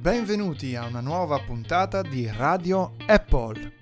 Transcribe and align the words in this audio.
Benvenuti 0.00 0.76
a 0.76 0.86
una 0.86 1.00
nuova 1.00 1.40
puntata 1.40 2.02
di 2.02 2.30
Radio 2.30 2.94
Apple. 3.06 3.77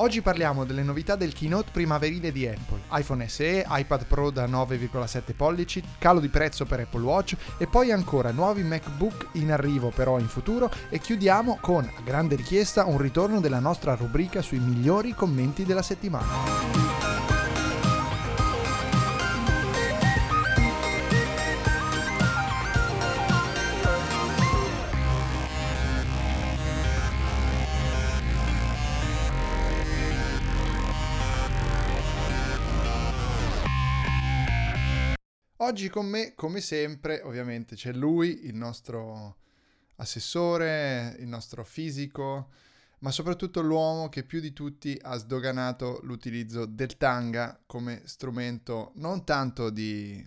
Oggi 0.00 0.22
parliamo 0.22 0.64
delle 0.64 0.84
novità 0.84 1.16
del 1.16 1.32
keynote 1.32 1.70
primaverile 1.72 2.30
di 2.30 2.46
Apple, 2.46 2.82
iPhone 2.92 3.26
SE, 3.28 3.66
iPad 3.68 4.06
Pro 4.06 4.30
da 4.30 4.46
9,7 4.46 5.34
pollici, 5.34 5.82
calo 5.98 6.20
di 6.20 6.28
prezzo 6.28 6.64
per 6.64 6.78
Apple 6.78 7.00
Watch 7.00 7.34
e 7.58 7.66
poi 7.66 7.90
ancora 7.90 8.30
nuovi 8.30 8.62
MacBook 8.62 9.30
in 9.32 9.50
arrivo 9.50 9.90
però 9.90 10.20
in 10.20 10.28
futuro 10.28 10.70
e 10.88 11.00
chiudiamo 11.00 11.58
con, 11.60 11.84
a 11.84 12.00
grande 12.02 12.36
richiesta, 12.36 12.84
un 12.84 12.98
ritorno 12.98 13.40
della 13.40 13.58
nostra 13.58 13.96
rubrica 13.96 14.40
sui 14.40 14.60
migliori 14.60 15.14
commenti 15.14 15.64
della 15.64 15.82
settimana. 15.82 16.87
Oggi 35.68 35.90
con 35.90 36.06
me, 36.06 36.32
come 36.34 36.62
sempre, 36.62 37.20
ovviamente 37.20 37.76
c'è 37.76 37.92
lui, 37.92 38.46
il 38.46 38.54
nostro 38.54 39.36
assessore, 39.96 41.14
il 41.18 41.26
nostro 41.26 41.62
fisico, 41.62 42.48
ma 43.00 43.10
soprattutto 43.10 43.60
l'uomo 43.60 44.08
che 44.08 44.24
più 44.24 44.40
di 44.40 44.54
tutti 44.54 44.98
ha 45.02 45.14
sdoganato 45.18 46.00
l'utilizzo 46.04 46.64
del 46.64 46.96
tanga 46.96 47.60
come 47.66 48.00
strumento 48.06 48.92
non 48.94 49.26
tanto 49.26 49.68
di 49.68 50.26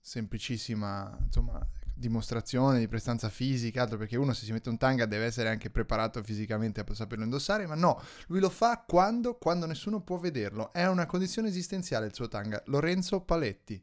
semplicissima, 0.00 1.16
insomma, 1.24 1.64
dimostrazione 1.94 2.80
di 2.80 2.88
prestanza 2.88 3.28
fisica, 3.28 3.82
altro 3.82 3.96
perché 3.96 4.16
uno 4.16 4.32
se 4.32 4.44
si 4.44 4.50
mette 4.50 4.70
un 4.70 4.76
tanga 4.76 5.06
deve 5.06 5.26
essere 5.26 5.50
anche 5.50 5.70
preparato 5.70 6.20
fisicamente 6.24 6.80
a 6.80 6.94
saperlo 6.94 7.22
indossare, 7.22 7.64
ma 7.68 7.76
no, 7.76 8.02
lui 8.26 8.40
lo 8.40 8.50
fa 8.50 8.82
quando, 8.84 9.36
quando 9.36 9.66
nessuno 9.66 10.00
può 10.00 10.16
vederlo. 10.16 10.72
È 10.72 10.84
una 10.86 11.06
condizione 11.06 11.46
esistenziale 11.46 12.06
il 12.06 12.14
suo 12.14 12.26
tanga. 12.26 12.60
Lorenzo 12.66 13.20
Paletti. 13.20 13.80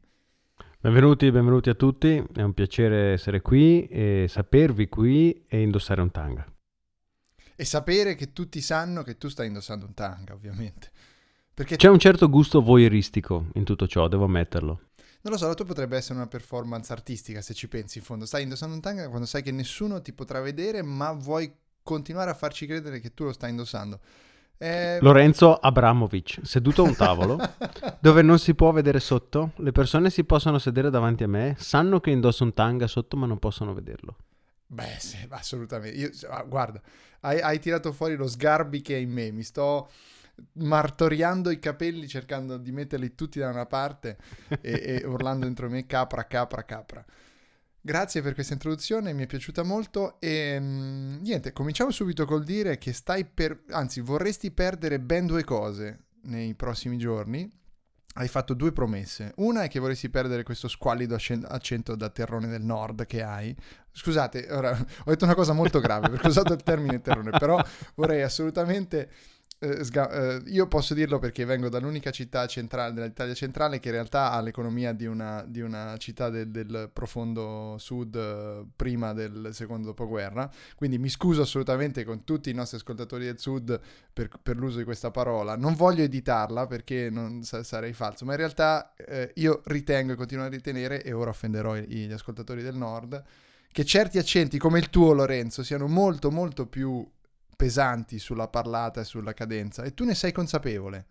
Benvenuti, 0.80 1.28
benvenuti 1.32 1.70
a 1.70 1.74
tutti, 1.74 2.24
è 2.36 2.42
un 2.42 2.54
piacere 2.54 3.12
essere 3.14 3.40
qui 3.40 3.88
e 3.88 4.26
sapervi 4.28 4.88
qui 4.88 5.44
e 5.48 5.60
indossare 5.60 6.00
un 6.00 6.12
tanga. 6.12 6.46
E 7.56 7.64
sapere 7.64 8.14
che 8.14 8.32
tutti 8.32 8.60
sanno 8.60 9.02
che 9.02 9.18
tu 9.18 9.26
stai 9.26 9.48
indossando 9.48 9.86
un 9.86 9.94
tanga, 9.94 10.34
ovviamente. 10.34 10.92
Perché 11.52 11.74
C'è 11.74 11.88
un 11.88 11.98
certo 11.98 12.28
gusto 12.28 12.62
voyeuristico 12.62 13.48
in 13.54 13.64
tutto 13.64 13.88
ciò, 13.88 14.06
devo 14.06 14.26
ammetterlo. 14.26 14.80
Non 15.22 15.32
lo 15.32 15.36
so, 15.36 15.48
la 15.48 15.54
tua 15.54 15.64
potrebbe 15.64 15.96
essere 15.96 16.14
una 16.14 16.28
performance 16.28 16.92
artistica 16.92 17.42
se 17.42 17.54
ci 17.54 17.66
pensi 17.66 17.98
in 17.98 18.04
fondo. 18.04 18.24
Stai 18.24 18.44
indossando 18.44 18.76
un 18.76 18.80
tanga 18.80 19.08
quando 19.08 19.26
sai 19.26 19.42
che 19.42 19.50
nessuno 19.50 20.00
ti 20.00 20.12
potrà 20.12 20.40
vedere, 20.40 20.82
ma 20.82 21.10
vuoi 21.10 21.52
continuare 21.82 22.30
a 22.30 22.34
farci 22.34 22.66
credere 22.66 23.00
che 23.00 23.14
tu 23.14 23.24
lo 23.24 23.32
stai 23.32 23.50
indossando. 23.50 23.98
Eh... 24.58 24.98
Lorenzo 25.00 25.54
Abramovic, 25.54 26.40
seduto 26.42 26.82
a 26.82 26.88
un 26.88 26.96
tavolo 26.96 27.38
dove 28.00 28.22
non 28.22 28.38
si 28.38 28.54
può 28.54 28.72
vedere 28.72 28.98
sotto, 28.98 29.52
le 29.56 29.70
persone 29.70 30.10
si 30.10 30.24
possono 30.24 30.58
sedere 30.58 30.90
davanti 30.90 31.22
a 31.22 31.28
me, 31.28 31.54
sanno 31.58 32.00
che 32.00 32.10
indosso 32.10 32.42
un 32.42 32.52
tanga 32.52 32.88
sotto 32.88 33.16
ma 33.16 33.26
non 33.26 33.38
possono 33.38 33.72
vederlo. 33.72 34.16
Beh, 34.66 34.96
sì, 34.98 35.16
assolutamente. 35.30 35.96
Io, 35.96 36.10
ah, 36.28 36.42
guarda, 36.42 36.80
hai, 37.20 37.40
hai, 37.40 37.58
tirato 37.58 37.92
fuori 37.92 38.16
lo 38.16 38.26
sgarbi 38.26 38.82
che 38.82 38.96
è 38.96 38.98
in 38.98 39.10
me, 39.10 39.30
mi 39.30 39.42
sto 39.42 39.88
martoriando 40.52 41.50
i 41.50 41.58
capelli 41.58 42.06
cercando 42.06 42.58
di 42.58 42.70
metterli 42.70 43.14
tutti 43.14 43.38
da 43.38 43.48
una 43.48 43.66
parte 43.66 44.18
e, 44.60 45.00
e 45.00 45.06
urlando 45.06 45.46
dentro 45.46 45.70
me 45.70 45.86
capra, 45.86 46.26
capra, 46.26 46.64
capra. 46.64 47.04
Grazie 47.80 48.22
per 48.22 48.34
questa 48.34 48.54
introduzione, 48.54 49.12
mi 49.12 49.22
è 49.22 49.26
piaciuta 49.26 49.62
molto 49.62 50.20
e 50.20 50.58
mm, 50.60 51.20
niente, 51.20 51.52
cominciamo 51.52 51.90
subito 51.90 52.24
col 52.26 52.42
dire 52.44 52.76
che 52.76 52.92
stai 52.92 53.24
per, 53.24 53.62
anzi 53.70 54.00
vorresti 54.00 54.50
perdere 54.50 54.98
ben 54.98 55.26
due 55.26 55.44
cose 55.44 56.06
nei 56.22 56.54
prossimi 56.54 56.98
giorni. 56.98 57.48
Hai 58.14 58.26
fatto 58.26 58.54
due 58.54 58.72
promesse. 58.72 59.32
Una 59.36 59.62
è 59.62 59.68
che 59.68 59.78
vorresti 59.78 60.10
perdere 60.10 60.42
questo 60.42 60.66
squallido 60.66 61.14
accento 61.14 61.94
da 61.94 62.08
terrone 62.10 62.48
del 62.48 62.62
nord 62.62 63.06
che 63.06 63.22
hai. 63.22 63.54
Scusate, 63.92 64.48
ora 64.50 64.72
ho 64.72 65.10
detto 65.10 65.24
una 65.24 65.36
cosa 65.36 65.52
molto 65.52 65.78
grave 65.78 66.08
perché 66.08 66.26
ho 66.26 66.30
usato 66.30 66.52
il 66.52 66.62
termine 66.64 67.00
terrone, 67.00 67.30
però 67.30 67.62
vorrei 67.94 68.22
assolutamente 68.22 69.08
eh, 69.60 69.82
sga- 69.82 70.10
eh, 70.10 70.42
io 70.46 70.68
posso 70.68 70.94
dirlo 70.94 71.18
perché 71.18 71.44
vengo 71.44 71.68
dall'unica 71.68 72.10
città 72.10 72.46
centrale 72.46 72.92
dell'Italia 72.92 73.34
centrale 73.34 73.80
che 73.80 73.88
in 73.88 73.94
realtà 73.94 74.30
ha 74.30 74.40
l'economia 74.40 74.92
di 74.92 75.06
una, 75.06 75.44
di 75.46 75.60
una 75.60 75.96
città 75.98 76.30
del, 76.30 76.48
del, 76.48 76.90
profondo 76.92 77.76
sud 77.78 78.14
eh, 78.14 78.64
prima 78.76 79.12
del 79.12 79.50
secondo 79.52 79.88
dopoguerra, 79.88 80.48
quindi 80.76 80.98
mi 80.98 81.08
scuso 81.08 81.42
assolutamente 81.42 82.04
con 82.04 82.22
tutti 82.24 82.50
i 82.50 82.54
nostri 82.54 82.76
ascoltatori 82.76 83.24
del 83.24 83.38
sud 83.40 83.80
per, 84.12 84.30
per 84.40 84.56
l'uso 84.56 84.78
di 84.78 84.84
questa 84.84 85.10
parola, 85.10 85.56
non 85.56 85.74
voglio 85.74 86.02
editarla 86.04 86.66
perché 86.66 87.10
non 87.10 87.42
sa- 87.42 87.64
sarei 87.64 87.92
falso, 87.92 88.24
ma 88.24 88.32
in 88.32 88.38
realtà 88.38 88.94
eh, 88.94 89.32
io 89.36 89.62
ritengo 89.64 90.12
e 90.12 90.16
continuo 90.16 90.44
a 90.44 90.48
ritenere, 90.48 91.02
e 91.02 91.12
ora 91.12 91.30
offenderò 91.30 91.76
i- 91.76 91.86
gli 91.86 92.12
ascoltatori 92.12 92.62
del 92.62 92.76
nord, 92.76 93.22
che 93.72 93.84
certi 93.84 94.18
accenti 94.18 94.56
come 94.58 94.78
il 94.78 94.88
tuo 94.88 95.12
Lorenzo 95.12 95.62
siano 95.62 95.86
molto 95.88 96.30
molto 96.30 96.66
più 96.66 97.06
pesanti 97.58 98.20
sulla 98.20 98.46
parlata 98.46 99.00
e 99.00 99.04
sulla 99.04 99.34
cadenza 99.34 99.82
e 99.82 99.92
tu 99.92 100.04
ne 100.04 100.14
sei 100.14 100.30
consapevole. 100.30 101.06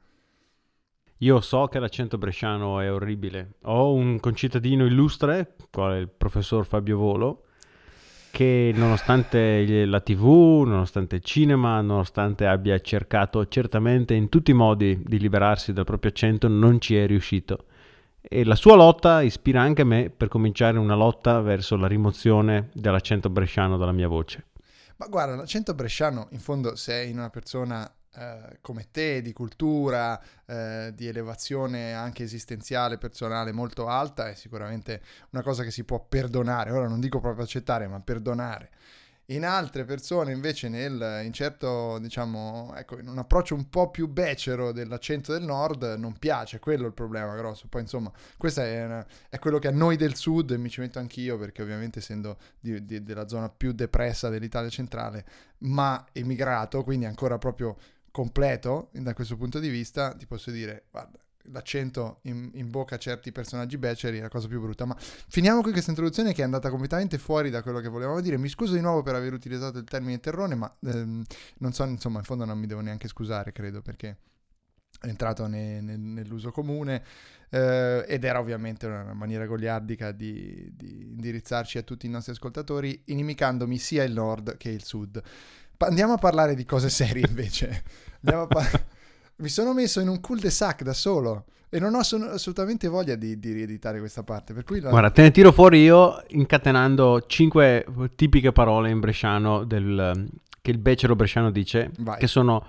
Io 1.17 1.41
so 1.41 1.65
che 1.65 1.79
l'accento 1.79 2.17
bresciano 2.17 2.79
è 2.79 2.89
orribile. 2.89 3.55
Ho 3.63 3.91
un 3.91 4.17
concittadino 4.21 4.85
illustre, 4.85 5.55
quale 5.69 5.99
il 5.99 6.07
professor 6.07 6.65
Fabio 6.65 6.97
Volo, 6.97 7.43
che 8.31 8.71
nonostante 8.73 9.85
la 9.85 9.99
tv, 9.99 10.63
nonostante 10.65 11.17
il 11.17 11.23
cinema, 11.23 11.81
nonostante 11.81 12.47
abbia 12.47 12.79
cercato 12.79 13.45
certamente 13.47 14.13
in 14.13 14.29
tutti 14.29 14.51
i 14.51 14.53
modi 14.53 15.01
di 15.03 15.19
liberarsi 15.19 15.73
dal 15.73 15.83
proprio 15.85 16.11
accento, 16.11 16.47
non 16.47 16.79
ci 16.79 16.95
è 16.95 17.05
riuscito. 17.07 17.65
E 18.21 18.45
la 18.45 18.55
sua 18.55 18.75
lotta 18.75 19.21
ispira 19.21 19.59
anche 19.59 19.83
me 19.83 20.09
per 20.15 20.29
cominciare 20.29 20.77
una 20.77 20.95
lotta 20.95 21.41
verso 21.41 21.75
la 21.75 21.87
rimozione 21.87 22.69
dell'accento 22.73 23.29
bresciano 23.29 23.75
dalla 23.75 23.91
mia 23.91 24.07
voce. 24.07 24.45
Ma 24.97 25.07
guarda, 25.07 25.35
l'accento 25.35 25.73
bresciano, 25.73 26.27
in 26.31 26.39
fondo, 26.39 26.75
sei 26.75 27.11
una 27.11 27.29
persona 27.29 27.91
eh, 28.15 28.57
come 28.61 28.87
te, 28.89 29.21
di 29.21 29.31
cultura, 29.31 30.19
eh, 30.45 30.91
di 30.95 31.07
elevazione 31.07 31.93
anche 31.93 32.23
esistenziale, 32.23 32.97
personale 32.97 33.51
molto 33.51 33.87
alta, 33.87 34.27
è 34.27 34.33
sicuramente 34.33 35.01
una 35.31 35.43
cosa 35.43 35.63
che 35.63 35.69
si 35.69 35.83
può 35.83 36.03
perdonare. 36.03 36.71
Ora 36.71 36.87
non 36.87 36.99
dico 36.99 37.19
proprio 37.19 37.43
accettare, 37.43 37.87
ma 37.87 37.99
perdonare 37.99 38.71
in 39.31 39.43
altre 39.43 39.83
persone 39.83 40.31
invece 40.31 40.69
nel, 40.69 41.21
in 41.25 41.33
certo, 41.33 41.97
diciamo, 41.99 42.73
ecco, 42.75 42.97
in 42.97 43.09
un 43.09 43.17
approccio 43.17 43.55
un 43.55 43.69
po' 43.69 43.89
più 43.89 44.07
becero 44.07 44.71
dell'accento 44.71 45.33
del 45.33 45.43
nord 45.43 45.83
non 45.97 46.17
piace, 46.17 46.59
quello 46.59 46.83
è 46.83 46.87
il 46.87 46.93
problema 46.93 47.35
grosso. 47.35 47.67
Poi 47.67 47.81
insomma, 47.81 48.11
questo 48.37 48.61
è, 48.61 49.05
è 49.29 49.39
quello 49.39 49.59
che 49.59 49.67
a 49.67 49.71
noi 49.71 49.97
del 49.97 50.15
sud, 50.15 50.51
e 50.51 50.57
mi 50.57 50.69
ci 50.69 50.79
metto 50.79 50.99
anch'io 50.99 51.37
perché 51.37 51.61
ovviamente 51.61 51.99
essendo 51.99 52.37
di, 52.59 52.85
di, 52.85 53.03
della 53.03 53.27
zona 53.27 53.49
più 53.49 53.73
depressa 53.73 54.29
dell'Italia 54.29 54.69
centrale, 54.69 55.25
ma 55.59 56.05
emigrato, 56.13 56.83
quindi 56.83 57.05
ancora 57.05 57.37
proprio 57.37 57.75
completo 58.11 58.89
da 58.93 59.13
questo 59.13 59.35
punto 59.35 59.59
di 59.59 59.69
vista, 59.69 60.13
ti 60.13 60.25
posso 60.25 60.51
dire, 60.51 60.85
guarda, 60.89 61.19
l'accento 61.51 62.19
in, 62.23 62.49
in, 62.53 62.69
bocca 62.69 62.95
a 62.95 62.97
certi 62.97 63.31
personaggi 63.31 63.77
beceri 63.77 64.17
è 64.17 64.21
la 64.21 64.29
cosa 64.29 64.47
più 64.47 64.59
brutta. 64.59 64.85
Ma 64.85 64.95
finiamo 64.97 65.61
qui 65.61 65.71
questa 65.71 65.91
introduzione 65.91 66.33
che 66.33 66.41
è 66.41 66.45
andata 66.45 66.69
completamente 66.69 67.17
fuori 67.17 67.49
da 67.49 67.61
quello 67.61 67.79
che 67.79 67.89
volevamo 67.89 68.21
dire. 68.21 68.37
Mi 68.37 68.49
scuso 68.49 68.73
di 68.73 68.81
nuovo 68.81 69.01
per 69.01 69.15
aver 69.15 69.33
utilizzato 69.33 69.77
il 69.77 69.85
termine 69.85 70.19
terrone, 70.19 70.55
ma 70.55 70.73
ehm, 70.81 71.23
non 71.59 71.73
so, 71.73 71.83
insomma, 71.85 72.19
in 72.19 72.25
fondo 72.25 72.45
non 72.45 72.57
mi 72.57 72.67
devo 72.67 72.81
neanche 72.81 73.07
scusare, 73.07 73.51
credo, 73.51 73.81
perché 73.81 74.17
è 74.99 75.07
entrato 75.07 75.45
ne, 75.47 75.79
ne, 75.81 75.95
nell'uso 75.95 76.51
comune 76.51 77.03
eh, 77.49 78.03
ed 78.07 78.23
era 78.23 78.39
ovviamente 78.39 78.87
una 78.87 79.13
maniera 79.13 79.45
goliardica 79.45 80.11
di, 80.11 80.71
di 80.75 81.11
indirizzarci 81.11 81.77
a 81.77 81.83
tutti 81.83 82.05
i 82.05 82.09
nostri 82.09 82.33
ascoltatori, 82.33 83.03
inimicandomi 83.05 83.77
sia 83.77 84.03
il 84.03 84.13
nord 84.13 84.57
che 84.57 84.69
il 84.69 84.83
sud. 84.83 85.21
Pa- 85.77 85.87
andiamo 85.87 86.13
a 86.13 86.17
parlare 86.17 86.55
di 86.55 86.65
cose 86.65 86.89
serie 86.89 87.25
invece. 87.27 87.83
Andiamo 88.21 88.43
a 88.43 88.47
parlare 88.47 88.95
mi 89.37 89.49
sono 89.49 89.73
messo 89.73 89.99
in 89.99 90.07
un 90.07 90.19
cul-de-sac 90.19 90.83
da 90.83 90.93
solo 90.93 91.45
e 91.69 91.79
non 91.79 91.93
ho 91.95 91.99
assolutamente 91.99 92.87
voglia 92.87 93.15
di, 93.15 93.39
di, 93.39 93.51
rieditare 93.51 93.99
questa 93.99 94.23
parte. 94.23 94.53
Per 94.53 94.63
cui 94.63 94.79
la... 94.79 94.89
Guarda, 94.89 95.11
te 95.11 95.21
ne 95.21 95.31
tiro 95.31 95.51
fuori 95.51 95.81
io 95.81 96.23
incatenando 96.27 97.25
cinque 97.27 97.85
tipiche 98.15 98.51
parole 98.51 98.89
in 98.89 98.99
bresciano 98.99 99.65
del, 99.65 100.27
che 100.61 100.71
il 100.71 100.77
becero 100.77 101.15
bresciano 101.15 101.51
dice, 101.51 101.91
Vai. 101.99 102.17
che 102.17 102.27
sono 102.27 102.65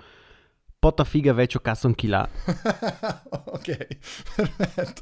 potta 0.77 1.03
figa 1.03 1.33
vecchio 1.33 1.59
cazzo 1.59 1.87
anch'ilà. 1.87 2.27
ok, 3.45 3.87
perfetto. 4.35 5.01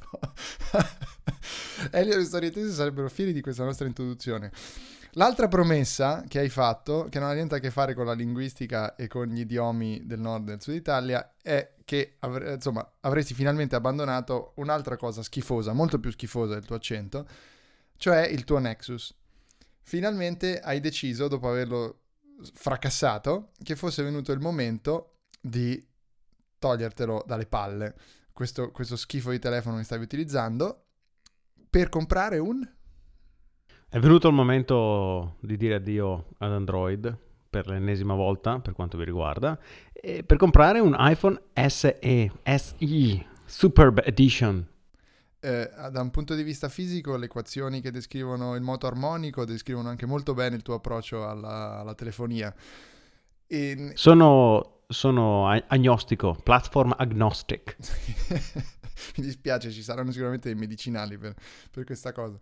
Elio 1.92 2.18
e 2.18 2.24
Storietesi 2.24 2.72
sarebbero 2.72 3.10
fieri 3.10 3.34
di 3.34 3.42
questa 3.42 3.64
nostra 3.64 3.88
introduzione. 3.88 4.52
L'altra 5.12 5.48
promessa 5.48 6.24
che 6.28 6.40
hai 6.40 6.50
fatto, 6.50 7.08
che 7.10 7.20
non 7.20 7.30
ha 7.30 7.34
niente 7.34 7.56
a 7.56 7.60
che 7.60 7.72
fare 7.72 7.94
con 7.94 8.06
la 8.06 8.14
linguistica 8.14 8.96
e 8.96 9.08
con 9.08 9.28
gli 9.28 9.40
idiomi 9.40 10.06
del 10.06 10.20
nord 10.20 10.48
e 10.48 10.52
del 10.52 10.62
sud 10.62 10.76
Italia, 10.76 11.34
è 11.42 11.76
che 11.86 12.18
avre- 12.20 12.56
insomma, 12.56 12.88
avresti 13.02 13.34
finalmente 13.34 13.76
abbandonato 13.76 14.52
un'altra 14.58 14.98
cosa 14.98 15.24
schifosa, 15.24 15.74
molto 15.74 16.00
più 16.00 16.12
schifosa 16.12 16.54
del 16.54 16.66
tuo 16.66 16.76
accento, 16.76 17.28
cioè 17.98 18.26
il 18.28 18.44
tuo 18.44 18.60
Nexus. 18.60 19.16
Finalmente 19.82 20.60
hai 20.60 20.80
deciso, 20.80 21.28
dopo 21.28 21.50
averlo 21.50 22.02
fracassato, 22.54 23.52
che 23.64 23.76
fosse 23.76 24.04
venuto 24.04 24.32
il 24.32 24.40
momento 24.40 25.20
di 25.40 25.84
togliertelo 26.60 27.24
dalle 27.26 27.46
palle, 27.46 27.96
questo, 28.34 28.72
questo 28.72 28.96
schifo 28.96 29.32
di 29.32 29.40
telefono 29.40 29.78
che 29.78 29.84
stavi 29.84 30.04
utilizzando, 30.04 30.88
per 31.70 31.90
comprare 31.90 32.38
un 32.38 32.68
è 33.98 34.00
venuto 34.00 34.28
il 34.28 34.34
momento 34.36 35.38
di 35.40 35.58
dire 35.58 35.74
addio 35.74 36.28
ad 36.38 36.52
Android 36.52 37.18
per 37.50 37.68
l'ennesima 37.68 38.14
volta, 38.14 38.60
per 38.60 38.74
quanto 38.74 38.96
vi 38.96 39.04
riguarda, 39.04 39.60
per 40.24 40.38
comprare 40.38 40.80
un 40.80 40.96
iPhone 41.00 41.42
SE, 41.68 41.98
SE, 42.44 43.26
Superb 43.44 44.04
Edition. 44.06 44.68
Eh, 45.40 45.72
da 45.92 46.02
un 46.02 46.12
punto 46.12 46.36
di 46.36 46.44
vista 46.44 46.70
fisico, 46.70 47.18
le 47.18 47.26
equazioni 47.26 47.82
che 47.82 47.90
descrivono 47.90 48.54
il 48.54 48.62
moto 48.62 48.86
armonico 48.86 49.46
descrivono 49.46 49.90
anche 49.90 50.06
molto 50.06 50.36
bene 50.36 50.56
il 50.56 50.62
tuo 50.62 50.76
approccio 50.76 51.28
alla, 51.28 51.80
alla 51.80 51.96
telefonia. 51.96 52.54
E... 53.48 53.94
Sono, 53.96 54.82
sono 54.88 55.48
agnostico, 55.48 56.38
platform 56.44 56.94
agnostic. 56.96 57.76
Mi 59.18 59.24
dispiace, 59.24 59.72
ci 59.72 59.82
saranno 59.82 60.12
sicuramente 60.12 60.50
dei 60.50 60.58
medicinali 60.60 61.18
per, 61.18 61.34
per 61.72 61.84
questa 61.84 62.12
cosa. 62.12 62.40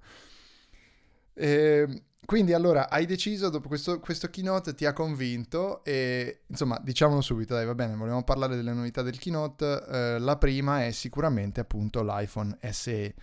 Eh, 1.35 2.03
quindi 2.25 2.53
allora 2.53 2.89
hai 2.89 3.05
deciso, 3.05 3.49
dopo 3.49 3.67
questo, 3.67 3.99
questo, 3.99 4.29
keynote 4.29 4.73
ti 4.73 4.85
ha 4.85 4.93
convinto 4.93 5.83
e 5.83 6.41
insomma 6.47 6.79
diciamolo 6.83 7.21
subito, 7.21 7.53
dai 7.53 7.65
va 7.65 7.75
bene, 7.75 7.95
vogliamo 7.95 8.23
parlare 8.23 8.55
delle 8.55 8.73
novità 8.73 9.03
del 9.03 9.19
keynote, 9.19 9.85
eh, 9.87 10.19
la 10.19 10.37
prima 10.37 10.85
è 10.85 10.91
sicuramente 10.91 11.59
appunto 11.59 12.01
l'iPhone 12.03 12.57
SE. 12.71 13.13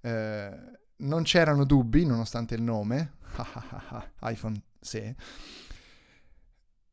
Eh, 0.00 0.58
non 0.98 1.22
c'erano 1.24 1.64
dubbi 1.64 2.06
nonostante 2.06 2.54
il 2.54 2.62
nome, 2.62 3.16
iPhone 4.22 4.62
SE. 4.80 5.14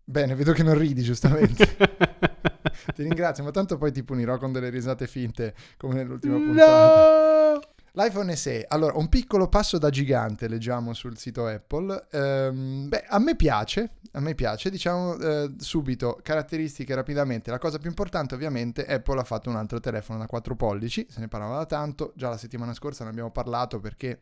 Bene, 0.06 0.36
vedo 0.36 0.52
che 0.52 0.64
non 0.64 0.78
ridi 0.78 1.02
giustamente. 1.02 1.78
ti 2.94 3.04
ringrazio, 3.04 3.42
ma 3.44 3.52
tanto 3.52 3.78
poi 3.78 3.94
ti 3.94 4.04
punirò 4.04 4.38
con 4.38 4.52
delle 4.52 4.70
risate 4.70 5.08
finte 5.08 5.56
come 5.78 5.94
nell'ultima 5.94 6.36
puntata. 6.36 7.73
L'iPhone 7.96 8.36
SE, 8.36 8.66
allora 8.68 8.98
un 8.98 9.08
piccolo 9.08 9.48
passo 9.48 9.78
da 9.78 9.92
gigante 9.92 10.48
leggiamo 10.48 10.94
sul 10.94 11.16
sito 11.16 11.46
Apple, 11.46 12.08
ehm, 12.10 12.90
beh 12.90 13.06
a 13.08 13.20
me 13.20 13.36
piace, 13.36 13.98
a 14.14 14.20
me 14.20 14.34
piace, 14.34 14.72
diciamo 14.72 15.16
eh, 15.20 15.54
subito 15.60 16.20
caratteristiche 16.24 16.96
rapidamente, 16.96 17.52
la 17.52 17.60
cosa 17.60 17.78
più 17.78 17.90
importante 17.90 18.34
ovviamente 18.34 18.84
Apple 18.88 19.20
ha 19.20 19.24
fatto 19.24 19.52
un 19.52 19.58
altro 19.58 19.80
telefono 19.80 20.18
da 20.18 20.26
4 20.26 20.56
pollici, 20.56 21.06
se 21.08 21.20
ne 21.20 21.28
parlava 21.28 21.58
da 21.58 21.66
tanto, 21.68 22.14
già 22.16 22.30
la 22.30 22.38
settimana 22.38 22.74
scorsa 22.74 23.04
ne 23.04 23.12
abbiamo 23.12 23.30
parlato 23.30 23.80
perché 23.80 24.22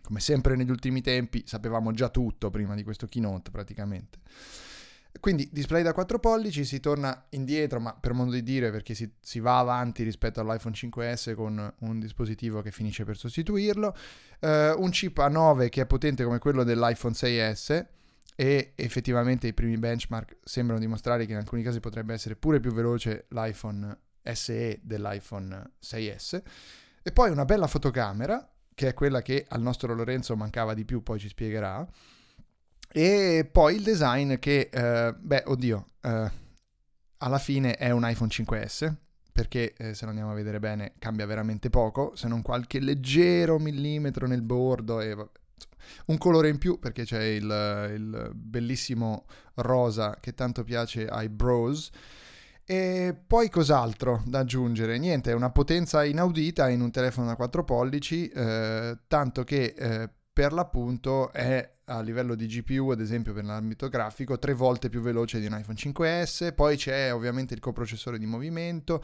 come 0.00 0.20
sempre 0.20 0.54
negli 0.54 0.70
ultimi 0.70 1.00
tempi 1.00 1.42
sapevamo 1.46 1.90
già 1.90 2.10
tutto 2.10 2.48
prima 2.50 2.76
di 2.76 2.84
questo 2.84 3.08
keynote 3.08 3.50
praticamente. 3.50 4.20
Quindi 5.20 5.48
display 5.52 5.82
da 5.82 5.92
4 5.92 6.18
pollici, 6.18 6.64
si 6.64 6.80
torna 6.80 7.26
indietro, 7.30 7.80
ma 7.80 7.94
per 7.98 8.12
modo 8.12 8.32
di 8.32 8.42
dire 8.42 8.70
perché 8.70 8.94
si, 8.94 9.10
si, 9.20 9.40
va 9.40 9.58
avanti 9.58 10.02
rispetto 10.02 10.40
all'iPhone 10.40 10.74
5S 10.74 11.34
con 11.34 11.74
un 11.78 12.00
dispositivo 12.00 12.60
che 12.60 12.70
finisce 12.70 13.04
per 13.04 13.16
sostituirlo, 13.16 13.96
uh, 14.40 14.48
un 14.48 14.90
chip 14.90 15.16
A9 15.18 15.68
che 15.68 15.82
è 15.82 15.86
potente 15.86 16.24
come 16.24 16.38
quello 16.38 16.64
dell'iPhone 16.64 17.14
6S 17.14 17.86
e 18.36 18.72
effettivamente 18.74 19.46
i 19.46 19.54
primi 19.54 19.78
benchmark 19.78 20.38
sembrano 20.42 20.80
dimostrare 20.80 21.24
che 21.24 21.32
in 21.32 21.38
alcuni 21.38 21.62
casi 21.62 21.78
potrebbe 21.78 22.12
essere 22.12 22.34
pure 22.34 22.58
più 22.58 22.72
veloce 22.72 23.26
l'iPhone 23.28 23.96
SE 24.32 24.80
dell'iPhone 24.82 25.72
6S 25.80 26.42
e 27.02 27.12
poi 27.12 27.30
una 27.30 27.44
bella 27.44 27.68
fotocamera 27.68 28.48
che 28.74 28.88
è 28.88 28.94
quella 28.94 29.22
che 29.22 29.44
al 29.48 29.62
nostro 29.62 29.94
Lorenzo 29.94 30.34
mancava 30.36 30.74
di 30.74 30.84
più, 30.84 31.02
poi 31.02 31.20
ci 31.20 31.28
spiegherà 31.28 31.86
e 32.96 33.48
poi 33.50 33.74
il 33.74 33.82
design 33.82 34.36
che, 34.36 34.68
eh, 34.72 35.12
beh, 35.18 35.42
oddio, 35.46 35.84
eh, 36.00 36.30
alla 37.18 37.38
fine 37.38 37.74
è 37.74 37.90
un 37.90 38.08
iPhone 38.08 38.30
5S, 38.30 38.94
perché 39.32 39.74
eh, 39.76 39.94
se 39.94 40.04
lo 40.04 40.10
andiamo 40.10 40.30
a 40.30 40.34
vedere 40.34 40.60
bene 40.60 40.92
cambia 41.00 41.26
veramente 41.26 41.70
poco, 41.70 42.14
se 42.14 42.28
non 42.28 42.40
qualche 42.40 42.78
leggero 42.78 43.58
millimetro 43.58 44.28
nel 44.28 44.42
bordo 44.42 45.00
e 45.00 45.12
un 46.06 46.18
colore 46.18 46.48
in 46.48 46.58
più 46.58 46.78
perché 46.78 47.02
c'è 47.02 47.20
il, 47.24 47.90
il 47.96 48.30
bellissimo 48.32 49.24
rosa 49.54 50.16
che 50.20 50.32
tanto 50.32 50.62
piace 50.62 51.08
ai 51.08 51.28
bros. 51.28 51.90
E 52.64 53.12
poi 53.26 53.50
cos'altro 53.50 54.22
da 54.24 54.38
aggiungere? 54.38 54.98
Niente, 54.98 55.32
una 55.32 55.50
potenza 55.50 56.04
inaudita 56.04 56.68
in 56.68 56.80
un 56.80 56.92
telefono 56.92 57.26
da 57.26 57.34
4 57.34 57.64
pollici, 57.64 58.28
eh, 58.28 58.98
tanto 59.08 59.42
che 59.42 59.74
eh, 59.76 60.10
per 60.34 60.52
l'appunto 60.52 61.32
è 61.32 61.70
a 61.86 62.00
livello 62.00 62.34
di 62.34 62.46
GPU, 62.46 62.90
ad 62.90 63.00
esempio 63.00 63.32
per 63.32 63.44
l'ambito 63.44 63.88
grafico, 63.88 64.38
tre 64.38 64.52
volte 64.52 64.88
più 64.88 65.00
veloce 65.00 65.38
di 65.38 65.46
un 65.46 65.56
iPhone 65.56 65.78
5S. 65.78 66.54
Poi 66.54 66.76
c'è 66.76 67.14
ovviamente 67.14 67.54
il 67.54 67.60
coprocessore 67.60 68.18
di 68.18 68.26
movimento. 68.26 69.02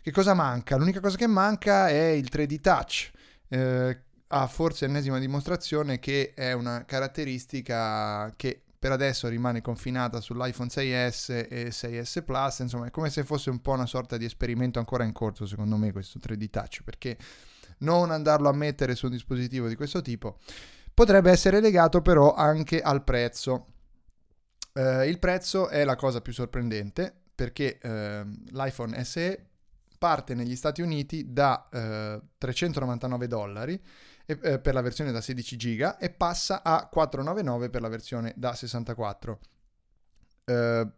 Che 0.00 0.10
cosa 0.10 0.32
manca? 0.32 0.76
L'unica 0.76 1.00
cosa 1.00 1.18
che 1.18 1.26
manca 1.26 1.88
è 1.88 2.06
il 2.08 2.28
3D 2.32 2.60
Touch. 2.60 3.10
Eh, 3.48 4.02
ha 4.28 4.46
forse 4.46 4.86
ennesima 4.86 5.18
dimostrazione 5.18 5.98
che 5.98 6.32
è 6.34 6.52
una 6.52 6.84
caratteristica 6.86 8.32
che 8.34 8.62
per 8.78 8.92
adesso 8.92 9.28
rimane 9.28 9.60
confinata 9.60 10.22
sull'iPhone 10.22 10.70
6S 10.70 11.48
e 11.50 11.68
6S 11.68 12.24
Plus, 12.24 12.60
insomma 12.60 12.86
è 12.86 12.90
come 12.90 13.10
se 13.10 13.24
fosse 13.24 13.50
un 13.50 13.60
po' 13.60 13.72
una 13.72 13.84
sorta 13.84 14.16
di 14.16 14.24
esperimento 14.24 14.78
ancora 14.78 15.04
in 15.04 15.12
corso 15.12 15.44
secondo 15.44 15.76
me 15.76 15.92
questo 15.92 16.18
3D 16.18 16.48
Touch, 16.48 16.82
perché 16.82 17.18
non 17.80 18.10
andarlo 18.10 18.48
a 18.48 18.52
mettere 18.52 18.94
su 18.94 19.06
un 19.06 19.12
dispositivo 19.12 19.68
di 19.68 19.74
questo 19.74 20.00
tipo 20.00 20.38
potrebbe 21.00 21.30
essere 21.30 21.60
legato 21.60 22.02
però 22.02 22.34
anche 22.34 22.80
al 22.82 23.02
prezzo. 23.02 23.66
Eh, 24.72 25.08
il 25.08 25.18
prezzo 25.18 25.68
è 25.68 25.84
la 25.84 25.96
cosa 25.96 26.20
più 26.20 26.32
sorprendente 26.32 27.12
perché 27.34 27.78
eh, 27.78 28.24
l'iPhone 28.50 29.02
SE 29.04 29.46
parte 29.98 30.34
negli 30.34 30.56
Stati 30.56 30.82
Uniti 30.82 31.32
da 31.32 31.68
eh, 31.72 32.20
399 32.38 33.26
dollari 33.26 33.82
eh, 34.26 34.58
per 34.58 34.74
la 34.74 34.80
versione 34.80 35.10
da 35.10 35.20
16 35.20 35.56
giga 35.56 35.96
e 35.96 36.10
passa 36.10 36.62
a 36.62 36.86
499 36.86 37.70
per 37.70 37.80
la 37.80 37.88
versione 37.88 38.34
da 38.36 38.54
64. 38.54 39.40
Eh, 40.44 40.92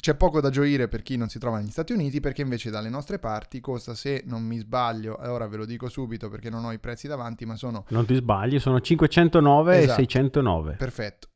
c'è 0.00 0.14
poco 0.14 0.40
da 0.40 0.48
gioire 0.48 0.86
per 0.86 1.02
chi 1.02 1.16
non 1.16 1.28
si 1.28 1.40
trova 1.40 1.58
negli 1.58 1.70
Stati 1.70 1.92
Uniti 1.92 2.20
perché 2.20 2.42
invece 2.42 2.70
dalle 2.70 2.88
nostre 2.88 3.18
parti 3.18 3.60
costa, 3.60 3.94
se 3.94 4.22
non 4.26 4.44
mi 4.44 4.58
sbaglio, 4.58 5.20
e 5.20 5.26
ora 5.26 5.48
ve 5.48 5.56
lo 5.56 5.64
dico 5.64 5.88
subito 5.88 6.28
perché 6.28 6.50
non 6.50 6.64
ho 6.64 6.72
i 6.72 6.78
prezzi 6.78 7.08
davanti, 7.08 7.44
ma 7.44 7.56
sono... 7.56 7.84
Non 7.88 8.06
ti 8.06 8.14
sbagli, 8.14 8.60
sono 8.60 8.80
509 8.80 9.76
esatto. 9.76 10.00
e 10.00 10.04
609. 10.04 10.74
Perfetto. 10.74 11.28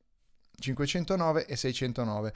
509 0.61 1.47
e 1.47 1.57
609. 1.57 2.35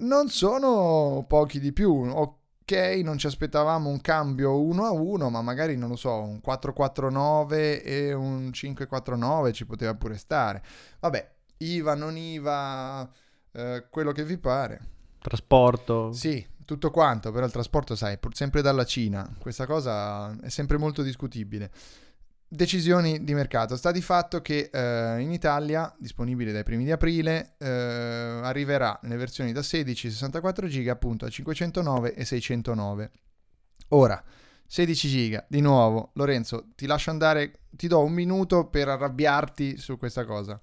Non 0.00 0.28
sono 0.28 1.24
pochi 1.26 1.58
di 1.60 1.72
più. 1.72 1.92
Ok, 1.92 3.00
non 3.02 3.16
ci 3.16 3.26
aspettavamo 3.26 3.88
un 3.88 4.02
cambio 4.02 4.60
uno 4.60 4.84
a 4.84 4.92
uno, 4.92 5.30
ma 5.30 5.40
magari 5.40 5.78
non 5.78 5.88
lo 5.88 5.96
so, 5.96 6.12
un 6.20 6.42
449 6.42 7.82
e 7.82 8.12
un 8.12 8.52
549 8.52 9.52
ci 9.54 9.64
poteva 9.64 9.94
pure 9.94 10.18
stare. 10.18 10.62
Vabbè, 11.00 11.36
IVA, 11.56 11.94
non 11.94 12.18
IVA, 12.18 13.10
eh, 13.52 13.86
quello 13.88 14.12
che 14.12 14.24
vi 14.24 14.36
pare 14.36 14.96
trasporto. 15.28 16.12
Sì, 16.12 16.44
tutto 16.64 16.90
quanto, 16.90 17.30
però 17.30 17.44
il 17.46 17.52
trasporto, 17.52 17.94
sai, 17.94 18.18
pur 18.18 18.34
sempre 18.34 18.62
dalla 18.62 18.84
Cina, 18.84 19.30
questa 19.38 19.66
cosa 19.66 20.36
è 20.40 20.48
sempre 20.48 20.78
molto 20.78 21.02
discutibile. 21.02 21.70
Decisioni 22.50 23.24
di 23.24 23.34
mercato. 23.34 23.76
Sta 23.76 23.92
di 23.92 24.00
fatto 24.00 24.40
che 24.40 24.70
eh, 24.72 25.20
in 25.20 25.30
Italia, 25.30 25.94
disponibile 25.98 26.50
dai 26.50 26.62
primi 26.62 26.84
di 26.84 26.90
aprile, 26.90 27.56
eh, 27.58 27.68
arriverà 27.68 28.98
nelle 29.02 29.16
versioni 29.16 29.52
da 29.52 29.62
16 29.62 30.06
e 30.06 30.10
64 30.10 30.66
GB 30.66 30.88
appunto 30.88 31.26
a 31.26 31.28
509 31.28 32.14
e 32.14 32.24
609. 32.24 33.10
Ora, 33.88 34.22
16 34.66 35.30
GB, 35.30 35.44
di 35.48 35.60
nuovo, 35.60 36.10
Lorenzo, 36.14 36.68
ti 36.74 36.86
lascio 36.86 37.10
andare, 37.10 37.60
ti 37.70 37.86
do 37.86 38.02
un 38.02 38.12
minuto 38.12 38.68
per 38.68 38.88
arrabbiarti 38.88 39.76
su 39.76 39.98
questa 39.98 40.24
cosa. 40.24 40.58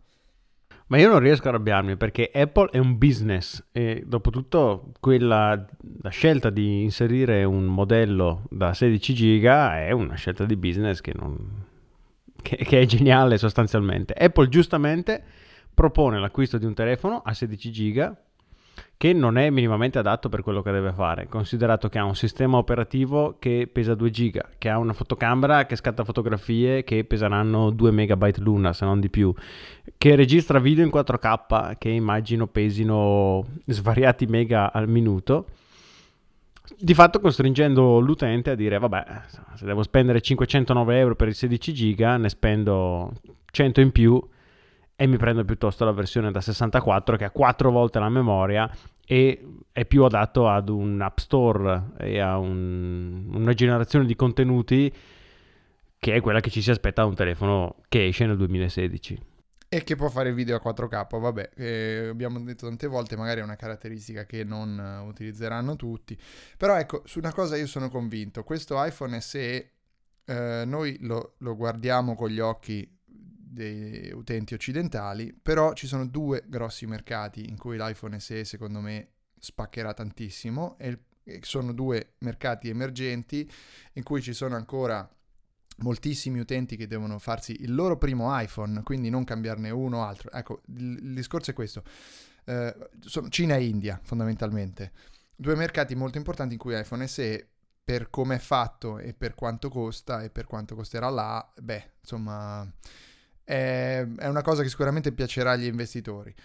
Ma 0.88 0.98
io 0.98 1.10
non 1.10 1.20
riesco 1.20 1.48
a 1.48 1.50
arrabbiarmi 1.50 1.98
perché 1.98 2.30
Apple 2.32 2.70
è 2.70 2.78
un 2.78 2.98
business 2.98 3.64
e 3.72 4.04
dopo 4.06 4.30
tutto 4.30 4.92
quella, 5.00 5.66
la 6.02 6.10
scelta 6.10 6.52
di 6.52 6.84
inserire 6.84 7.44
un 7.44 7.66
modello 7.66 8.44
da 8.50 8.74
16 8.74 9.14
giga 9.16 9.80
è 9.80 9.90
una 9.92 10.14
scelta 10.14 10.46
di 10.46 10.56
business 10.56 11.02
che, 11.02 11.14
non, 11.16 11.64
che, 12.40 12.58
che 12.58 12.82
è 12.82 12.86
geniale 12.86 13.40
sostanzialmente. 13.40 14.14
Apple 14.14 14.48
giustamente 14.48 15.24
propone 15.74 16.20
l'acquisto 16.20 16.60
di 16.60 16.66
un 16.66 16.76
telefono 16.76 17.22
a 17.24 17.34
16 17.34 17.72
giga 17.72 18.25
che 18.98 19.14
non 19.14 19.38
è 19.38 19.50
minimamente 19.50 20.00
adatto 20.00 20.30
per 20.30 20.42
quello 20.42 20.62
che 20.62 20.72
deve 20.72 20.94
fare, 20.94 21.28
considerato 21.28 21.90
che 21.90 22.00
ha 22.00 22.06
un 22.06 22.16
sistema 22.16 22.58
operativo 22.58 23.36
che 23.40 23.70
pesa 23.72 23.94
2 23.94 24.10
giga, 24.10 24.50
che 24.58 24.70
ha 24.70 24.78
una 24.78 24.94
fotocamera 24.94 25.66
che 25.66 25.76
scatta 25.76 26.06
fotografie 26.06 26.84
che 26.84 27.04
peseranno 27.04 27.72
2 27.72 27.92
megabyte 27.92 28.40
l'una, 28.40 28.72
se 28.72 28.86
non 28.86 29.00
di 29.00 29.10
più, 29.10 29.34
che 29.98 30.16
registra 30.16 30.60
video 30.60 30.86
in 30.86 30.92
4K 30.94 31.78
che 31.78 31.90
immagino 31.90 32.48
pesino 32.48 33.46
svariati 33.66 34.26
mega 34.28 34.72
al 34.72 34.88
minuto 34.88 35.48
di 36.78 36.94
fatto 36.94 37.20
costringendo 37.20 38.00
l'utente 38.00 38.50
a 38.50 38.56
dire 38.56 38.80
vabbè 38.80 39.06
se 39.54 39.66
devo 39.66 39.84
spendere 39.84 40.20
509 40.20 40.98
euro 40.98 41.16
per 41.16 41.28
il 41.28 41.36
16 41.36 41.74
giga 41.74 42.18
ne 42.18 42.28
spendo 42.28 43.14
100 43.52 43.82
in 43.82 43.92
più 43.92 44.20
e 44.96 45.08
mi 45.08 45.18
prendo 45.18 45.44
piuttosto 45.44 45.84
la 45.84 45.92
versione 45.92 46.32
da 46.32 46.42
64 46.42 47.18
che 47.18 47.26
ha 47.26 47.32
4 47.32 47.72
volte 47.72 48.00
la 48.00 48.10
memoria 48.10 48.70
e 49.06 49.46
è 49.72 49.86
più 49.86 50.04
adatto 50.04 50.50
ad 50.50 50.70
un 50.70 51.02
app 51.02 51.18
store 51.18 51.92
e 52.00 52.20
a 52.20 52.38
un, 52.38 53.30
una 53.34 53.54
generazione 53.54 54.06
di 54.06 54.16
contenuti 54.16 54.92
che 56.00 56.14
è 56.14 56.22
quella 56.22 56.40
che 56.40 56.50
ci 56.50 56.62
si 56.62 56.72
aspetta 56.72 57.02
da 57.02 57.08
un 57.08 57.16
telefono 57.16 57.78
che 57.90 58.08
esce 58.08 58.26
nel 58.26 58.38
2016 58.38 59.34
e 59.68 59.84
che 59.84 59.96
può 59.96 60.10
fare 60.10 60.32
video 60.32 60.56
a 60.56 60.62
4K, 60.64 61.20
vabbè, 61.20 61.50
eh, 61.56 62.08
abbiamo 62.10 62.40
detto 62.40 62.68
tante 62.68 62.88
volte, 62.88 63.18
magari 63.18 63.42
è 63.42 63.44
una 63.44 63.58
caratteristica 63.58 64.26
che 64.26 64.46
non 64.46 64.78
uh, 64.78 65.06
utilizzeranno 65.06 65.76
tutti, 65.76 66.18
però 66.56 66.78
ecco, 66.78 67.02
su 67.04 67.20
una 67.20 67.34
cosa 67.34 67.58
io 67.58 67.68
sono 67.68 67.90
convinto, 67.90 68.44
questo 68.44 68.82
iPhone 68.82 69.20
SE 69.20 69.72
eh, 70.26 70.64
noi 70.66 70.98
lo, 71.02 71.36
lo 71.40 71.56
guardiamo 71.56 72.16
con 72.16 72.30
gli 72.30 72.40
occhi 72.40 72.95
dei 73.56 74.12
utenti 74.12 74.54
occidentali, 74.54 75.34
però 75.34 75.74
ci 75.74 75.88
sono 75.88 76.06
due 76.06 76.44
grossi 76.46 76.86
mercati 76.86 77.50
in 77.50 77.58
cui 77.58 77.78
l'iPhone 77.78 78.20
SE 78.20 78.44
secondo 78.44 78.82
me 78.82 79.14
spaccherà 79.40 79.94
tantissimo 79.94 80.78
e 80.78 81.00
sono 81.42 81.74
due 81.74 82.16
mercati 82.20 82.70
emergenti 82.70 83.50
in 83.94 84.04
cui 84.04 84.22
ci 84.22 84.34
sono 84.34 84.56
ancora 84.56 85.10
moltissimi 85.78 86.40
utenti 86.40 86.76
che 86.76 86.88
devono 86.88 87.18
farsi 87.20 87.62
il 87.62 87.74
loro 87.74 87.98
primo 87.98 88.30
iPhone, 88.40 88.84
quindi 88.84 89.10
non 89.10 89.24
cambiarne 89.24 89.70
uno 89.70 89.98
o 89.98 90.04
altro. 90.04 90.32
Ecco, 90.32 90.62
il, 90.68 91.14
discorso 91.14 91.52
è 91.52 91.54
questo. 91.54 91.84
Eh, 92.46 92.76
Cina 93.30 93.56
e 93.56 93.66
India, 93.66 94.00
fondamentalmente. 94.04 94.92
Due 95.36 95.56
mercati 95.56 95.96
molto 95.96 96.18
importanti 96.18 96.54
in 96.54 96.60
cui 96.60 96.80
iPhone 96.80 97.08
SE, 97.08 97.50
per 97.84 98.10
come 98.10 98.36
è 98.36 98.40
fatto 98.40 98.98
e 98.98 99.14
per 99.14 99.36
quanto 99.36 99.70
costa 99.70 100.24
e 100.24 100.30
per 100.30 100.46
quanto 100.46 100.76
costerà 100.76 101.10
là, 101.10 101.54
beh, 101.62 101.92
insomma, 102.02 102.68
è, 103.46 104.06
è 104.18 104.28
una 104.28 104.42
cosa 104.42 104.64
che 104.64 104.70
sicuramente 104.70 105.14
piacerà 105.14 105.52
agli 105.52 105.66
investitori. 105.66 106.36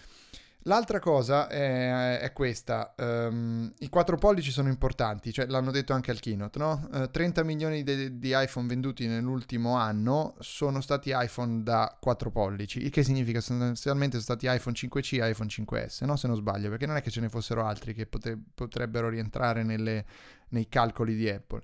L'altra 0.64 0.99
cosa 0.99 1.49
è, 1.49 2.19
è 2.19 2.33
questa, 2.35 2.95
um, 2.99 3.73
i 3.78 3.88
4 3.88 4.19
pollici 4.19 4.50
sono 4.50 4.69
importanti, 4.69 5.33
cioè 5.33 5.47
l'hanno 5.47 5.71
detto 5.71 5.95
anche 5.95 6.11
al 6.11 6.21
keynote, 6.21 6.59
no? 6.59 6.87
Uh, 6.92 6.97
eh, 7.04 7.11
30 7.11 7.42
milioni 7.45 7.83
de- 7.83 8.19
di 8.19 8.33
iPhone 8.35 8.66
venduti 8.66 9.07
nell'ultimo 9.07 9.76
anno 9.76 10.35
sono 10.40 10.83
stati 10.83 11.12
iPhone 11.14 11.62
da 11.62 11.97
4 11.99 12.30
pollici, 12.30 12.83
il 12.83 12.90
che 12.90 13.02
significa 13.02 13.40
sostanzialmente 13.40 14.21
sono 14.21 14.37
stati 14.37 14.54
iPhone 14.54 14.76
5C 14.76 15.23
e 15.23 15.30
iPhone 15.30 15.49
5S, 15.49 16.04
no? 16.04 16.16
se 16.16 16.26
non 16.26 16.37
sbaglio, 16.37 16.69
perché 16.69 16.85
non 16.85 16.97
è 16.97 17.00
che 17.00 17.11
ce 17.11 17.23
ne 17.23 17.30
fossero 17.30 17.64
altri 17.64 17.95
che 17.95 18.04
potre- 18.04 18.38
potrebbero 18.54 19.09
rientrare 19.09 19.62
nelle, 19.62 20.04
nei 20.50 20.69
calcoli 20.69 21.16
di 21.16 21.26
Apple. 21.30 21.62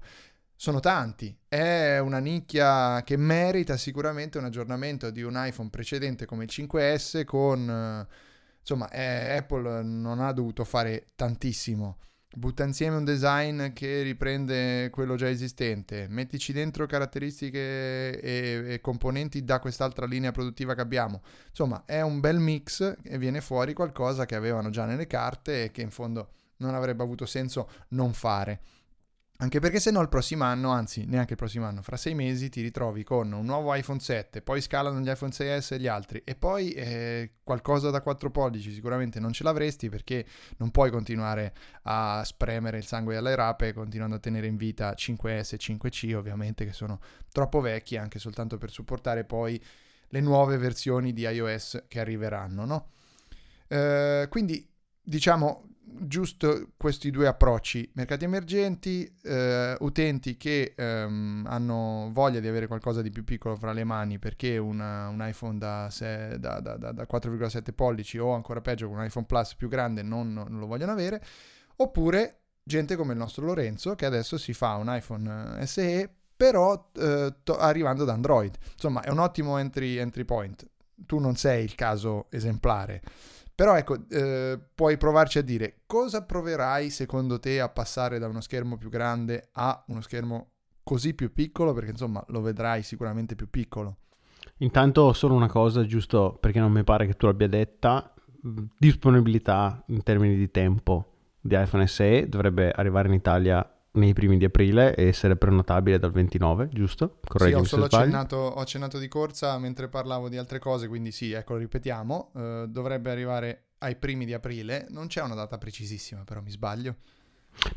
Sono 0.59 0.81
tanti, 0.81 1.37
è 1.47 1.99
una 1.99 2.19
nicchia 2.19 3.03
che 3.05 3.19
merita 3.19 3.77
sicuramente 3.77 4.39
un 4.39 4.47
aggiornamento 4.47 5.11
di 5.11 5.21
un 5.21 5.35
iPhone 5.37 5.69
precedente 5.69 6.25
come 6.25 6.45
il 6.45 6.51
5S 6.51 7.25
con... 7.27 8.07
Uh, 8.09 8.15
insomma, 8.61 8.89
eh, 8.89 9.37
Apple 9.37 9.83
non 9.83 10.19
ha 10.19 10.33
dovuto 10.33 10.65
fare 10.65 11.09
tantissimo. 11.15 11.99
Butta 12.35 12.65
insieme 12.65 12.97
un 12.97 13.05
design 13.05 13.73
che 13.75 14.01
riprende 14.01 14.89
quello 14.91 15.15
già 15.17 15.29
esistente, 15.29 16.07
mettici 16.09 16.53
dentro 16.53 16.87
caratteristiche 16.87 18.19
e, 18.21 18.65
e, 18.67 18.81
componenti 18.81 19.45
da 19.45 19.59
quest'altra 19.59 20.07
linea 20.07 20.33
produttiva 20.33 20.75
che 20.75 20.81
abbiamo. 20.81 21.23
Insomma, 21.49 21.85
è 21.85 22.01
un 22.01 22.19
bel 22.21 22.39
mix 22.39 22.97
e 23.03 23.19
viene 23.19 23.43
fuori 23.43 23.75
qualcosa 23.75 24.25
che 24.25 24.35
avevano 24.35 24.71
già 24.71 24.87
nelle 24.87 25.07
carte 25.07 25.65
e 25.65 25.71
che 25.71 25.83
in 25.83 25.91
fondo 25.91 26.31
non 26.59 26.75
avrebbe 26.75 27.03
avuto 27.03 27.27
senso 27.27 27.71
non 27.89 28.13
fare. 28.15 28.61
Anche 29.39 29.61
perché 29.61 29.81
se 29.81 29.91
no 29.91 30.01
il 30.01 30.09
prossimo 30.09 30.45
anno, 30.45 30.71
anzi 30.71 31.05
neanche 31.05 31.33
il 31.33 31.39
prossimo 31.39 31.67
anno, 31.67 31.83
fra 31.83 31.99
sei 31.99 32.15
mesi 32.15 32.49
ti 32.49 32.63
ritrovi 32.63 33.05
con 33.05 33.31
un 33.33 33.45
nuovo 33.45 33.75
iPhone 33.75 34.01
7, 34.01 34.41
poi 34.41 34.63
scalano 34.63 34.99
gli 35.01 35.11
iPhone 35.11 35.31
6S 35.31 35.75
e 35.75 35.79
gli 35.79 35.87
altri 35.87 36.23
e 36.25 36.35
poi 36.35 36.71
eh, 36.73 37.33
qualcosa 37.43 37.91
da 37.91 38.01
4 38.01 38.31
pollici 38.31 38.73
sicuramente 38.73 39.21
non 39.21 39.35
ce 39.35 39.45
l'avresti 39.45 39.91
perché 39.91 40.25
non 40.57 40.71
puoi 40.71 40.91
continuare 40.91 41.53
a 41.83 42.23
spremere 42.25 42.79
il 42.79 42.87
sangue 42.87 43.19
alle 43.19 43.35
rape 43.35 43.75
continuando 43.75 44.17
a 44.17 44.21
tenere 44.21 44.47
in 44.47 44.57
vita 44.57 44.95
5S 44.97 45.55
e 45.55 45.59
5C 45.59 46.15
ovviamente 46.15 46.65
che 46.65 46.73
sono 46.73 46.99
troppo 47.31 47.61
vecchi 47.61 47.99
anche 47.99 48.19
soltanto 48.19 48.57
per 48.57 48.71
supportare 48.71 49.25
poi 49.25 49.63
le 50.09 50.21
nuove 50.21 50.57
versioni 50.57 51.13
di 51.13 51.23
iOS 51.23 51.85
che 51.89 52.01
arriveranno, 52.01 52.65
no? 52.65 52.91
Eh, 53.69 54.29
quindi 54.31 54.67
diciamo 55.03 55.76
giusto 55.89 56.71
questi 56.77 57.11
due 57.11 57.27
approcci, 57.27 57.91
mercati 57.95 58.25
emergenti, 58.25 59.11
eh, 59.23 59.77
utenti 59.81 60.37
che 60.37 60.75
ehm, 60.77 61.47
hanno 61.49 62.11
voglia 62.13 62.41
di 62.41 62.49
avere 62.49 62.67
qualcosa 62.67 63.03
di 63.03 63.11
più 63.11 63.25
piccolo 63.25 63.57
fra 63.57 63.73
le 63.73 63.85
mani 63.85 64.19
perché 64.19 64.59
una, 64.59 65.09
un 65.09 65.25
iPhone 65.27 65.59
da, 65.59 65.89
se, 65.91 66.39
da, 66.39 66.61
da, 66.61 66.77
da, 66.77 66.93
4,7 66.93 67.73
pollici 67.73 68.19
o 68.19 68.33
ancora 68.33 68.61
peggio 68.61 68.89
con 68.89 68.99
un 68.99 69.05
iPhone 69.05 69.27
Plus 69.27 69.55
più 69.55 69.69
grande 69.69 70.03
non, 70.03 70.33
non, 70.33 70.59
lo 70.59 70.67
vogliono 70.67 70.93
avere, 70.93 71.23
oppure 71.77 72.41
gente 72.63 72.97
come 72.97 73.13
il 73.13 73.19
nostro 73.19 73.47
Lorenzo 73.47 73.95
che 73.95 74.07
adesso 74.07 74.37
si 74.39 74.53
fa 74.53 74.75
un 74.75 74.87
iPhone 74.89 75.61
eh, 75.61 75.67
SE 75.67 76.11
però 76.37 76.91
eh, 76.95 77.35
to- 77.43 77.57
arrivando 77.57 78.05
da 78.05 78.13
Android. 78.13 78.57
Insomma 78.75 79.01
è 79.01 79.09
un 79.09 79.19
ottimo 79.19 79.57
entry, 79.57 79.97
entry 79.97 80.25
point. 80.25 80.69
Tu 81.07 81.19
non 81.19 81.37
sei 81.37 81.65
il 81.65 81.75
caso 81.75 82.27
esemplare. 82.31 83.03
Però 83.57 83.75
ecco, 83.75 84.07
eh, 84.11 84.61
puoi 84.75 84.99
provarci 84.99 85.39
a 85.39 85.43
dire 85.43 85.81
cosa 85.87 86.23
proverai 86.23 86.91
secondo 86.91 87.41
te 87.41 87.59
a 87.59 87.71
passare 87.71 88.19
da 88.19 88.29
uno 88.29 88.43
schermo 88.43 88.77
più 88.77 88.91
grande 88.91 89.49
a 89.53 89.83
uno 89.89 90.03
schermo 90.03 90.51
così 90.83 91.15
più 91.15 91.33
piccolo, 91.33 91.73
perché 91.73 91.91
insomma 91.91 92.23
lo 92.29 92.43
vedrai 92.43 92.83
sicuramente 92.83 93.35
più 93.35 93.49
piccolo. 93.49 93.97
Intanto 94.59 95.15
solo 95.15 95.35
una 95.35 95.49
cosa, 95.49 95.87
giusto 95.87 96.37
perché 96.39 96.61
non 96.61 96.71
mi 96.71 96.85
pare 96.85 97.07
che 97.07 97.15
tu 97.15 97.25
l'abbia 97.25 97.49
detta, 97.49 98.13
disponibilità 98.79 99.83
in 99.87 100.03
termini 100.03 100.37
di 100.37 100.51
tempo 100.51 101.13
di 101.41 101.59
iPhone 101.59 101.87
SE 101.87 102.29
dovrebbe 102.29 102.71
arrivare 102.71 103.09
in 103.09 103.15
Italia 103.15 103.76
nei 103.97 104.13
primi 104.13 104.39
di 104.39 104.45
aprile 104.45 104.95
e 104.95 105.07
essere 105.07 105.37
prenotabile 105.37 105.99
dal 105.99 106.13
29, 106.13 106.69
giusto? 106.73 107.19
Correggimi 107.27 107.65
sì, 107.65 107.75
ho 107.75 107.79
solo 107.79 107.85
accennato, 107.85 108.37
ho 108.37 108.61
accennato, 108.61 108.99
di 108.99 109.09
corsa 109.09 109.59
mentre 109.59 109.89
parlavo 109.89 110.29
di 110.29 110.37
altre 110.37 110.59
cose, 110.59 110.89
quindi 110.89 111.13
sì, 111.13 111.33
ecco, 111.33 111.55
lo 111.55 111.59
ripetiamo, 111.61 112.31
uh, 112.33 112.67
dovrebbe 112.67 113.11
arrivare 113.11 113.65
ai 113.79 113.97
primi 113.97 114.25
di 114.25 114.33
aprile, 114.33 114.87
non 114.91 115.07
c'è 115.07 115.23
una 115.23 115.35
data 115.35 115.59
precisissima, 115.59 116.23
però 116.25 116.41
mi 116.41 116.51
sbaglio. 116.51 116.97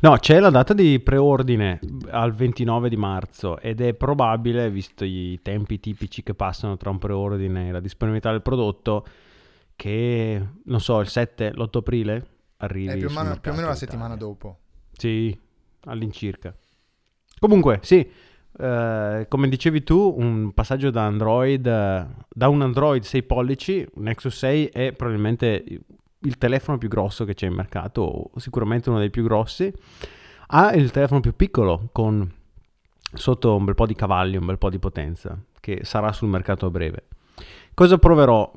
No, 0.00 0.16
c'è 0.18 0.38
la 0.40 0.50
data 0.50 0.74
di 0.74 1.00
preordine 1.00 1.80
al 2.10 2.32
29 2.34 2.88
di 2.88 2.96
marzo 2.96 3.58
ed 3.58 3.80
è 3.80 3.94
probabile, 3.94 4.70
visto 4.70 5.04
i 5.04 5.38
tempi 5.42 5.80
tipici 5.80 6.22
che 6.22 6.34
passano 6.34 6.76
tra 6.76 6.90
un 6.90 6.98
preordine 6.98 7.68
e 7.68 7.72
la 7.72 7.80
disponibilità 7.80 8.30
del 8.30 8.42
prodotto, 8.42 9.06
che, 9.74 10.46
non 10.64 10.80
so, 10.80 11.00
il 11.00 11.08
7, 11.08 11.52
l'8 11.54 11.78
aprile 11.78 12.26
arrivi. 12.58 12.92
Eh, 12.92 12.96
più, 12.98 13.08
o 13.08 13.10
meno, 13.10 13.38
più 13.40 13.50
o 13.50 13.54
meno 13.54 13.68
la 13.68 13.74
settimana 13.74 14.16
dopo. 14.16 14.58
Sì, 14.92 15.36
all'incirca. 15.84 16.54
Comunque, 17.38 17.80
sì, 17.82 18.08
eh, 18.58 19.26
come 19.28 19.48
dicevi 19.48 19.82
tu, 19.82 20.14
un 20.18 20.52
passaggio 20.52 20.90
da 20.90 21.06
Android, 21.06 21.62
da 21.62 22.48
un 22.48 22.62
Android 22.62 23.02
6 23.02 23.22
pollici, 23.22 23.86
un 23.94 24.02
Nexus 24.02 24.36
6 24.36 24.66
è 24.66 24.92
probabilmente 24.92 25.64
il 26.22 26.36
telefono 26.36 26.76
più 26.76 26.88
grosso 26.88 27.24
che 27.24 27.34
c'è 27.34 27.46
in 27.46 27.54
mercato, 27.54 28.02
o 28.02 28.38
sicuramente 28.38 28.90
uno 28.90 28.98
dei 28.98 29.10
più 29.10 29.22
grossi, 29.22 29.72
a 30.48 30.74
il 30.74 30.90
telefono 30.90 31.20
più 31.20 31.34
piccolo, 31.34 31.88
con 31.92 32.30
sotto 33.12 33.56
un 33.56 33.64
bel 33.64 33.74
po' 33.74 33.86
di 33.86 33.94
cavalli, 33.94 34.36
un 34.36 34.46
bel 34.46 34.58
po' 34.58 34.70
di 34.70 34.78
potenza, 34.78 35.38
che 35.58 35.80
sarà 35.84 36.12
sul 36.12 36.28
mercato 36.28 36.66
a 36.66 36.70
breve. 36.70 37.06
Cosa 37.72 37.98
proverò? 37.98 38.52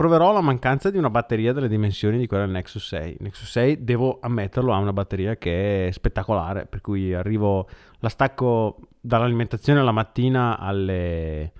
Proverò 0.00 0.32
la 0.32 0.40
mancanza 0.40 0.88
di 0.88 0.96
una 0.96 1.10
batteria 1.10 1.52
delle 1.52 1.68
dimensioni 1.68 2.16
di 2.16 2.26
quella 2.26 2.44
del 2.44 2.54
Nexus 2.54 2.86
6. 2.86 3.18
Nexus 3.20 3.50
6, 3.50 3.84
devo 3.84 4.16
ammetterlo, 4.22 4.72
ha 4.72 4.78
una 4.78 4.94
batteria 4.94 5.36
che 5.36 5.88
è 5.88 5.90
spettacolare, 5.90 6.64
per 6.64 6.80
cui 6.80 7.12
arrivo, 7.12 7.68
la 7.98 8.08
stacco 8.08 8.78
dall'alimentazione 8.98 9.82
la 9.82 9.92
mattina 9.92 10.58
alle 10.58 11.52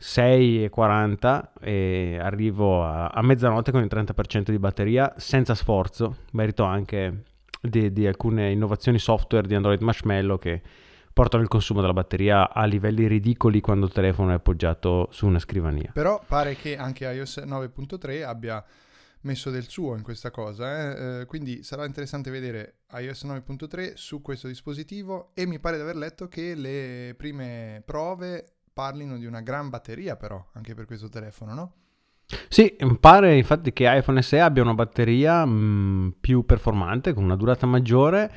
6.40 0.00 1.42
e 1.60 2.18
arrivo 2.20 2.82
a, 2.82 3.06
a 3.06 3.22
mezzanotte 3.22 3.70
con 3.70 3.84
il 3.84 3.88
30% 3.88 4.50
di 4.50 4.58
batteria 4.58 5.14
senza 5.16 5.54
sforzo. 5.54 6.16
Merito 6.32 6.64
anche 6.64 7.22
di, 7.62 7.92
di 7.92 8.04
alcune 8.04 8.50
innovazioni 8.50 8.98
software 8.98 9.46
di 9.46 9.54
Android 9.54 9.80
Marshmallow 9.80 10.40
che 10.40 10.60
portano 11.20 11.42
il 11.42 11.50
consumo 11.50 11.82
della 11.82 11.92
batteria 11.92 12.50
a 12.50 12.64
livelli 12.64 13.06
ridicoli 13.06 13.60
quando 13.60 13.84
il 13.84 13.92
telefono 13.92 14.30
è 14.30 14.36
appoggiato 14.36 15.08
su 15.10 15.26
una 15.26 15.38
scrivania. 15.38 15.90
Però 15.92 16.18
pare 16.26 16.56
che 16.56 16.78
anche 16.78 17.04
iOS 17.04 17.42
9.3 17.44 18.24
abbia 18.24 18.64
messo 19.22 19.50
del 19.50 19.68
suo 19.68 19.96
in 19.96 20.02
questa 20.02 20.30
cosa, 20.30 20.78
eh? 20.78 21.20
Eh, 21.20 21.26
quindi 21.26 21.62
sarà 21.62 21.84
interessante 21.84 22.30
vedere 22.30 22.84
iOS 22.94 23.26
9.3 23.26 23.92
su 23.96 24.22
questo 24.22 24.48
dispositivo 24.48 25.32
e 25.34 25.44
mi 25.44 25.58
pare 25.58 25.76
di 25.76 25.82
aver 25.82 25.96
letto 25.96 26.26
che 26.26 26.54
le 26.54 27.14
prime 27.18 27.82
prove 27.84 28.54
parlino 28.72 29.18
di 29.18 29.26
una 29.26 29.42
gran 29.42 29.68
batteria 29.68 30.16
però 30.16 30.42
anche 30.54 30.72
per 30.72 30.86
questo 30.86 31.10
telefono, 31.10 31.52
no? 31.52 31.72
Sì, 32.48 32.74
pare 32.98 33.36
infatti 33.36 33.74
che 33.74 33.94
iPhone 33.94 34.22
SE 34.22 34.40
abbia 34.40 34.62
una 34.62 34.72
batteria 34.72 35.44
mh, 35.44 35.52
mm, 35.52 36.08
più 36.18 36.46
performante, 36.46 37.12
con 37.12 37.24
una 37.24 37.36
durata 37.36 37.66
maggiore 37.66 38.32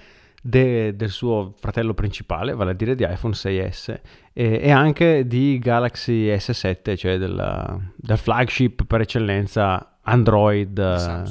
de, 0.46 0.94
del 0.98 1.10
suo 1.10 1.54
fratello 1.58 1.94
principale, 1.94 2.54
vale 2.54 2.72
a 2.72 2.74
dire 2.74 2.96
di 2.96 3.06
iPhone 3.10 3.34
6S 3.34 4.00
e, 4.34 4.60
e 4.62 4.72
anche 4.72 5.26
di 5.26 5.58
Galaxy 5.58 6.28
S7, 6.28 6.98
cioè 6.98 7.18
del, 7.18 7.92
del 7.96 8.18
flagship 8.18 8.84
per 8.84 9.00
eccellenza 9.00 10.00
Android 10.02 10.78
uh, 10.78 11.30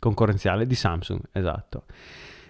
concorrenziale 0.00 0.66
di 0.66 0.74
Samsung, 0.74 1.20
esatto. 1.30 1.84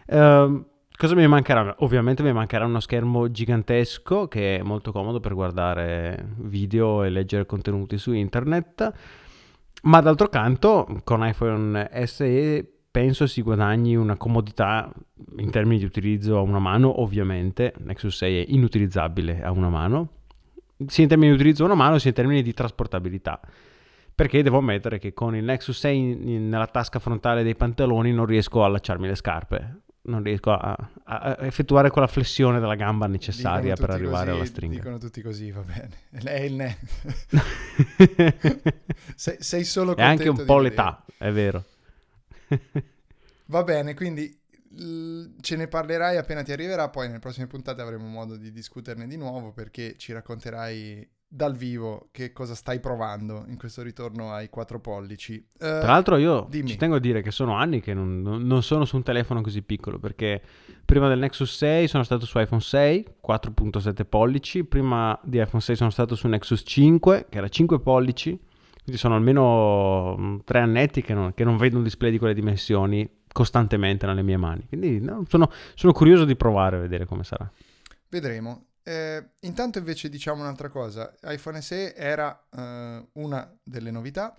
Uh, 0.07 0.65
cosa 0.97 1.15
mi 1.15 1.27
mancherà? 1.27 1.75
Ovviamente 1.81 2.23
mi 2.23 2.33
mancherà 2.33 2.65
uno 2.65 2.81
schermo 2.81 3.31
gigantesco 3.31 4.29
che 4.29 4.57
è 4.57 4.63
molto 4.63 4.93
comodo 4.93 5.21
per 5.21 5.35
guardare 5.35 6.27
video 6.39 7.03
e 7.03 7.11
leggere 7.11 7.45
contenuti 7.45 7.99
su 7.99 8.15
internet, 8.15 8.93
ma 9.83 10.01
d'altro 10.01 10.31
canto 10.31 11.03
con 11.05 11.27
iPhone 11.27 11.91
SE 12.07 12.78
penso 12.91 13.27
si 13.27 13.43
guadagni 13.43 13.97
una 13.97 14.17
comodità 14.17 14.93
in 15.39 15.51
termini 15.51 15.79
di 15.79 15.85
utilizzo 15.85 16.39
a 16.39 16.41
una 16.41 16.59
mano, 16.59 17.01
ovviamente 17.01 17.75
Nexus 17.79 18.17
6 18.17 18.43
è 18.43 18.45
inutilizzabile 18.49 19.43
a 19.43 19.51
una 19.51 19.69
mano, 19.69 20.09
sia 20.87 21.03
in 21.03 21.09
termini 21.09 21.31
di 21.31 21.37
utilizzo 21.37 21.63
a 21.63 21.67
una 21.67 21.75
mano 21.75 21.99
sia 21.99 22.11
in 22.11 22.17
termini 22.17 22.43
di 22.43 22.53
trasportabilità. 22.53 23.41
Perché 24.15 24.43
devo 24.43 24.59
ammettere 24.59 24.99
che 24.99 25.13
con 25.15 25.37
il 25.37 25.45
Nexus 25.45 25.79
6 25.79 25.97
in, 25.97 26.29
in, 26.29 26.49
nella 26.49 26.67
tasca 26.67 26.99
frontale 26.99 27.45
dei 27.45 27.55
pantaloni 27.55 28.13
non 28.13 28.27
riesco 28.27 28.63
a 28.63 28.67
allacciarmi 28.67 29.07
le 29.07 29.15
scarpe, 29.15 29.83
non 30.03 30.25
riesco 30.25 30.51
a, 30.51 30.77
a, 31.05 31.37
effettuare 31.41 31.91
quella 31.91 32.09
flessione 32.09 32.59
della 32.59 32.75
gamba 32.75 33.07
necessaria 33.07 33.77
per 33.77 33.91
arrivare 33.91 34.27
così, 34.27 34.37
alla 34.37 34.45
stringa. 34.45 34.77
Dicono 34.77 34.99
tutti 34.99 35.23
così, 35.23 35.53
va 35.53 35.61
bene. 35.61 35.91
È 36.11 36.41
il 36.41 36.55
ne. 36.55 36.79
sei, 39.15 39.37
sei, 39.39 39.63
solo 39.63 39.95
contento 39.95 40.23
È 40.23 40.27
anche 40.27 40.29
un 40.29 40.47
po' 40.47 40.57
vedere. 40.57 40.75
l'età, 40.75 41.05
è 41.17 41.31
vero. 41.31 41.65
Va 43.47 43.63
bene, 43.65 43.95
quindi 43.95 44.39
ce 45.41 45.57
ne 45.57 45.67
parlerai 45.67 46.17
appena 46.17 46.43
ti 46.43 46.53
arriverà, 46.53 46.89
poi 46.91 47.07
nelle 47.07 47.19
prossime 47.19 47.47
puntate 47.47 47.81
avremo 47.81 48.07
modo 48.07 48.37
di 48.37 48.53
discuterne 48.53 49.07
di 49.07 49.17
nuovo 49.17 49.53
perché 49.53 49.97
ci 49.97 50.13
racconterai 50.13 51.09
dal 51.31 51.55
vivo 51.55 52.09
che 52.11 52.33
cosa 52.33 52.55
stai 52.55 52.81
provando 52.81 53.45
in 53.49 53.59
questo 53.59 53.83
ritorno 53.83 54.33
ai 54.33 54.49
quattro 54.49 54.81
pollici. 54.81 55.35
Uh, 55.37 55.59
Tra 55.59 55.89
l'altro 55.89 56.17
io 56.17 56.47
dimmi. 56.49 56.69
ci 56.69 56.77
tengo 56.77 56.97
a 56.97 57.01
dire 57.01 57.21
che 57.21 57.31
sono 57.31 57.55
anni 57.55 57.81
che 57.81 57.93
non, 57.93 58.23
non, 58.23 58.63
sono 58.63 58.87
su 58.87 58.97
un 58.97 59.03
telefono 59.03 59.43
così 59.43 59.61
piccolo 59.63 59.99
perché 59.99 60.41
prima 60.87 61.07
del 61.09 61.19
Nexus 61.19 61.55
6 61.57 61.87
sono 61.87 62.03
stato 62.03 62.25
su 62.25 62.39
iPhone 62.39 62.63
6, 62.63 63.07
4.7 63.27 64.07
pollici, 64.09 64.65
prima 64.65 65.19
di 65.23 65.39
iPhone 65.39 65.61
6 65.61 65.77
sono 65.77 65.91
stato 65.91 66.15
su 66.15 66.27
Nexus 66.29 66.63
5 66.65 67.27
che 67.29 67.37
era 67.37 67.49
5 67.49 67.81
pollici, 67.81 68.39
quindi 68.89 68.97
sono 68.97 69.17
almeno 69.17 70.17
mm, 70.17 70.39
tre 70.45 70.61
annetti 70.61 71.03
che 71.03 71.13
non, 71.13 71.35
che 71.35 71.45
non 71.45 71.59
vedo 71.59 71.77
un 71.77 71.83
display 71.83 72.11
di 72.11 72.19
quelle 72.19 72.33
dimensioni 72.33 73.09
costantemente 73.31 74.07
nelle 74.07 74.23
mie 74.23 74.39
mani. 74.39 74.67
Quindi 74.67 74.99
no, 74.99 75.25
sono, 75.29 75.51
sono, 75.75 75.93
curioso 75.93 76.25
di 76.25 76.37
provare 76.37 76.77
a 76.77 76.81
vedere 76.81 77.05
come 77.05 77.23
sarà. 77.23 77.51
Vedremo. 78.09 78.69
Eh, 78.83 79.33
intanto 79.41 79.77
invece 79.77 80.09
diciamo 80.09 80.41
un'altra 80.41 80.71
cosa. 80.71 81.15
iPhone 81.25 81.61
SE 81.61 81.95
era 81.95 82.47
eh, 82.51 83.07
una 83.13 83.59
delle 83.63 83.91
novità, 83.91 84.35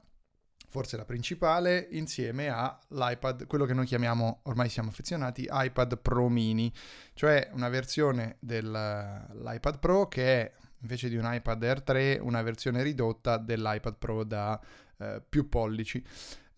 forse 0.68 0.98
la 0.98 1.06
principale, 1.06 1.88
insieme 1.92 2.48
all'iPad, 2.48 3.46
quello 3.46 3.66
che 3.66 3.76
noi 3.76 3.86
chiamiamo, 3.86 4.40
ormai 4.44 4.70
siamo 4.70 4.90
affezionati, 4.90 5.48
iPad 5.48 6.00
Pro 6.00 6.28
Mini, 6.28 6.74
cioè 7.14 7.52
una 7.54 7.70
versione 7.70 8.38
dell'iPad 8.40 9.78
Pro 9.78 10.08
che 10.08 10.42
è 10.42 10.52
invece 10.82 11.10
di 11.10 11.16
un 11.16 11.28
iPad 11.32 11.64
Air 11.64 11.82
3 11.82 12.20
una 12.22 12.42
versione 12.42 12.84
ridotta 12.84 13.38
dell'iPad 13.38 13.96
Pro 13.98 14.24
da 14.24 14.60
eh, 14.98 15.22
più 15.28 15.48
pollici. 15.48 16.04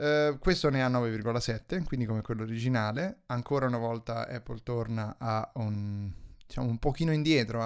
Uh, 0.02 0.40
questo 0.40 0.72
ne 0.72 0.84
ha 0.84 0.90
9,7, 0.90 1.84
quindi 1.84 2.08
come 2.08 2.22
quello 2.22 2.42
originale. 2.42 3.20
Ancora 3.28 3.68
una 3.68 3.78
volta 3.78 4.28
Apple 4.28 4.62
torna 4.64 5.16
a 5.20 5.48
un, 5.56 6.12
diciamo, 6.48 6.68
un 6.68 6.80
pochino 6.80 7.12
indietro. 7.12 7.60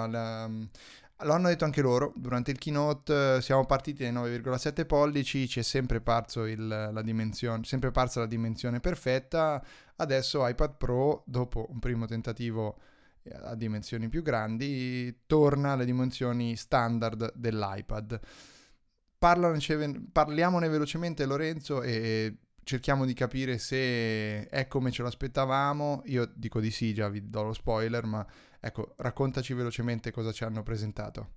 Lo 1.20 1.32
hanno 1.32 1.48
detto 1.48 1.64
anche 1.64 1.80
loro 1.80 2.12
durante 2.14 2.50
il 2.50 2.58
keynote. 2.58 3.12
Uh, 3.38 3.40
siamo 3.40 3.64
partiti 3.64 4.02
dai 4.02 4.12
9,7 4.12 4.84
pollici. 4.84 5.48
Ci 5.48 5.60
è 5.60 5.62
sempre, 5.62 6.02
il, 6.44 6.66
la 6.66 7.02
sempre 7.62 7.90
parsa 7.90 8.20
la 8.20 8.26
dimensione 8.26 8.80
perfetta. 8.80 9.64
Adesso 9.96 10.46
iPad 10.46 10.76
Pro, 10.76 11.22
dopo 11.24 11.68
un 11.70 11.78
primo 11.78 12.04
tentativo 12.04 12.76
a 13.30 13.54
dimensioni 13.54 14.08
più 14.08 14.22
grandi, 14.22 15.22
torna 15.26 15.72
alle 15.72 15.84
dimensioni 15.84 16.56
standard 16.56 17.32
dell'iPad. 17.34 18.20
parliamone 19.18 20.68
velocemente 20.68 21.26
Lorenzo 21.26 21.82
e 21.82 22.38
cerchiamo 22.66 23.04
di 23.04 23.14
capire 23.14 23.58
se 23.58 24.48
è 24.48 24.66
come 24.68 24.90
ce 24.90 25.02
l'aspettavamo. 25.02 26.02
Io 26.06 26.30
dico 26.34 26.60
di 26.60 26.70
sì, 26.70 26.92
già 26.92 27.08
vi 27.08 27.30
do 27.30 27.44
lo 27.44 27.52
spoiler, 27.52 28.04
ma 28.04 28.26
ecco, 28.60 28.94
raccontaci 28.96 29.54
velocemente 29.54 30.10
cosa 30.10 30.32
ci 30.32 30.44
hanno 30.44 30.62
presentato. 30.62 31.28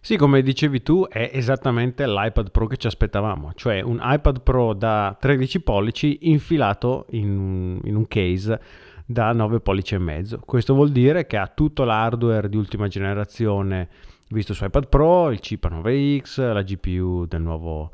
Sì, 0.00 0.16
come 0.16 0.42
dicevi 0.42 0.82
tu, 0.82 1.06
è 1.06 1.30
esattamente 1.32 2.06
l'iPad 2.06 2.50
Pro 2.50 2.66
che 2.66 2.76
ci 2.76 2.86
aspettavamo, 2.86 3.52
cioè 3.54 3.80
un 3.80 3.98
iPad 4.00 4.42
Pro 4.42 4.72
da 4.72 5.16
13 5.18 5.60
pollici 5.60 6.18
infilato 6.30 7.06
in, 7.10 7.80
in 7.82 7.94
un 7.94 8.06
case 8.06 8.60
da 9.06 9.32
9 9.32 9.60
pollici 9.60 9.94
e 9.94 9.98
mezzo. 9.98 10.40
Questo 10.44 10.74
vuol 10.74 10.90
dire 10.90 11.26
che 11.26 11.36
ha 11.36 11.46
tutto 11.46 11.84
l'hardware 11.84 12.48
di 12.48 12.56
ultima 12.56 12.88
generazione 12.88 13.88
visto 14.28 14.54
su 14.54 14.64
iPad 14.64 14.88
Pro, 14.88 15.30
il 15.30 15.38
chip 15.38 15.64
A9X, 15.66 16.52
la 16.52 16.62
GPU 16.62 17.26
del 17.26 17.42
nuovo 17.42 17.90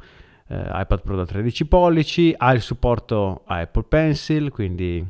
eh, 0.49 0.57
iPad 0.57 1.03
Pro 1.03 1.17
da 1.17 1.27
13 1.27 1.67
pollici, 1.67 2.35
ha 2.37 2.53
il 2.53 2.63
supporto 2.63 3.43
a 3.45 3.59
Apple 3.59 3.85
Pencil, 3.85 4.51
quindi 4.51 5.05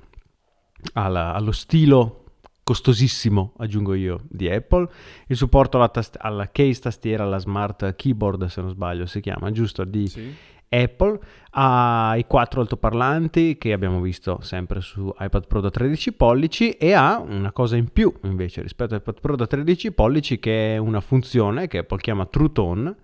alla, 0.95 1.33
allo 1.33 1.53
stilo 1.53 2.19
costosissimo, 2.65 3.55
aggiungo 3.59 3.95
io, 3.95 4.21
di 4.29 4.49
Apple, 4.49 4.88
il 5.27 5.37
supporto 5.37 5.77
alla, 5.77 5.88
tast- 5.88 6.17
alla 6.19 6.51
case 6.51 6.81
tastiera, 6.81 7.25
alla 7.25 7.38
smart 7.38 7.95
keyboard, 7.95 8.47
se 8.47 8.61
non 8.61 8.71
sbaglio 8.71 9.07
si 9.07 9.21
chiama, 9.21 9.51
giusto, 9.51 9.85
di 9.85 10.09
sì. 10.09 10.35
Apple 10.73 11.19
ha 11.51 12.15
i 12.17 12.25
quattro 12.27 12.63
altoparlanti 12.63 13.59
che 13.59 13.73
abbiamo 13.73 14.01
visto 14.01 14.39
sempre 14.41 14.81
su 14.81 15.15
iPad 15.19 15.47
Pro 15.47 15.61
da 15.61 15.71
13 15.71 16.13
pollici 16.15 16.71
e 16.71 16.95
ha 16.95 17.19
una 17.19 17.53
cosa 17.53 17.77
in 17.77 17.89
più 17.93 18.13
invece 18.23 18.63
rispetto 18.63 18.95
all'iPad 18.95 19.21
Pro 19.21 19.37
da 19.37 19.47
13 19.47 19.93
pollici 19.93 20.39
che 20.39 20.75
è 20.75 20.79
una 20.79 21.01
funzione 21.01 21.69
che 21.69 21.79
Apple 21.79 21.99
chiama 21.99 22.25
True 22.25 22.53
Tone 22.53 22.97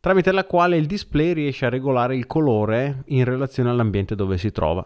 tramite 0.00 0.32
la 0.32 0.44
quale 0.44 0.76
il 0.76 0.86
display 0.86 1.32
riesce 1.32 1.66
a 1.66 1.68
regolare 1.68 2.16
il 2.16 2.26
colore 2.26 3.04
in 3.06 3.24
relazione 3.24 3.70
all'ambiente 3.70 4.16
dove 4.16 4.36
si 4.36 4.50
trova. 4.50 4.84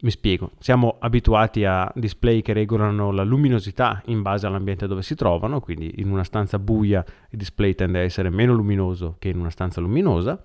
Mi 0.00 0.10
spiego, 0.10 0.50
siamo 0.58 0.96
abituati 1.00 1.64
a 1.64 1.90
display 1.94 2.42
che 2.42 2.52
regolano 2.52 3.10
la 3.10 3.24
luminosità 3.24 4.02
in 4.06 4.20
base 4.20 4.46
all'ambiente 4.46 4.86
dove 4.86 5.02
si 5.02 5.14
trovano, 5.14 5.60
quindi 5.60 5.94
in 5.96 6.10
una 6.10 6.22
stanza 6.22 6.58
buia 6.58 7.02
il 7.30 7.38
display 7.38 7.74
tende 7.74 8.00
a 8.00 8.02
essere 8.02 8.28
meno 8.28 8.52
luminoso 8.52 9.16
che 9.18 9.30
in 9.30 9.38
una 9.38 9.50
stanza 9.50 9.80
luminosa. 9.80 10.38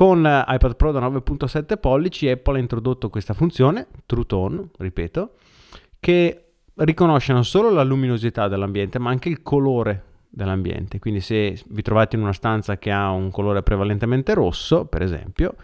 Con 0.00 0.20
iPad 0.20 0.76
Pro 0.76 0.92
da 0.92 1.00
9.7 1.06 1.78
pollici 1.78 2.26
Apple 2.26 2.56
ha 2.56 2.58
introdotto 2.58 3.10
questa 3.10 3.34
funzione, 3.34 3.86
True 4.06 4.24
Tone, 4.24 4.68
ripeto, 4.78 5.34
che 6.00 6.44
riconosce 6.76 7.34
non 7.34 7.44
solo 7.44 7.68
la 7.68 7.82
luminosità 7.82 8.48
dell'ambiente 8.48 8.98
ma 8.98 9.10
anche 9.10 9.28
il 9.28 9.42
colore 9.42 10.04
dell'ambiente. 10.30 10.98
Quindi 10.98 11.20
se 11.20 11.60
vi 11.68 11.82
trovate 11.82 12.16
in 12.16 12.22
una 12.22 12.32
stanza 12.32 12.78
che 12.78 12.90
ha 12.90 13.10
un 13.10 13.30
colore 13.30 13.62
prevalentemente 13.62 14.32
rosso, 14.32 14.86
per 14.86 15.02
esempio, 15.02 15.56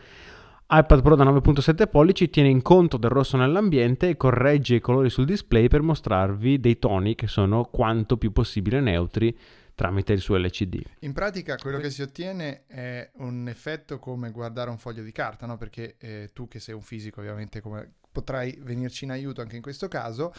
iPad 0.68 1.01
Pro 1.01 1.14
da 1.14 1.25
9.7 1.25 1.88
pollici 1.88 2.29
tiene 2.29 2.51
in 2.51 2.61
conto 2.61 2.99
del 2.99 3.09
rosso 3.09 3.38
nell'ambiente 3.38 4.11
e 4.11 4.16
corregge 4.18 4.75
i 4.75 4.81
colori 4.81 5.09
sul 5.09 5.25
display 5.25 5.68
per 5.68 5.81
mostrarvi 5.81 6.61
dei 6.61 6.79
toni 6.79 7.14
che 7.14 7.27
sono 7.27 7.70
quanto 7.70 8.18
più 8.18 8.33
possibile 8.33 8.83
neutri 8.83 9.35
tramite 9.77 10.15
il 10.15 10.21
suo 10.21 10.39
LCD. 10.39 10.83
In 11.01 11.12
pratica 11.12 11.55
quello 11.57 11.79
che 11.79 11.91
si 11.91 12.03
ottiene 12.03 12.65
è 12.67 13.11
un 13.19 13.47
effetto 13.47 14.01
come 14.01 14.33
guardare 14.33 14.71
un 14.71 14.79
foglio 14.79 15.03
di 15.03 15.12
carta, 15.12 15.47
no? 15.47 15.59
perché 15.59 15.97
eh, 15.99 16.31
tu 16.33 16.49
che 16.49 16.59
sei 16.59 16.75
un 16.75 16.81
fisico 16.81 17.21
ovviamente 17.21 17.62
potrai 18.11 18.59
venirci 18.62 19.05
in 19.05 19.11
aiuto 19.11 19.43
anche 19.43 19.55
in 19.55 19.62
questo 19.62 19.87
caso. 19.87 20.33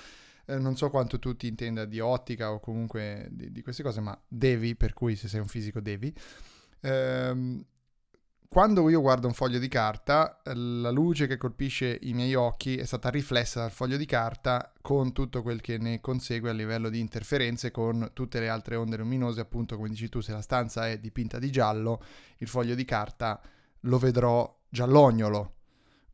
Eh, 0.46 0.58
non 0.58 0.76
so 0.76 0.90
quanto 0.90 1.20
tu 1.20 1.36
ti 1.36 1.48
intenda 1.48 1.86
di 1.86 2.00
ottica 2.00 2.52
o 2.52 2.60
comunque 2.60 3.28
di, 3.30 3.52
di, 3.52 3.62
queste 3.62 3.84
cose, 3.84 4.02
ma 4.02 4.20
devi, 4.28 4.76
per 4.76 4.94
cui 4.94 5.16
se 5.16 5.28
sei 5.28 5.40
un 5.40 5.48
fisico 5.48 5.80
devi. 5.82 6.12
Ehm, 6.82 7.64
quando 8.50 8.90
io 8.90 9.02
guardo 9.02 9.28
un 9.28 9.34
foglio 9.34 9.60
di 9.60 9.68
carta, 9.68 10.42
la 10.54 10.90
luce 10.90 11.28
che 11.28 11.38
colpisce 11.38 12.00
i 12.04 12.14
miei 12.14 12.34
occhi 12.34 12.78
è 12.78 12.86
stata 12.86 13.10
riflessa 13.10 13.60
dal 13.60 13.72
foglio 13.72 13.98
di 13.98 14.06
carta 14.06 14.74
con 14.82 15.12
tutto 15.12 15.42
quel 15.42 15.62
che 15.62 15.78
ne 15.78 16.00
consegue 16.00 16.50
a 16.50 16.54
livello 16.54 16.90
di 16.90 17.00
interferenze 17.00 17.72
con 17.72 18.12
tutte 18.14 18.40
le 18.40 18.50
altre 18.50 18.76
onde 18.76 18.98
luminose, 18.98 19.42
appunto 19.42 19.76
come 19.76 19.90
dici 19.90 20.10
tu, 20.10 20.22
se 20.22 20.32
la 20.32 20.42
stanza 20.42 20.88
è 20.88 20.98
dipinta 20.98 21.40
di 21.40 21.52
giallo, 21.52 22.02
il 22.38 22.48
foglio 22.48 22.74
di 22.74 22.86
carta 22.86 23.40
lo 23.82 23.98
vedrò 23.98 24.58
giallognolo. 24.70 25.54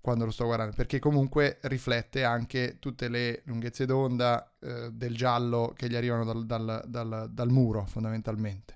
quando 0.04 0.26
lo 0.26 0.32
sto 0.32 0.44
guardando, 0.44 0.76
perché 0.76 1.00
comunque 1.00 1.60
riflette 1.62 2.26
anche 2.26 2.76
tutte 2.78 3.08
le 3.08 3.42
lunghezze 3.46 3.86
d'onda 3.86 4.56
eh, 4.60 4.90
del 4.92 5.16
giallo 5.16 5.72
che 5.78 5.88
gli 5.88 5.96
arrivano 5.96 6.26
dal, 6.26 6.46
dal, 6.46 6.84
dal, 6.86 7.30
dal 7.32 7.50
muro 7.50 7.86
fondamentalmente. 7.86 8.76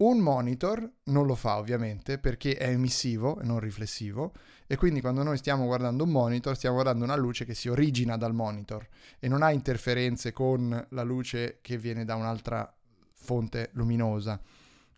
Un 0.00 0.20
monitor 0.20 0.88
non 1.06 1.26
lo 1.26 1.34
fa 1.34 1.56
ovviamente 1.56 2.18
perché 2.18 2.56
è 2.56 2.68
emissivo 2.68 3.40
e 3.40 3.44
non 3.44 3.58
riflessivo 3.58 4.32
e 4.68 4.76
quindi 4.76 5.00
quando 5.00 5.24
noi 5.24 5.36
stiamo 5.38 5.64
guardando 5.64 6.04
un 6.04 6.10
monitor 6.10 6.54
stiamo 6.54 6.76
guardando 6.76 7.02
una 7.02 7.16
luce 7.16 7.44
che 7.44 7.52
si 7.52 7.68
origina 7.68 8.16
dal 8.16 8.32
monitor 8.32 8.86
e 9.18 9.26
non 9.26 9.42
ha 9.42 9.50
interferenze 9.50 10.32
con 10.32 10.86
la 10.90 11.02
luce 11.02 11.58
che 11.62 11.78
viene 11.78 12.04
da 12.04 12.14
un'altra 12.14 12.72
fonte 13.12 13.70
luminosa. 13.72 14.40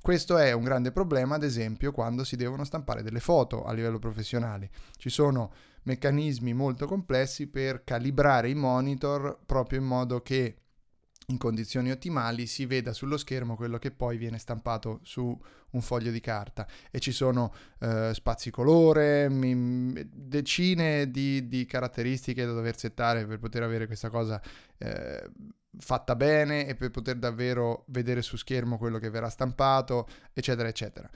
Questo 0.03 0.37
è 0.37 0.53
un 0.53 0.65
grande 0.65 0.93
problema, 0.93 1.37
ad 1.37 1.45
esempio, 1.45 1.93
quando 1.93 2.23
si 2.23 2.37
devono 2.37 2.65
stampare 2.65 3.03
delle 3.03 3.21
foto 3.21 3.65
a 3.65 3.73
livello 3.73 3.99
professionale. 3.99 4.69
Ci 4.99 5.09
sono 5.09 5.51
meccanismi 5.85 6.53
molto 6.53 6.87
complessi 6.87 7.47
per 7.47 7.85
calibrare 7.85 8.51
i 8.51 8.55
monitor 8.55 9.39
proprio 9.47 9.79
in 9.79 9.87
modo 9.87 10.21
che 10.21 10.57
in 11.31 11.39
condizioni 11.39 11.91
ottimali 11.91 12.47
si 12.47 12.67
veda 12.67 12.93
sullo 12.93 13.17
schermo 13.17 13.57
quello 13.57 13.79
che 13.79 13.91
poi 13.91 14.17
viene 14.17 14.39
stampato 14.39 15.01
su 15.03 15.39
un 15.71 15.81
foglio 15.81 16.11
di 16.11 16.21
carta 16.21 16.67
e 16.91 16.99
ci 16.99 17.13
sono 17.13 17.55
eh, 17.79 18.11
spazi 18.13 18.51
colore, 18.51 19.29
mi, 19.29 19.95
decine 20.11 21.11
di, 21.11 21.49
di, 21.49 21.65
caratteristiche 21.65 22.45
da 22.45 22.53
dover 22.53 22.77
settare 22.77 23.27
per 23.27 23.39
poter 23.39 23.63
avere 23.63 23.87
questa 23.87 24.11
cosa 24.11 24.41
eh, 24.79 25.31
fatta 25.79 26.17
bene 26.17 26.67
e 26.67 26.75
per 26.75 26.91
poter 26.91 27.17
davvero 27.17 27.85
vedere 27.89 28.23
su 28.23 28.37
schermo 28.37 28.77
quello 28.77 28.99
che 28.99 29.11
verrà 29.11 29.29
stampato, 29.29 30.09
eccetera, 30.33 30.69
eccetera. 30.69 31.09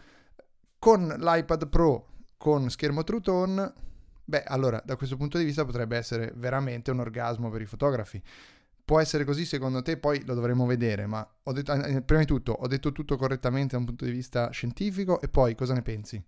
Con 0.78 1.08
l'iPad 1.08 1.68
Pro 1.68 2.08
con 2.36 2.70
schermo 2.70 3.02
True 3.02 3.20
Tone, 3.20 3.72
beh, 4.24 4.44
allora 4.44 4.80
da 4.84 4.96
questo 4.96 5.16
punto 5.16 5.38
di 5.38 5.44
vista 5.44 5.64
potrebbe 5.64 5.96
essere 5.96 6.32
veramente 6.36 6.90
un 6.90 7.00
orgasmo 7.00 7.50
per 7.50 7.62
i 7.62 7.66
fotografi. 7.66 8.22
Può 8.84 9.00
essere 9.00 9.24
così 9.24 9.46
secondo 9.46 9.80
te, 9.80 9.96
poi 9.96 10.24
lo 10.26 10.34
dovremo 10.34 10.66
vedere, 10.66 11.06
ma 11.06 11.26
detto, 11.52 11.72
eh, 11.72 12.02
prima 12.02 12.20
di 12.20 12.26
tutto 12.26 12.52
ho 12.52 12.66
detto 12.66 12.92
tutto 12.92 13.16
correttamente 13.16 13.72
da 13.72 13.78
un 13.78 13.86
punto 13.86 14.04
di 14.04 14.10
vista 14.10 14.50
scientifico 14.50 15.20
e 15.20 15.28
poi 15.28 15.54
cosa 15.54 15.72
ne 15.72 15.82
pensi? 15.82 16.22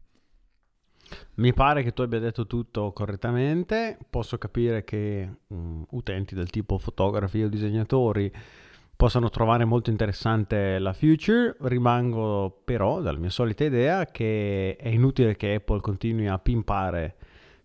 Mi 1.34 1.52
pare 1.52 1.82
che 1.82 1.92
tu 1.92 2.02
abbia 2.02 2.18
detto 2.18 2.46
tutto 2.46 2.92
correttamente, 2.92 3.98
posso 4.08 4.38
capire 4.38 4.84
che 4.84 5.30
um, 5.48 5.84
utenti 5.90 6.34
del 6.34 6.50
tipo 6.50 6.78
fotografi 6.78 7.42
o 7.42 7.48
disegnatori 7.48 8.32
possano 8.96 9.28
trovare 9.28 9.66
molto 9.66 9.90
interessante 9.90 10.78
la 10.78 10.94
future, 10.94 11.54
rimango 11.60 12.62
però 12.64 13.02
dalla 13.02 13.18
mia 13.18 13.30
solita 13.30 13.64
idea 13.64 14.06
che 14.06 14.76
è 14.76 14.88
inutile 14.88 15.36
che 15.36 15.54
Apple 15.54 15.80
continui 15.80 16.26
a 16.26 16.38
pimpare 16.38 17.16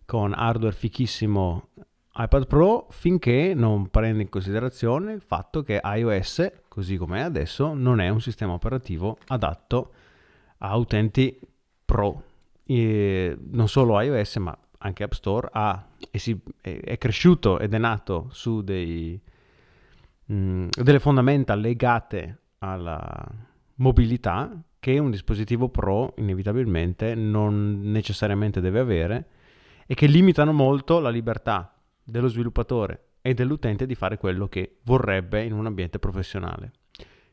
con 0.04 0.34
hardware 0.34 0.74
fichissimo 0.74 1.70
iPad 2.14 2.46
Pro 2.46 2.86
finché 2.90 3.54
non 3.54 3.88
prende 3.88 4.22
in 4.22 4.28
considerazione 4.28 5.12
il 5.12 5.22
fatto 5.22 5.62
che 5.62 5.80
iOS, 5.82 6.52
così 6.68 6.98
come 6.98 7.18
è 7.18 7.22
adesso, 7.22 7.72
non 7.72 8.00
è 8.00 8.08
un 8.10 8.20
sistema 8.20 8.52
operativo 8.52 9.16
adatto 9.28 9.92
a 10.58 10.76
utenti 10.76 11.38
pro. 11.84 12.22
Eh, 12.64 13.36
non 13.50 13.68
solo 13.68 13.98
iOS 13.98 14.36
ma 14.36 14.56
anche 14.78 15.04
App 15.04 15.12
Store 15.12 15.48
ha, 15.52 15.86
è, 16.10 16.18
è, 16.60 16.98
cresciuto 16.98 17.58
ed 17.58 17.72
è 17.72 17.78
nato 17.78 18.28
su 18.30 18.62
dei, 18.62 19.18
mh, 20.26 20.34
mm, 20.34 20.68
delle 20.70 21.00
fondamenta 21.00 21.54
legate 21.54 22.38
alla 22.58 23.26
mobilità 23.76 24.62
che 24.78 24.98
un 24.98 25.10
dispositivo 25.10 25.68
Pro 25.70 26.12
inevitabilmente 26.18 27.14
non 27.14 27.80
necessariamente 27.84 28.60
deve 28.60 28.80
avere 28.80 29.28
e 29.86 29.94
che 29.94 30.06
limitano 30.06 30.52
molto 30.52 31.00
la 31.00 31.10
libertà 31.10 31.72
dello 32.04 32.28
sviluppatore 32.28 33.12
e 33.22 33.34
dell'utente 33.34 33.86
di 33.86 33.94
fare 33.94 34.18
quello 34.18 34.48
che 34.48 34.78
vorrebbe 34.84 35.44
in 35.44 35.52
un 35.52 35.66
ambiente 35.66 35.98
professionale. 35.98 36.72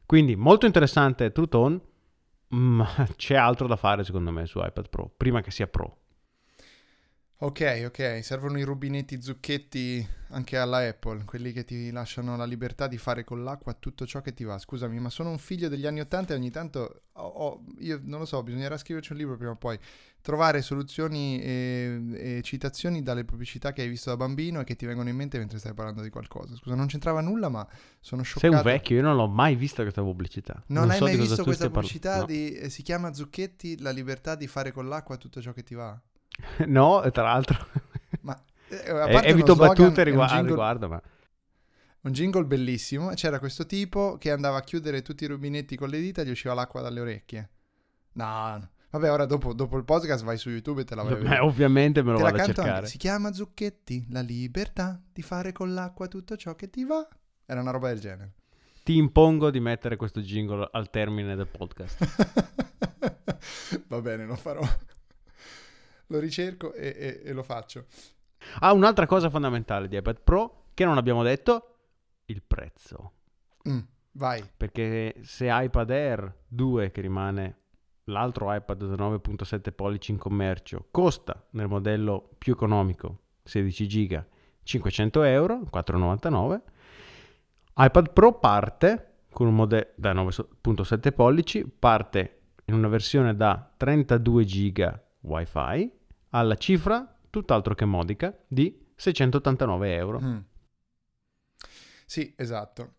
Quindi 0.06 0.36
molto 0.36 0.66
interessante 0.66 1.32
True 1.32 1.48
Tone, 1.48 1.80
ma 2.50 2.88
c'è 3.16 3.36
altro 3.36 3.68
da 3.68 3.76
fare 3.76 4.04
secondo 4.04 4.32
me 4.32 4.46
su 4.46 4.60
iPad 4.60 4.90
Pro, 4.90 5.12
prima 5.16 5.42
che 5.42 5.52
sia 5.52 5.68
Pro. 5.68 5.99
Ok, 7.42 7.84
ok, 7.86 8.20
servono 8.22 8.60
i 8.60 8.64
rubinetti 8.64 9.22
zucchetti 9.22 10.06
anche 10.32 10.58
alla 10.58 10.86
Apple, 10.86 11.24
quelli 11.24 11.54
che 11.54 11.64
ti 11.64 11.90
lasciano 11.90 12.36
la 12.36 12.44
libertà 12.44 12.88
di 12.88 12.98
fare 12.98 13.24
con 13.24 13.46
l'acqua 13.46 13.74
tutto 13.74 14.06
ciò 14.06 14.20
che 14.20 14.34
ti 14.34 14.44
va. 14.44 14.58
Scusami, 14.58 15.00
ma 15.00 15.10
sono 15.10 15.30
un 15.30 15.38
figlio 15.38 15.70
degli 15.70 15.86
anni 15.86 16.02
Ottanta 16.02 16.34
e 16.34 16.36
ogni 16.36 16.52
tanto, 16.52 17.04
ho, 17.14 17.24
ho, 17.24 17.64
io 17.78 17.98
non 18.04 18.20
lo 18.20 18.26
so, 18.26 18.44
bisognerà 18.44 18.78
scriverci 18.78 19.14
un 19.14 19.20
libro 19.20 19.38
prima 19.38 19.52
o 19.52 19.56
poi, 19.56 19.80
trovare 20.20 20.62
soluzioni 20.62 21.42
e, 21.42 22.02
e, 22.14 22.42
citazioni 22.44 23.02
dalle 23.02 23.24
pubblicità 23.24 23.72
che 23.72 23.84
hai 23.84 23.88
visto 23.88 24.10
da 24.10 24.18
bambino 24.18 24.60
e 24.60 24.66
che 24.66 24.76
ti 24.76 24.86
vengono 24.86 25.08
in 25.08 25.16
mente 25.16 25.38
mentre 25.38 25.60
stai 25.60 25.74
parlando 25.74 26.02
di 26.02 26.10
qualcosa. 26.10 26.58
Scusa, 26.58 26.76
non 26.76 26.88
c'entrava 26.88 27.22
nulla, 27.22 27.48
ma 27.48 27.66
sono 28.02 28.22
scioccato. 28.22 28.54
Sei 28.54 28.66
un 28.66 28.70
vecchio, 28.70 28.98
io 28.98 29.02
non 29.02 29.16
l'ho 29.16 29.30
mai 29.30 29.56
vista 29.56 29.82
questa 29.84 30.02
pubblicità. 30.02 30.62
Non, 30.68 30.82
non 30.82 30.92
hai 30.92 30.98
so 30.98 31.06
mai 31.06 31.16
visto 31.16 31.44
questa 31.46 31.70
pubblicità 31.70 32.18
parlo... 32.18 32.26
di, 32.26 32.52
no. 32.52 32.66
eh, 32.66 32.70
si 32.70 32.82
chiama 32.82 33.14
Zucchetti, 33.14 33.80
la 33.80 33.92
libertà 33.92 34.36
di 34.36 34.48
fare 34.48 34.74
con 34.74 34.90
l'acqua 34.90 35.16
tutto 35.16 35.42
ciò 35.42 35.54
che 35.54 35.64
ti 35.64 35.74
va? 35.74 35.98
no, 36.68 37.04
tra 37.12 37.24
l'altro. 37.24 37.68
Ma 38.22 38.42
eh, 38.70 39.30
evito 39.30 39.56
battute 39.56 40.04
riguardo, 40.04 40.34
jingle, 40.34 40.50
riguardo, 40.50 40.88
ma... 40.88 41.02
Un 42.02 42.12
jingle 42.12 42.46
bellissimo. 42.46 43.10
C'era 43.10 43.40
questo 43.40 43.66
tipo 43.66 44.18
che 44.18 44.32
andava 44.32 44.58
a 44.58 44.62
chiudere 44.62 45.02
tutti 45.02 45.26
i 45.26 45.28
rubinetti 45.28 45.76
con 45.76 45.90
le 45.90 46.00
dita 46.00 46.22
e 46.22 46.26
gli 46.26 46.30
usciva 46.30 46.54
l'acqua 46.54 46.82
dalle 46.82 47.00
orecchie. 47.02 47.50
No, 48.14 48.58
no. 48.58 48.70
Vabbè, 48.92 49.12
ora 49.12 49.26
dopo, 49.26 49.54
dopo, 49.54 49.78
il 49.78 49.84
podcast 49.84 50.24
vai 50.24 50.38
su 50.38 50.50
YouTube 50.50 50.82
e 50.82 50.84
te 50.84 50.96
la 50.96 51.04
vai 51.04 51.14
a 51.14 51.16
vedere. 51.18 51.40
ovviamente 51.40 52.02
me 52.02 52.12
lo 52.12 52.18
Te 52.18 52.24
vado 52.24 52.42
a 52.42 52.46
cercare. 52.46 52.70
Anche. 52.70 52.88
Si 52.88 52.98
chiama 52.98 53.32
Zucchetti, 53.34 54.08
la 54.10 54.22
libertà 54.22 55.00
di 55.14 55.22
fare 55.22 55.52
con 55.52 55.74
l'acqua 55.74 56.08
tutto 56.08 56.36
ciò 56.36 56.56
che 56.56 56.70
ti 56.70 56.86
va. 56.86 57.08
Era 57.46 57.62
una 57.62 57.72
roba 57.72 57.90
del 57.90 58.00
genere. 58.00 58.34
Ti 58.84 58.96
impongo 58.96 59.52
di 59.52 59.60
mettere 59.60 59.96
questo 59.96 60.22
jingle 60.22 60.68
al 60.72 60.90
termine 60.90 61.36
del 61.36 61.48
podcast. 61.48 62.08
Va 63.88 64.02
bene, 64.02 64.26
lo 64.26 64.36
farò 64.36 64.62
lo 66.10 66.20
ricerco 66.20 66.74
e, 66.74 66.96
e, 66.98 67.22
e 67.30 67.34
lo 67.34 67.44
faccio. 67.44 67.86
Ah, 68.60 68.74
un'altra 68.74 69.06
cosa 69.06 69.30
fondamentale 69.30 69.88
di 69.88 69.98
iPad 69.98 70.22
Pro 70.22 70.66
che 70.74 70.86
non 70.86 70.98
abbiamo 70.98 71.24
detto, 71.24 71.76
il 72.26 72.42
prezzo. 72.42 73.14
Mm, 73.68 73.80
vai. 74.14 74.44
Perché 74.56 75.16
se 75.24 75.48
iPad 75.50 75.90
Air 75.90 76.36
2, 76.48 76.92
che 76.92 77.02
rimane 77.02 77.58
l'altro 78.06 78.54
iPad 78.54 78.96
da 78.96 79.10
9.7 79.10 79.74
pollici 79.74 80.12
in 80.12 80.18
commercio, 80.18 80.88
costa 80.90 81.48
nel 81.52 81.68
modello 81.68 82.30
più 82.38 82.54
economico, 82.54 83.20
16 83.44 83.88
giga, 83.88 84.26
500 84.64 85.24
euro, 85.24 85.68
4,99, 85.72 86.62
iPad 87.76 88.14
Pro 88.14 88.40
parte 88.40 89.06
con 89.32 89.48
un 89.48 89.56
modello 89.56 89.92
da 89.96 90.14
9.7 90.14 91.14
pollici, 91.14 91.66
parte 91.68 92.38
in 92.66 92.74
una 92.74 92.88
versione 92.88 93.36
da 93.36 93.74
32 93.76 94.46
giga 94.46 95.04
wifi 95.22 95.98
alla 96.30 96.56
cifra 96.56 97.18
tutt'altro 97.30 97.76
che 97.76 97.86
modica 97.86 98.36
di 98.48 98.88
689 98.96 99.96
euro. 99.96 100.20
Mm. 100.22 100.38
Sì, 102.06 102.34
esatto. 102.36 102.96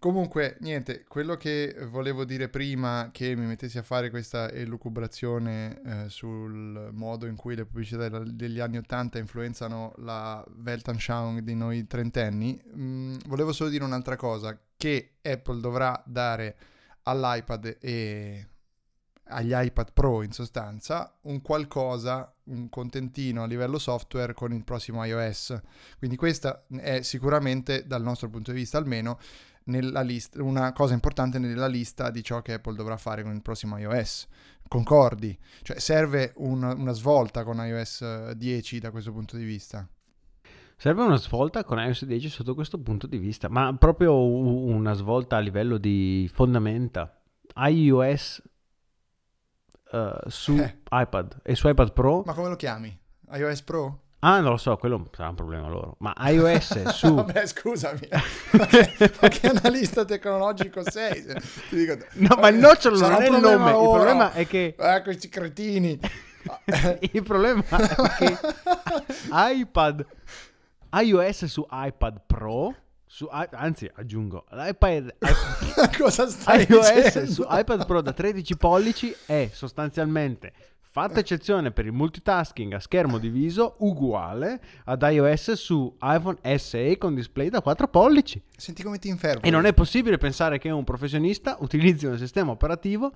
Comunque, 0.00 0.56
niente, 0.60 1.04
quello 1.06 1.36
che 1.36 1.76
volevo 1.90 2.24
dire 2.24 2.48
prima 2.48 3.10
che 3.12 3.36
mi 3.36 3.44
mettessi 3.44 3.76
a 3.76 3.82
fare 3.82 4.08
questa 4.08 4.50
elucubrazione 4.50 5.82
eh, 5.84 6.08
sul 6.08 6.88
modo 6.92 7.26
in 7.26 7.36
cui 7.36 7.54
le 7.54 7.66
pubblicità 7.66 8.08
degli 8.08 8.60
anni 8.60 8.78
Ottanta 8.78 9.18
influenzano 9.18 9.92
la 9.98 10.42
Weltanschauung 10.64 11.40
di 11.40 11.54
noi 11.54 11.86
trentenni, 11.86 12.58
mh, 12.64 12.82
mm, 12.82 13.14
volevo 13.26 13.52
solo 13.52 13.68
dire 13.68 13.84
un'altra 13.84 14.16
cosa, 14.16 14.58
che 14.74 15.16
Apple 15.20 15.60
dovrà 15.60 16.02
dare 16.06 16.56
all'iPad 17.02 17.76
e 17.78 18.48
agli 19.30 19.52
iPad 19.54 19.92
Pro 19.92 20.22
in 20.22 20.32
sostanza 20.32 21.16
un 21.22 21.40
qualcosa, 21.40 22.34
un 22.44 22.68
contentino 22.68 23.42
a 23.42 23.46
livello 23.46 23.78
software 23.78 24.34
con 24.34 24.52
il 24.52 24.64
prossimo 24.64 25.04
iOS. 25.04 25.58
Quindi 25.98 26.16
questa 26.16 26.64
è 26.76 27.02
sicuramente 27.02 27.86
dal 27.86 28.02
nostro 28.02 28.28
punto 28.28 28.52
di 28.52 28.58
vista 28.58 28.78
almeno 28.78 29.18
lista, 29.64 30.42
una 30.42 30.72
cosa 30.72 30.94
importante 30.94 31.38
nella 31.38 31.68
lista 31.68 32.10
di 32.10 32.22
ciò 32.22 32.42
che 32.42 32.54
Apple 32.54 32.74
dovrà 32.74 32.96
fare 32.96 33.22
con 33.22 33.32
il 33.32 33.42
prossimo 33.42 33.78
iOS. 33.78 34.26
Concordi? 34.66 35.36
Cioè 35.62 35.78
serve 35.78 36.32
un, 36.36 36.62
una 36.62 36.92
svolta 36.92 37.44
con 37.44 37.56
iOS 37.56 38.32
10 38.32 38.78
da 38.78 38.90
questo 38.90 39.12
punto 39.12 39.36
di 39.36 39.44
vista. 39.44 39.86
Serve 40.76 41.02
una 41.02 41.18
svolta 41.18 41.62
con 41.62 41.78
iOS 41.78 42.04
10 42.04 42.28
sotto 42.28 42.54
questo 42.54 42.78
punto 42.78 43.06
di 43.06 43.18
vista, 43.18 43.48
ma 43.48 43.74
proprio 43.76 44.16
una 44.16 44.94
svolta 44.94 45.36
a 45.36 45.40
livello 45.40 45.76
di 45.76 46.28
fondamenta. 46.32 47.20
iOS 47.54 48.42
uh, 49.92 50.28
su 50.28 50.56
eh. 50.56 50.78
iPad 50.90 51.38
e 51.42 51.54
su 51.54 51.68
iPad 51.68 51.92
Pro. 51.92 52.22
Ma 52.24 52.34
come 52.34 52.48
lo 52.48 52.56
chiami? 52.56 52.98
iOS 53.32 53.62
Pro? 53.62 54.00
Ah, 54.22 54.40
non 54.40 54.50
lo 54.50 54.56
so, 54.58 54.76
quello 54.76 55.08
sarà 55.14 55.30
un 55.30 55.34
problema 55.34 55.68
loro. 55.68 55.96
Ma 56.00 56.14
iOS 56.28 56.88
su... 56.92 57.14
Vabbè, 57.14 57.46
scusami. 57.46 58.08
ma, 58.52 58.66
che, 58.66 59.12
ma 59.20 59.28
che 59.28 59.46
analista 59.46 60.04
tecnologico 60.04 60.88
sei? 60.90 61.24
Ti 61.24 61.76
dico, 61.76 61.96
no, 62.14 62.36
ma 62.38 62.48
il 62.48 62.56
nocciolo 62.56 62.98
non 62.98 63.22
è 63.22 63.28
il 63.28 63.40
nome. 63.40 63.72
Ora. 63.72 63.72
Il 63.80 63.90
problema 63.90 64.32
è 64.32 64.46
che... 64.46 64.74
Eh, 64.78 65.02
questi 65.02 65.28
cretini. 65.30 65.98
Il 67.12 67.22
problema 67.22 67.62
è 67.66 68.16
che 68.18 68.38
iPad, 69.30 70.06
iOS 70.92 71.44
su 71.46 71.66
iPad 71.70 72.22
Pro, 72.26 72.74
su, 73.12 73.28
anzi 73.28 73.90
aggiungo, 73.92 74.44
l'iPad, 74.52 75.16
Cosa 75.98 76.28
stai 76.28 76.64
iOS 76.70 76.94
dicendo? 76.94 77.32
su 77.32 77.44
iPad 77.48 77.84
Pro 77.84 78.00
da 78.02 78.12
13 78.12 78.56
pollici 78.56 79.12
è 79.26 79.50
sostanzialmente 79.52 80.52
fatta 80.80 81.18
eccezione 81.18 81.72
per 81.72 81.86
il 81.86 81.92
multitasking 81.92 82.72
a 82.72 82.78
schermo 82.78 83.18
diviso 83.18 83.74
uguale 83.78 84.60
ad 84.84 85.02
iOS 85.02 85.52
su 85.52 85.96
iPhone 86.00 86.38
SE 86.58 86.98
con 86.98 87.16
display 87.16 87.48
da 87.48 87.60
4 87.60 87.88
pollici. 87.88 88.40
Senti 88.56 88.84
come 88.84 88.98
ti 88.98 89.08
infermo. 89.08 89.42
E 89.42 89.50
non 89.50 89.66
è 89.66 89.74
possibile 89.74 90.16
pensare 90.16 90.58
che 90.58 90.70
un 90.70 90.84
professionista 90.84 91.56
utilizzi 91.60 92.06
un 92.06 92.16
sistema 92.16 92.52
operativo 92.52 93.12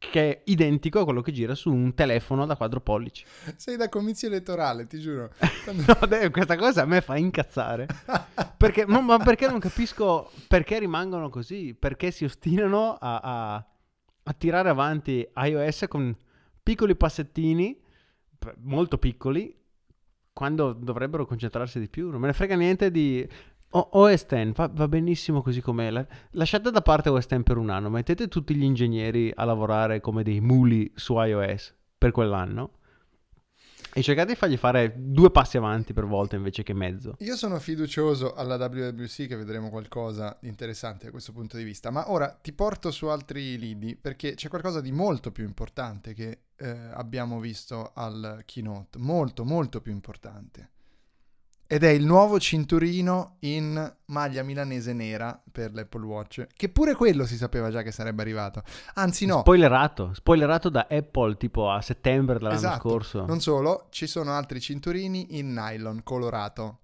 che 0.00 0.30
è 0.30 0.42
identico 0.46 1.00
a 1.00 1.04
quello 1.04 1.20
che 1.20 1.30
gira 1.30 1.54
su 1.54 1.70
un 1.70 1.92
telefono 1.94 2.46
da 2.46 2.56
4 2.56 2.80
pollici. 2.80 3.24
Sei 3.56 3.76
da 3.76 3.90
comizio 3.90 4.28
elettorale, 4.28 4.86
ti 4.86 4.98
giuro. 4.98 5.30
Quando- 5.62 5.84
No, 6.00 6.06
dai, 6.06 6.30
questa 6.30 6.56
cosa 6.56 6.82
a 6.82 6.86
me 6.86 7.02
fa 7.02 7.16
incazzare. 7.18 7.86
Perché, 8.56 8.84
no, 8.86 9.00
ma 9.02 9.18
perché 9.18 9.46
non 9.48 9.58
capisco 9.58 10.30
perché 10.48 10.78
rimangono 10.78 11.28
così? 11.30 11.74
Perché 11.78 12.10
si 12.10 12.24
ostinano 12.24 12.94
a, 13.00 13.18
a- 13.18 13.54
a 14.24 14.32
tirare 14.34 14.68
avanti 14.68 15.26
iOS 15.34 15.84
con 15.88 16.14
piccoli 16.62 16.94
passettini, 16.94 17.78
molto 18.58 18.98
piccoli, 18.98 19.54
quando 20.32 20.72
dovrebbero 20.74 21.24
concentrarsi 21.26 21.78
di 21.80 21.88
più. 21.88 22.10
Non 22.10 22.20
me 22.20 22.26
ne 22.28 22.32
frega 22.34 22.54
niente 22.54 22.90
di... 22.90 23.26
O- 23.72 24.16
X 24.16 24.52
va, 24.52 24.70
va 24.72 24.88
benissimo 24.88 25.42
così 25.42 25.60
com'è. 25.60 25.90
La- 25.90 26.06
lasciate 26.32 26.70
da 26.70 26.82
parte 26.82 27.08
OS 27.08 27.26
X 27.26 27.42
per 27.42 27.56
un 27.56 27.70
anno, 27.70 27.88
mettete 27.88 28.28
tutti 28.28 28.54
gli 28.54 28.64
ingegneri 28.64 29.30
a 29.34 29.44
lavorare 29.44 30.00
come 30.00 30.22
dei 30.22 30.40
muli 30.40 30.90
su 30.94 31.16
iOS 31.16 31.74
per 31.96 32.10
quell'anno 32.10 32.78
e 33.92 34.02
cercate 34.02 34.32
di 34.32 34.36
fargli 34.36 34.56
fare 34.56 34.94
due 34.96 35.30
passi 35.30 35.56
avanti 35.56 35.92
per 35.92 36.06
volta 36.06 36.36
invece 36.36 36.62
che 36.62 36.72
mezzo. 36.72 37.16
Io 37.20 37.36
sono 37.36 37.58
fiducioso 37.58 38.34
alla 38.34 38.56
WWC 38.56 39.26
che 39.26 39.36
vedremo 39.36 39.68
qualcosa 39.68 40.36
di 40.40 40.48
interessante 40.48 41.06
da 41.06 41.10
questo 41.10 41.32
punto 41.32 41.56
di 41.56 41.64
vista, 41.64 41.90
ma 41.90 42.10
ora 42.10 42.28
ti 42.28 42.52
porto 42.52 42.90
su 42.90 43.06
altri 43.06 43.58
lidi 43.58 43.96
perché 43.96 44.34
c'è 44.34 44.48
qualcosa 44.48 44.80
di 44.80 44.92
molto 44.92 45.32
più 45.32 45.44
importante 45.44 46.14
che 46.14 46.38
eh, 46.56 46.68
abbiamo 46.68 47.40
visto 47.40 47.90
al 47.94 48.42
keynote, 48.44 48.98
molto 48.98 49.44
molto 49.44 49.80
più 49.80 49.92
importante. 49.92 50.70
Ed 51.72 51.84
è 51.84 51.88
il 51.90 52.04
nuovo 52.04 52.40
cinturino 52.40 53.36
in 53.42 53.94
maglia 54.06 54.42
milanese 54.42 54.92
nera 54.92 55.40
per 55.52 55.72
l'Apple 55.72 56.04
Watch, 56.04 56.46
che 56.56 56.68
pure 56.68 56.96
quello 56.96 57.24
si 57.26 57.36
sapeva 57.36 57.70
già 57.70 57.82
che 57.82 57.92
sarebbe 57.92 58.22
arrivato. 58.22 58.64
Anzi 58.94 59.24
no, 59.24 59.38
Spoilerato, 59.38 60.12
spoilerato 60.12 60.68
da 60.68 60.88
Apple 60.90 61.36
tipo 61.36 61.70
a 61.70 61.80
settembre 61.80 62.38
dell'anno 62.38 62.56
Esatto. 62.56 62.88
scorso. 62.88 63.24
Non 63.24 63.38
solo, 63.40 63.86
ci 63.90 64.08
sono 64.08 64.32
altri 64.32 64.60
cinturini 64.60 65.38
in 65.38 65.52
nylon 65.52 66.02
colorato. 66.02 66.78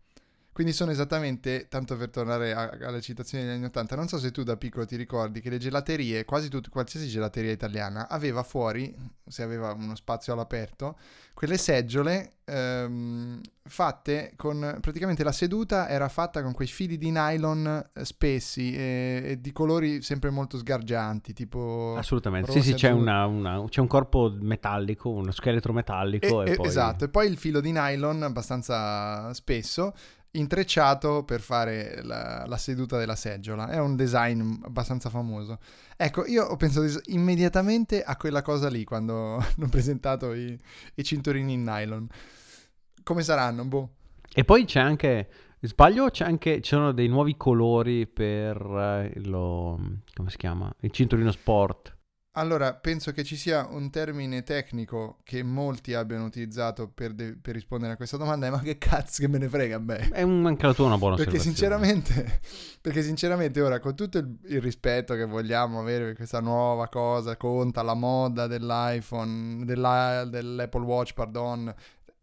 Quindi 0.57 0.73
sono 0.73 0.91
esattamente, 0.91 1.67
tanto 1.69 1.99
per 1.99 2.09
tornare 2.09 2.55
a- 2.55 2.71
alle 2.81 3.03
citazioni 3.03 3.45
degli 3.45 3.53
anni 3.57 3.67
80, 3.67 3.95
non 3.95 4.09
so 4.09 4.19
se 4.19 4.31
tu 4.31 4.43
da 4.43 4.57
piccolo 4.57 4.87
ti 4.87 4.97
ricordi 4.97 5.43
che 5.43 5.51
le 5.51 5.59
gelaterie, 5.59 6.25
quasi 6.25 6.49
tutte, 6.49 6.71
qualsiasi 6.71 7.09
gelateria 7.09 7.53
italiana, 7.53 8.09
aveva 8.09 8.43
fuori, 8.43 8.91
se 9.29 9.43
aveva 9.43 9.73
uno 9.75 9.95
spazio 9.95 10.33
all'aperto, 10.33 10.97
quelle 11.35 11.59
seggiole 11.59 12.37
ehm, 12.47 13.39
fatte 13.65 14.33
con, 14.37 14.79
praticamente 14.81 15.23
la 15.23 15.33
seduta 15.33 15.91
era 15.91 16.09
fatta 16.09 16.43
con 16.43 16.55
quei 16.55 16.69
fili 16.69 16.97
di 16.97 17.11
nylon 17.11 17.91
eh, 17.93 18.05
spessi 18.07 18.75
e, 18.75 19.23
e 19.27 19.41
di 19.43 19.53
colori 19.53 20.01
sempre 20.01 20.31
molto 20.31 20.57
sgargianti, 20.57 21.35
tipo... 21.35 21.97
Assolutamente, 21.99 22.51
sì 22.53 22.63
sì, 22.63 22.73
c'è, 22.73 22.91
una- 22.93 23.27
una- 23.27 23.63
c'è 23.69 23.81
un 23.81 23.89
corpo 23.89 24.35
metallico, 24.41 25.11
uno 25.11 25.33
scheletro 25.33 25.75
metallico 25.75 26.43
e, 26.43 26.49
E- 26.49 26.53
e- 26.53 26.57
poi... 26.57 26.67
Esatto, 26.67 27.05
e 27.05 27.09
poi 27.11 27.29
il 27.29 27.37
filo 27.37 27.61
di 27.61 27.73
nylon 27.73 28.23
abbastanza 28.23 29.35
spesso 29.35 29.93
intrecciato 30.39 31.25
per 31.25 31.41
fare 31.41 32.03
la, 32.03 32.45
la 32.47 32.57
seduta 32.57 32.99
della 32.99 33.17
seggiola. 33.17 33.69
È 33.69 33.79
un 33.79 33.97
design 33.97 34.63
abbastanza 34.65 35.11
famoso. 35.11 35.59
Ecco, 35.97 36.27
io 36.27 36.45
ho 36.45 36.57
pensato 36.57 36.87
immediatamente 37.07 38.03
a 38.03 38.17
quella 38.17 38.43
cosa 38.43 38.69
lì 38.69 38.85
quando 38.85 39.37
hanno 39.57 39.69
presentato 39.69 40.33
i, 40.33 40.59
i 40.95 41.05
cinturini 41.05 41.55
in 41.55 41.63
nylon. 41.63 42.07
Come 43.03 43.23
saranno? 43.23 43.65
Boh. 43.65 43.91
E 44.35 44.45
poi 44.45 44.65
c'è 44.65 44.81
anche, 44.81 45.29
sbaglio, 45.61 46.11
c'è 46.11 46.25
anche, 46.25 46.61
ci 46.61 46.77
dei 46.93 47.09
nuovi 47.09 47.37
colori 47.37 48.07
per 48.07 48.57
eh, 48.57 49.21
lo, 49.25 49.81
come 50.15 50.31
si 50.31 50.37
chiama? 50.37 50.73
Il 50.81 50.91
cinturino 50.91 51.31
sport. 51.31 51.96
Allora, 52.39 52.75
penso 52.75 53.13
che 53.13 53.25
ci 53.25 53.35
sia 53.35 53.67
un 53.71 53.91
termine 53.91 54.43
tecnico 54.43 55.19
che 55.25 55.43
molti 55.43 55.95
abbiano 55.95 56.25
utilizzato 56.27 56.87
per, 56.87 57.15
de- 57.15 57.35
per 57.41 57.55
rispondere 57.55 57.95
a 57.95 57.97
questa 57.97 58.19
domanda, 58.19 58.49
ma 58.51 58.61
che 58.61 58.77
cazzo 58.77 59.23
che 59.23 59.29
me 59.29 59.39
ne 59.39 59.49
frega 59.49 59.77
a 59.77 59.79
me? 59.79 60.11
È 60.11 60.21
un- 60.21 60.45
anche 60.45 60.67
la 60.67 60.75
tua 60.75 60.87
una 60.87 60.99
buona 60.99 61.17
Perché 61.17 61.39
sinceramente, 61.39 62.41
perché 62.81 63.03
sinceramente 63.03 63.61
ora 63.63 63.81
con 63.81 63.95
tutto 63.95 64.19
il, 64.19 64.37
il 64.49 64.61
rispetto 64.61 65.15
che 65.15 65.25
vogliamo 65.25 65.81
avere 65.81 66.05
per 66.05 66.17
questa 66.17 66.41
nuova 66.41 66.89
cosa, 66.89 67.37
conta 67.39 67.83
la 67.83 67.95
moda 67.95 68.47
dell'iPhone, 68.47 69.65
della- 69.65 70.27
dell'Apple 70.27 70.85
Watch, 70.85 71.15
pardon, 71.15 71.75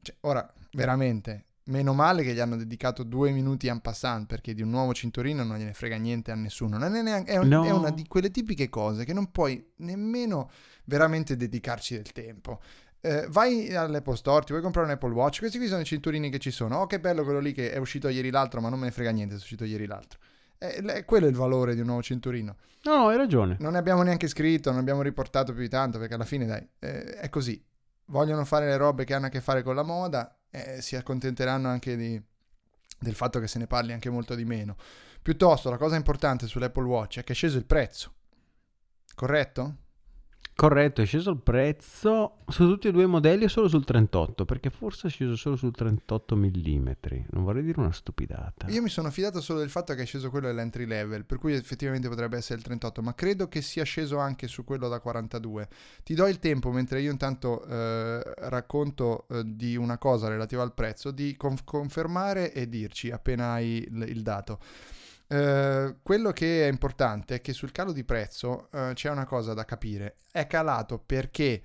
cioè, 0.03 0.15
ora 0.21 0.47
veramente, 0.73 1.45
meno 1.65 1.93
male 1.93 2.23
che 2.23 2.33
gli 2.33 2.39
hanno 2.39 2.57
dedicato 2.57 3.03
due 3.03 3.31
minuti 3.31 3.67
en 3.67 3.79
passant 3.79 4.25
perché 4.27 4.53
di 4.53 4.61
un 4.61 4.69
nuovo 4.69 4.93
cinturino 4.93 5.43
non 5.43 5.57
gliene 5.57 5.73
frega 5.73 5.95
niente 5.97 6.31
a 6.31 6.35
nessuno, 6.35 6.77
non 6.77 6.93
è, 6.95 7.01
neanche, 7.01 7.31
è, 7.31 7.37
un- 7.37 7.47
No. 7.47 7.63
è 7.65 7.71
una 7.71 7.89
di 7.91 8.05
quelle 8.07 8.29
tipiche 8.31 8.69
cose 8.69 9.05
che 9.05 9.13
non 9.13 9.31
puoi 9.31 9.71
nemmeno 9.77 10.49
veramente 10.85 11.35
dedicarci 11.35 11.95
del 11.95 12.11
tempo. 12.11 12.59
Eh, 12.99 13.27
vai 13.29 13.73
all'Apple 13.75 14.15
Store, 14.15 14.43
ti 14.45 14.51
vuoi 14.51 14.61
comprare 14.63 14.87
un 14.87 14.93
Apple 14.93 15.11
Watch? 15.11 15.39
Questi 15.39 15.57
qui 15.57 15.67
sono 15.67 15.81
i 15.81 15.85
cinturini 15.85 16.29
che 16.29 16.39
ci 16.39 16.51
sono. 16.51 16.77
Oh, 16.79 16.87
che 16.87 16.99
bello 16.99 17.23
quello 17.23 17.39
lì 17.39 17.51
che 17.51 17.71
è 17.71 17.77
uscito 17.77 18.07
ieri 18.07 18.29
l'altro, 18.29 18.61
ma 18.61 18.69
non 18.69 18.79
me 18.79 18.85
ne 18.85 18.91
frega 18.91 19.11
niente, 19.11 19.33
è 19.35 19.37
uscito 19.37 19.65
ieri 19.65 19.85
l'altro. 19.85 20.19
Eh, 20.57 21.03
quello 21.05 21.25
è 21.25 21.29
il 21.29 21.35
valore 21.35 21.73
di 21.75 21.81
un 21.81 21.87
nuovo 21.87 22.01
cinturino. 22.01 22.55
No, 22.83 22.95
no, 22.95 23.07
hai 23.09 23.17
ragione. 23.17 23.57
Non 23.59 23.73
ne 23.73 23.77
abbiamo 23.77 24.03
neanche 24.03 24.27
scritto, 24.29 24.69
non 24.71 24.79
abbiamo 24.79 25.01
riportato 25.01 25.51
più 25.51 25.61
di 25.61 25.67
tanto, 25.69 25.99
perché 25.99 26.13
alla 26.13 26.23
fine, 26.23 26.45
dai, 26.45 26.65
eh, 26.79 27.15
è 27.15 27.29
così. 27.29 27.61
Vogliono 28.05 28.45
fare 28.45 28.67
le 28.67 28.77
robe 28.77 29.03
che 29.03 29.13
hanno 29.13 29.25
a 29.25 29.29
che 29.29 29.41
fare 29.41 29.63
con 29.63 29.75
la 29.75 29.83
moda, 29.83 30.33
eh, 30.53 30.81
si 30.81 30.95
accontenteranno 30.95 31.67
anche 31.67 31.95
di- 31.97 32.21
del 32.99 33.15
fatto 33.15 33.39
che 33.39 33.47
se 33.47 33.57
ne 33.57 33.67
parli 33.67 33.91
anche 33.91 34.09
molto 34.09 34.35
di 34.35 34.45
meno. 34.45 34.77
Piuttosto, 35.21 35.69
la 35.69 35.77
cosa 35.77 35.95
importante 35.95 36.47
sull'Apple 36.47 36.83
Watch 36.85 37.19
è 37.19 37.23
che 37.23 37.33
è 37.33 37.35
sceso 37.35 37.57
il 37.57 37.65
prezzo. 37.65 38.13
Corretto? 39.15 39.77
Corretto, 40.55 41.01
è 41.01 41.05
sceso 41.05 41.31
il 41.31 41.41
prezzo 41.41 42.37
su 42.47 42.67
tutti 42.67 42.87
e 42.87 42.91
due 42.91 43.03
i 43.03 43.07
modelli 43.07 43.45
o 43.45 43.47
solo 43.47 43.67
sul 43.67 43.83
38? 43.83 44.45
Perché 44.45 44.69
forse 44.69 45.07
è 45.07 45.09
sceso 45.09 45.35
solo 45.35 45.55
sul 45.55 45.73
38 45.73 46.35
mm. 46.35 46.89
Non 47.31 47.43
vorrei 47.43 47.63
dire 47.63 47.79
una 47.79 47.91
stupidata. 47.91 48.67
Io 48.67 48.83
mi 48.83 48.89
sono 48.89 49.09
fidato 49.09 49.41
solo 49.41 49.59
del 49.59 49.71
fatto 49.71 49.95
che 49.95 50.03
è 50.03 50.05
sceso 50.05 50.29
quello 50.29 50.45
dell'entry 50.47 50.85
level, 50.85 51.25
per 51.25 51.39
cui 51.39 51.53
effettivamente 51.53 52.07
potrebbe 52.07 52.37
essere 52.37 52.59
il 52.59 52.65
38, 52.65 53.01
ma 53.01 53.15
credo 53.15 53.47
che 53.47 53.63
sia 53.63 53.83
sceso 53.83 54.19
anche 54.19 54.47
su 54.47 54.63
quello 54.63 54.87
da 54.87 54.99
42. 54.99 55.67
Ti 56.03 56.13
do 56.13 56.27
il 56.27 56.37
tempo, 56.37 56.71
mentre 56.71 57.01
io 57.01 57.09
intanto 57.09 57.65
eh, 57.65 58.21
racconto 58.37 59.25
eh, 59.29 59.43
di 59.45 59.75
una 59.75 59.97
cosa 59.97 60.27
relativa 60.27 60.61
al 60.61 60.73
prezzo, 60.73 61.09
di 61.09 61.35
conf- 61.35 61.63
confermare 61.63 62.53
e 62.53 62.69
dirci 62.69 63.09
appena 63.09 63.53
hai 63.53 63.87
il, 63.89 64.05
il 64.07 64.21
dato. 64.21 64.59
Eh, 65.33 65.95
quello 66.03 66.29
che 66.29 66.67
è 66.67 66.69
importante 66.71 67.35
è 67.35 67.41
che 67.41 67.53
sul 67.53 67.71
calo 67.71 67.91
di 67.91 68.03
prezzo 68.03 68.69
eh, 68.71 68.91
c'è 68.93 69.09
una 69.09 69.25
cosa 69.25 69.55
da 69.55 69.65
capire. 69.65 70.17
È 70.31 70.45
calato 70.45 70.99
perché 71.03 71.63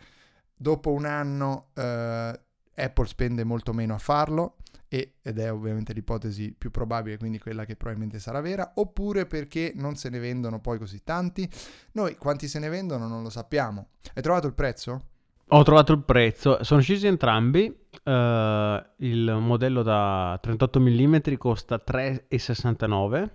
dopo 0.55 0.91
un 0.91 1.05
anno 1.05 1.69
eh, 1.75 2.41
Apple 2.75 3.07
spende 3.07 3.45
molto 3.45 3.75
meno 3.75 3.93
a 3.93 3.99
farlo 3.99 4.57
e- 4.89 5.17
ed 5.21 5.39
è 5.39 5.53
ovviamente 5.53 5.93
l'ipotesi 5.93 6.55
più 6.57 6.71
probabile, 6.71 7.19
quindi 7.19 7.39
quella 7.39 7.67
che 7.67 7.77
probabilmente 7.77 8.19
sarà 8.19 8.41
vera, 8.41 8.73
oppure 8.77 9.27
perché 9.27 9.73
non 9.75 9.97
se 9.97 10.09
ne 10.09 10.19
vendono 10.19 10.61
poi 10.63 10.79
così 10.79 11.05
tanti. 11.05 11.47
Noi 11.93 12.17
quanti 12.17 12.49
se 12.49 12.59
ne 12.59 12.71
vendono 12.71 13.07
non 13.07 13.23
lo 13.23 13.29
sappiamo. 13.29 13.89
Hai 14.15 14.23
trovato 14.23 14.47
il 14.47 14.55
prezzo? 14.55 15.03
Ho 15.49 15.63
trovato 15.63 15.93
il 15.93 16.03
prezzo, 16.05 16.65
sono 16.65 16.81
scesi 16.81 17.07
entrambi. 17.07 17.65
il 18.05 19.37
modello 19.41 19.83
da 19.83 20.39
38 20.41 20.81
mm 20.81 21.17
costa 21.37 21.83
3,69 21.87 23.31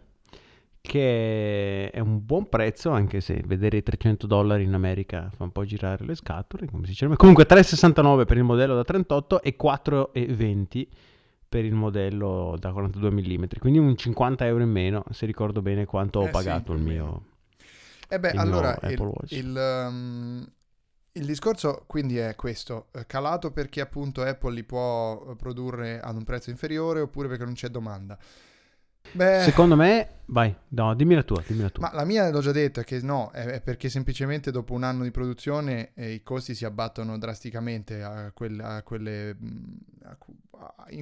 che 0.86 1.90
è 1.92 2.00
un 2.00 2.26
buon 2.26 2.50
prezzo 2.50 2.90
anche 2.92 3.22
se 3.22 3.42
vedere 3.46 3.78
i 3.78 3.84
300 3.84 4.28
dollari 4.28 4.64
in 4.64 4.74
America 4.74 5.30
fa 5.34 5.44
un 5.46 5.52
po' 5.54 5.64
girare 5.64 6.04
le 6.06 6.14
scatole 6.14 6.68
come 6.68 6.84
si 6.84 6.90
dice 6.92 7.08
comunque 7.16 7.46
3,69 7.48 8.26
per 8.26 8.36
il 8.36 8.44
modello 8.44 8.76
da 8.76 8.84
38 8.84 9.42
e 9.42 9.56
4,20 9.62 10.88
per 11.48 11.64
il 11.64 11.74
modello 11.74 12.58
da 12.60 12.72
42 12.74 13.12
mm 13.12 13.44
quindi 13.60 13.80
un 13.80 13.96
50 13.96 14.46
euro 14.46 14.64
in 14.64 14.72
meno 14.72 15.06
se 15.12 15.26
ricordo 15.26 15.62
bene 15.62 15.86
quanto 15.86 16.22
Eh 16.22 16.28
ho 16.28 16.30
sì, 16.32 16.32
pagato 16.32 16.74
il 16.74 16.80
più 16.80 16.80
o 16.80 16.84
mio 16.84 17.26
E 18.08 18.20
beh, 18.20 18.34
Il 18.34 18.38
allora 18.38 18.78
il, 18.86 19.00
Apple 19.00 19.06
Watch. 19.08 19.32
il, 19.32 19.56
um, 19.90 20.48
il 21.14 21.26
discorso 21.26 21.84
quindi 21.88 22.18
è 22.18 22.36
questo, 22.36 22.88
eh, 22.92 23.06
calato 23.06 23.52
perché 23.52 23.82
appunto 23.82 24.22
Apple 24.22 24.54
li 24.54 24.64
può 24.64 25.32
eh, 25.32 25.36
produrre 25.36 26.00
ad 26.00 26.16
un 26.16 26.24
prezzo 26.24 26.50
inferiore 26.50 27.02
oppure 27.02 27.28
perché 27.28 27.46
non 27.46 27.54
c'è 27.54 27.70
domanda. 27.70 28.18
Beh, 29.12 29.42
Secondo 29.44 29.76
me, 29.76 30.22
vai, 30.26 30.56
no, 30.70 30.96
dimmi 30.96 31.14
la 31.14 31.24
tua, 31.24 31.44
dimmi 31.46 31.62
la 31.62 31.70
tua. 31.70 31.88
Ma 31.88 31.94
la 31.94 32.06
mia 32.06 32.30
l'ho 32.30 32.42
già 32.42 32.52
detto, 32.52 32.80
è 32.80 32.84
che 32.84 33.00
no, 33.02 33.30
è, 33.32 33.62
perché 33.62 33.90
semplicemente 33.90 34.50
dopo 34.50 34.74
un 34.74 34.84
anno 34.84 35.04
di 35.04 35.12
produzione 35.12 35.92
eh, 35.94 36.14
i 36.14 36.24
costi 36.24 36.56
si 36.56 36.66
abbattono 36.66 37.18
drasticamente 37.18 38.02
a, 38.02 38.32
quel- 38.32 38.60
a 38.60 38.82
quelle, 38.82 39.36
mh, 39.36 39.78
a 40.04 40.18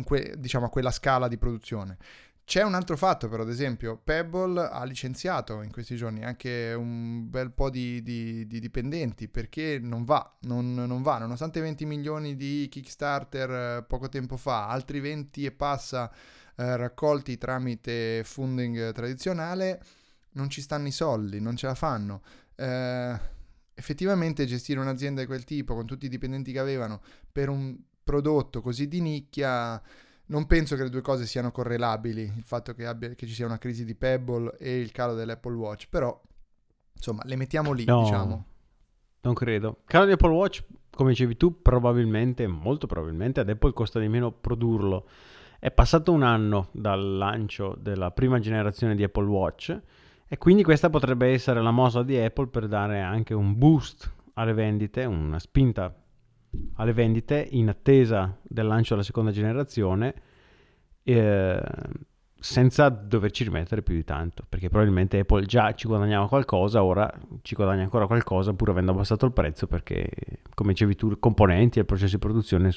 que- 0.03 0.35
diciamo 0.37 0.65
a 0.65 0.69
quella 0.69 0.91
scala 0.91 1.27
di 1.27 1.37
produzione. 1.37 1.97
C'è 2.43 2.63
un 2.63 2.73
altro 2.73 2.97
fatto 2.97 3.29
però, 3.29 3.43
ad 3.43 3.49
esempio, 3.49 4.01
Pebble 4.03 4.59
ha 4.59 4.83
licenziato 4.83 5.61
in 5.61 5.71
questi 5.71 5.95
giorni 5.95 6.25
anche 6.25 6.73
un 6.75 7.29
bel 7.29 7.51
po' 7.51 7.69
di, 7.69 8.01
di- 8.01 8.45
di 8.45 8.59
dipendenti 8.59 9.29
perché 9.29 9.79
non 9.81 10.03
va, 10.03 10.35
non, 10.41 10.73
non 10.73 11.01
va, 11.01 11.17
nonostante 11.17 11.61
20 11.61 11.85
milioni 11.85 12.35
di 12.35 12.67
Kickstarter 12.69 13.49
eh, 13.77 13.83
poco 13.87 14.09
tempo 14.09 14.35
fa, 14.35 14.67
altri 14.67 14.99
20 14.99 15.45
e 15.45 15.51
passa 15.51 16.11
eh, 16.62 16.78
raccolti 16.78 17.38
tramite 17.38 18.21
funding 18.24 18.91
tradizionale, 18.91 19.82
non 20.34 20.50
ci 20.50 20.62
stanno 20.62 20.88
i 20.88 20.91
soldi, 20.91 21.41
non 21.41 21.56
ce 21.56 21.65
la 21.67 21.76
fanno. 21.76 22.21
Eh, 22.56 23.19
effettivamente 23.74 24.45
gestire 24.45 24.80
un'azienda 24.80 25.21
di 25.21 25.28
quel 25.28 25.43
tipo 25.43 25.74
con 25.74 25.86
tutti 25.86 26.06
i 26.06 26.10
dipendenti 26.10 26.52
che 26.52 26.60
avevano 26.60 27.02
per 27.32 27.50
un 27.50 27.76
prodotto 28.04 28.62
così 28.62 28.88
di 28.88 29.02
nicchia, 29.02 29.82
non 30.28 30.45
penso 30.45 30.76
che 30.76 30.84
le 30.84 30.89
due 30.89 31.02
cose 31.02 31.26
siano 31.26 31.52
correlabili, 31.52 32.21
il 32.21 32.43
fatto 32.43 32.74
che, 32.74 32.86
abbia- 32.86 33.10
che 33.15 33.26
ci 33.26 33.34
sia 33.34 33.45
una 33.45 33.58
crisi 33.58 33.84
di 33.84 33.95
Pebble 33.95 34.56
e 34.60 34.80
il 34.80 34.91
calo 34.91 35.13
dell'Apple 35.15 35.56
Watch, 35.56 35.88
però 35.89 36.19
insomma 36.93 37.24
le 37.26 37.36
mettiamo 37.36 37.71
lì, 37.71 37.86
No, 37.86 38.02
diciamo. 38.04 38.45
non 39.21 39.34
credo. 39.34 39.82
Caro 39.86 40.06
di 40.06 40.12
Apple 40.12 40.30
Watch, 40.32 40.63
come 40.91 41.10
dicevi 41.12 41.36
tu, 41.38 41.62
probabilmente, 41.62 42.45
molto 42.47 42.86
probabilmente, 42.88 43.39
ad 43.39 43.50
Apple 43.50 43.74
costa 43.74 44.00
di 44.00 44.08
meno 44.08 44.32
produrlo. 44.32 45.08
È 45.63 45.69
passato 45.69 46.12
un 46.12 46.24
anno 46.24 46.69
dal 46.71 47.17
lancio 47.17 47.78
della 47.80 48.10
prima 48.10 48.39
generazione 48.39 48.95
di 48.95 49.04
Apple 49.04 49.28
Watch 49.28 49.80
e 50.28 50.38
quindi 50.39 50.63
questa 50.63 50.89
potrebbe 50.89 51.28
essere 51.28 51.62
la 51.62 51.69
mossa 51.69 52.02
di 52.02 52.17
Apple 52.17 52.47
per 52.47 52.67
dare 52.67 53.00
anche 53.00 53.36
un 53.36 53.56
boost 53.56 54.12
alle 54.34 54.54
vendite, 54.54 55.06
una 55.06 55.38
spinta 55.38 55.95
alle 56.78 56.93
vendite 56.93 57.47
in 57.52 57.69
attesa 57.69 58.39
del 58.41 58.65
lancio 58.65 58.95
della 58.95 59.06
seconda 59.06 59.30
generazione 59.30 60.15
eh, 61.04 61.62
senza 62.39 62.89
doverci 62.89 63.43
rimettere 63.43 63.84
più 63.84 63.93
di 63.93 64.04
tanto 64.04 64.43
perché 64.50 64.67
probabilmente 64.67 65.19
Apple 65.19 65.45
già 65.45 65.76
ci 65.76 65.88
guadagnava 65.88 66.28
qualcosa 66.28 66.84
ora 66.84 67.08
ci 67.43 67.54
guadagna 67.54 67.84
ancora 67.84 68.08
qualcosa 68.08 68.52
pur 68.54 68.69
avendo 68.69 68.93
abbassato 68.93 69.28
il 69.28 69.32
prezzo 69.32 69.67
perché 69.67 70.10
come 70.56 70.71
dicevi 70.71 70.95
tu 70.95 71.12
i 71.12 71.19
componenti 71.19 71.78
e 71.78 71.82
il 71.82 71.88
processo 71.88 72.13
di 72.13 72.19
produzione 72.19 72.71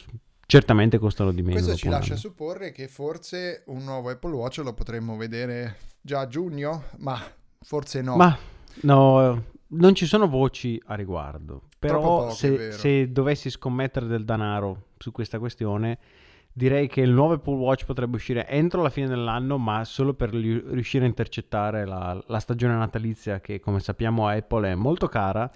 certamente 0.46 0.98
costano 0.98 1.33
di 1.33 1.42
meno 1.42 1.54
Questo 1.54 1.76
ci 1.76 1.88
lascia 1.88 2.16
supporre 2.16 2.72
che 2.72 2.88
forse 2.88 3.62
un 3.66 3.85
nuovo 3.85 4.11
Apple 4.11 4.33
Watch 4.33 4.59
lo 4.59 4.74
potremmo 4.74 5.16
vedere 5.16 5.76
già 6.00 6.20
a 6.20 6.26
giugno, 6.26 6.85
ma 6.98 7.20
forse 7.61 8.02
no. 8.02 8.16
ma 8.16 8.37
no 8.83 9.52
non 9.66 9.94
ci 9.94 10.07
sono 10.07 10.28
voci 10.28 10.80
a 10.87 10.94
riguardo 10.94 11.62
però 11.78 12.26
poche, 12.26 12.30
è 12.30 12.35
se, 12.35 12.72
se 12.72 13.12
dovessi 13.12 13.50
scommettere 13.50 14.07
del 14.07 14.24
denaro 14.24 14.88
su 14.98 15.11
questa 15.11 15.38
questione 15.38 15.98
direi 16.52 16.87
che 16.87 17.00
il 17.00 17.11
nuovo 17.11 17.35
Apple 17.35 17.57
Watch 17.57 17.85
potrebbe 17.85 18.16
uscire 18.16 18.46
entro 18.46 18.83
la 18.83 18.90
fine 18.90 19.09
dell'anno 19.09 19.59
ma 19.59 19.85
solo 19.85 20.14
per 20.14 20.30
riuscire 20.30 21.04
a 21.04 21.09
intercettare 21.09 21.85
la, 21.85 22.22
la 22.26 22.38
stagione 22.38 22.76
natalizia 22.76 23.40
che 23.40 23.59
come 23.61 23.80
sappiamo 23.80 24.28
a 24.28 24.33
Apple 24.33 24.70
è 24.70 24.74
molto 24.74 25.09
cara 25.09 25.50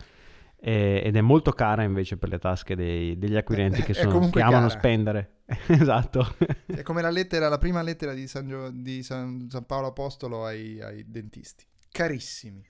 eh, 0.60 1.02
ed 1.04 1.16
è 1.16 1.20
molto 1.20 1.52
cara 1.52 1.82
invece 1.82 2.16
per 2.16 2.28
le 2.28 2.38
tasche 2.38 2.74
dei- 2.74 3.16
degli 3.18 3.36
acquirenti 3.36 3.82
che, 3.82 3.92
È 3.92 4.02
sono- 4.02 4.28
che 4.30 4.40
amano 4.42 4.68
spendere. 4.68 5.32
Esatto. 5.68 6.34
È 6.66 6.82
come 6.82 7.00
la 7.00 7.10
lettera, 7.10 7.48
la 7.48 7.58
prima 7.58 7.80
lettera 7.82 8.12
di 8.12 8.26
San, 8.26 8.46
Gio- 8.48 8.70
di 8.70 9.02
San- 9.02 9.48
San 9.50 9.64
Paolo 9.66 9.86
Apostolo 9.88 10.44
ai, 10.44 10.80
ai 10.80 11.04
dentisti. 11.08 11.64
Carissimi. 11.98 12.64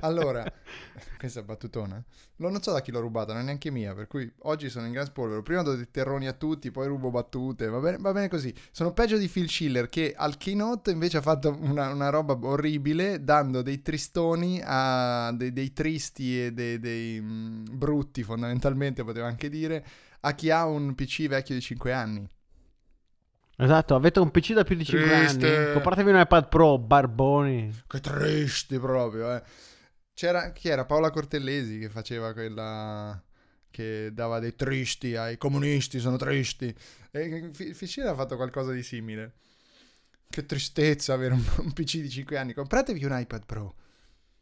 Allora, 0.00 0.42
questa 1.18 1.42
battutona. 1.42 2.02
Lo 2.36 2.48
non 2.48 2.62
so 2.62 2.72
da 2.72 2.80
chi 2.80 2.92
l'ho 2.92 3.00
rubata, 3.00 3.34
non 3.34 3.42
è 3.42 3.44
neanche 3.44 3.70
mia, 3.70 3.94
per 3.94 4.06
cui 4.06 4.32
oggi 4.44 4.70
sono 4.70 4.86
in 4.86 4.92
gran 4.92 5.04
spolvero. 5.04 5.42
Prima 5.42 5.60
do 5.60 5.74
dei 5.74 5.90
terroni 5.90 6.26
a 6.28 6.32
tutti, 6.32 6.70
poi 6.70 6.86
rubo 6.86 7.10
battute, 7.10 7.66
va 7.68 7.78
bene, 7.78 7.98
va 7.98 8.12
bene 8.12 8.28
così. 8.28 8.54
Sono 8.70 8.94
peggio 8.94 9.18
di 9.18 9.28
Phil 9.28 9.50
Schiller 9.50 9.90
che 9.90 10.14
al 10.16 10.38
keynote 10.38 10.92
invece 10.92 11.18
ha 11.18 11.20
fatto 11.20 11.54
una, 11.60 11.90
una 11.90 12.08
roba 12.08 12.38
orribile 12.40 13.22
dando 13.22 13.60
dei 13.60 13.82
tristoni 13.82 14.62
a 14.64 15.30
dei, 15.36 15.52
dei 15.52 15.74
tristi 15.74 16.44
e 16.44 16.52
dei, 16.52 16.78
dei, 16.78 17.20
mm, 17.20 17.66
brutti 17.70 18.22
fondamentalmente, 18.22 19.04
poteva 19.04 19.26
anche 19.26 19.50
dire, 19.50 19.84
a 20.20 20.32
chi 20.32 20.48
ha 20.48 20.64
un 20.64 20.94
PC 20.94 21.28
vecchio 21.28 21.54
di 21.54 21.60
5 21.60 21.92
anni. 21.92 22.26
Esatto 23.56 23.94
avete 23.94 24.20
un 24.20 24.30
PC 24.30 24.52
da 24.52 24.64
più 24.64 24.76
di 24.76 24.84
5 24.84 25.08
Triste. 25.08 25.56
anni 25.56 25.72
compratevi 25.72 26.10
un 26.10 26.20
iPad 26.20 26.48
Pro 26.48 26.78
barboni 26.78 27.82
Che 27.86 28.00
triste 28.00 28.78
proprio, 28.78 29.34
eh. 29.36 29.42
C'era, 30.14 30.52
chi 30.52 30.68
era? 30.68 30.84
Paola 30.84 31.10
Cortellesi 31.10 31.78
che 31.78 31.88
faceva 31.88 32.32
quella... 32.32 33.20
che 33.70 34.10
dava 34.12 34.38
dei 34.38 34.54
tristi 34.54 35.16
ai 35.16 35.36
comunisti, 35.36 35.98
sono 35.98 36.16
tristi. 36.16 36.72
E 37.10 37.50
Fi- 37.52 37.74
Ficino 37.74 38.08
ha 38.10 38.14
fatto 38.14 38.36
qualcosa 38.36 38.70
di 38.72 38.82
simile. 38.84 39.34
Che 40.30 40.46
tristezza 40.46 41.14
avere 41.14 41.34
un, 41.34 41.42
un 41.58 41.72
PC 41.72 41.98
di 41.98 42.08
5 42.10 42.36
anni. 42.38 42.52
Compratevi 42.54 43.04
un 43.04 43.18
iPad 43.18 43.44
Pro. 43.44 43.74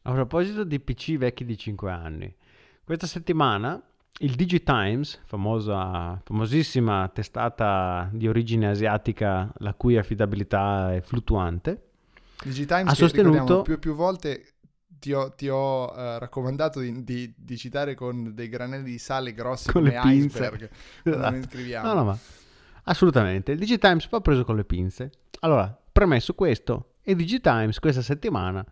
A 0.02 0.12
proposito 0.12 0.64
di 0.64 0.78
PC 0.80 1.16
vecchi 1.16 1.44
di 1.46 1.56
5 1.56 1.90
anni, 1.90 2.34
questa 2.84 3.06
settimana 3.06 3.82
il 4.18 4.34
DigiTimes, 4.34 5.20
famosa, 5.24 6.20
famosissima 6.24 7.08
testata 7.12 8.08
di 8.12 8.28
origine 8.28 8.68
asiatica 8.68 9.50
la 9.58 9.74
cui 9.74 9.96
affidabilità 9.96 10.94
è 10.94 11.00
fluttuante, 11.00 11.86
Digitimes 12.44 12.88
Ha 12.90 12.94
sostenuto- 12.94 13.62
più 13.62 13.74
e 13.74 13.78
più 13.78 13.94
volte 13.94 14.44
ti 14.98 15.12
ho, 15.12 15.30
ti 15.32 15.48
ho, 15.48 15.92
eh, 15.96 16.18
raccomandato 16.18 16.80
di, 16.80 17.04
di- 17.04 17.32
di 17.36 17.56
citare 17.56 17.94
con 17.94 18.34
dei 18.34 18.48
granelli 18.48 18.82
di 18.82 18.98
sale 18.98 19.32
grossi 19.32 19.70
Con 19.70 19.82
come 19.82 19.94
le 19.94 20.00
pinze. 20.00 20.38
iceberg. 20.42 20.70
Esatto. 21.04 21.82
No, 21.86 21.94
no, 21.94 22.04
ma 22.04 22.18
assolutamente. 22.84 23.52
Il 23.52 23.58
DigiTimes 23.58 24.08
va 24.08 24.20
preso 24.20 24.44
con 24.44 24.56
le 24.56 24.64
pinze. 24.64 25.10
Allora, 25.40 25.76
premesso 25.92 26.34
questo, 26.34 26.94
il 27.02 27.14
DigiTimes 27.16 27.78
questa 27.78 28.02
settimana 28.02 28.64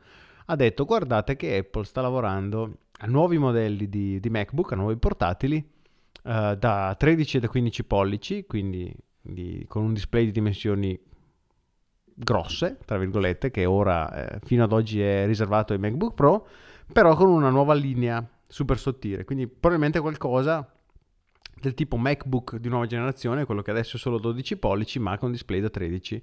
ha 0.46 0.56
detto 0.56 0.84
guardate 0.84 1.36
che 1.36 1.56
Apple 1.58 1.84
sta 1.84 2.00
lavorando 2.00 2.76
a 3.02 3.06
nuovi 3.06 3.38
modelli 3.38 3.88
di, 3.88 4.20
di 4.20 4.30
MacBook, 4.30 4.72
a 4.72 4.76
nuovi 4.76 4.96
portatili 4.96 5.56
eh, 6.24 6.56
da 6.58 6.94
13 6.98 7.36
e 7.36 7.40
da 7.40 7.48
15 7.48 7.84
pollici, 7.84 8.44
quindi 8.46 8.94
di- 9.20 9.64
con 9.68 9.84
un 9.84 9.92
display 9.92 10.26
di 10.26 10.32
dimensioni 10.32 10.98
grosse, 12.04 12.78
tra 12.84 12.98
virgolette, 12.98 13.50
che 13.50 13.64
ora 13.64 14.36
eh, 14.36 14.40
fino 14.44 14.64
ad 14.64 14.72
oggi 14.72 15.00
è 15.00 15.26
riservato 15.26 15.72
ai 15.72 15.78
MacBook 15.78 16.14
Pro, 16.14 16.46
però 16.92 17.14
con 17.16 17.28
una 17.28 17.48
nuova 17.50 17.72
linea 17.72 18.26
super 18.46 18.78
sottile, 18.78 19.24
quindi 19.24 19.46
probabilmente 19.46 20.00
qualcosa 20.00 20.70
del 21.60 21.74
tipo 21.74 21.96
MacBook 21.96 22.56
di 22.56 22.68
nuova 22.68 22.86
generazione, 22.86 23.44
quello 23.44 23.62
che 23.62 23.70
adesso 23.70 23.96
è 23.96 24.00
solo 24.00 24.18
12 24.18 24.56
pollici, 24.56 24.98
ma 24.98 25.16
con 25.16 25.30
display 25.30 25.60
da 25.60 25.70
13 25.70 26.22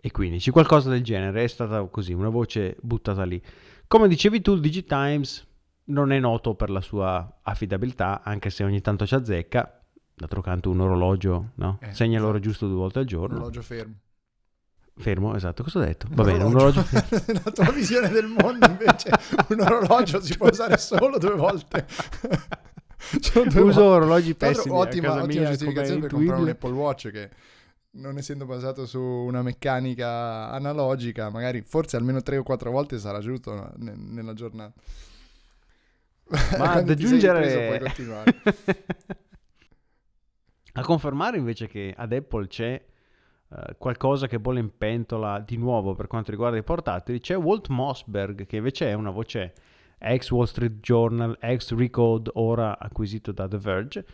e 0.00 0.10
15, 0.10 0.50
qualcosa 0.50 0.90
del 0.90 1.02
genere, 1.02 1.44
è 1.44 1.46
stata 1.46 1.84
così, 1.84 2.12
una 2.12 2.28
voce 2.28 2.76
buttata 2.80 3.24
lì. 3.24 3.40
Come 3.86 4.08
dicevi 4.08 4.40
tu, 4.40 4.54
il 4.54 4.60
DigiTimes 4.60 5.46
non 5.92 6.10
è 6.12 6.18
noto 6.18 6.54
per 6.54 6.70
la 6.70 6.80
sua 6.80 7.38
affidabilità, 7.42 8.22
anche 8.22 8.50
se 8.50 8.64
ogni 8.64 8.80
tanto 8.80 9.06
ci 9.06 9.14
azzecca, 9.14 9.80
d'altro 10.14 10.40
canto 10.40 10.70
un 10.70 10.80
orologio, 10.80 11.50
no? 11.56 11.78
Eh, 11.80 11.92
Segna 11.92 12.18
l'ora 12.18 12.32
esatto. 12.38 12.48
giusto 12.48 12.66
due 12.66 12.76
volte 12.76 12.98
al 13.00 13.04
giorno. 13.04 13.36
Orologio 13.36 13.62
fermo. 13.62 13.94
Fermo, 14.94 15.34
esatto, 15.34 15.62
cosa 15.62 15.78
ho 15.78 15.82
detto? 15.82 16.06
Va 16.10 16.22
bene, 16.24 16.44
un 16.44 16.54
orologio. 16.54 16.84
La 17.44 17.50
tua 17.50 17.70
visione 17.72 18.08
del 18.08 18.26
mondo 18.26 18.66
invece, 18.66 19.10
un 19.48 19.60
orologio 19.60 20.20
si 20.20 20.36
può 20.36 20.48
usare 20.48 20.76
solo 20.78 21.18
due 21.18 21.34
volte. 21.34 21.86
Solo 23.20 23.50
due 23.50 23.60
Uso 23.62 23.80
volte. 23.80 23.96
orologi 24.04 24.34
pessimi 24.36 24.74
a 24.76 24.78
ottima, 24.78 25.08
casa 25.08 25.22
ottima 25.22 25.40
mia, 25.40 25.48
giustificazione 25.50 26.00
per 26.00 26.10
comprare 26.12 26.40
un 26.40 26.48
Apple 26.48 26.70
Watch 26.70 27.10
che 27.10 27.30
non 27.94 28.16
essendo 28.16 28.46
basato 28.46 28.86
su 28.86 29.00
una 29.00 29.42
meccanica 29.42 30.50
analogica, 30.50 31.28
magari 31.28 31.62
forse 31.62 31.96
almeno 31.96 32.22
tre 32.22 32.36
o 32.36 32.44
quattro 32.44 32.70
volte 32.70 33.00
sarà 33.00 33.18
giusto 33.18 33.72
nella 33.76 34.34
giornata. 34.34 34.72
Ma 36.28 36.72
ad 36.72 36.88
ripreso 36.88 36.92
aggiungere... 36.92 37.78
continuare. 37.78 38.42
A 40.74 40.82
confermare 40.82 41.36
invece 41.36 41.66
che 41.66 41.92
ad 41.94 42.12
Apple 42.12 42.46
c'è 42.46 42.82
eh, 43.50 43.74
qualcosa 43.76 44.26
che 44.26 44.40
bolle 44.40 44.60
in 44.60 44.70
pentola 44.76 45.38
di 45.38 45.58
nuovo 45.58 45.94
per 45.94 46.06
quanto 46.06 46.30
riguarda 46.30 46.56
i 46.56 46.62
portatili, 46.62 47.20
c'è 47.20 47.36
Walt 47.36 47.68
Mossberg 47.68 48.46
che 48.46 48.56
invece 48.56 48.88
è 48.88 48.94
una 48.94 49.10
voce 49.10 49.52
ex 49.98 50.30
Wall 50.30 50.46
Street 50.46 50.80
Journal, 50.80 51.36
ex 51.40 51.74
Recode, 51.74 52.30
ora 52.34 52.78
acquisito 52.78 53.32
da 53.32 53.46
The 53.46 53.58
Verge, 53.58 54.06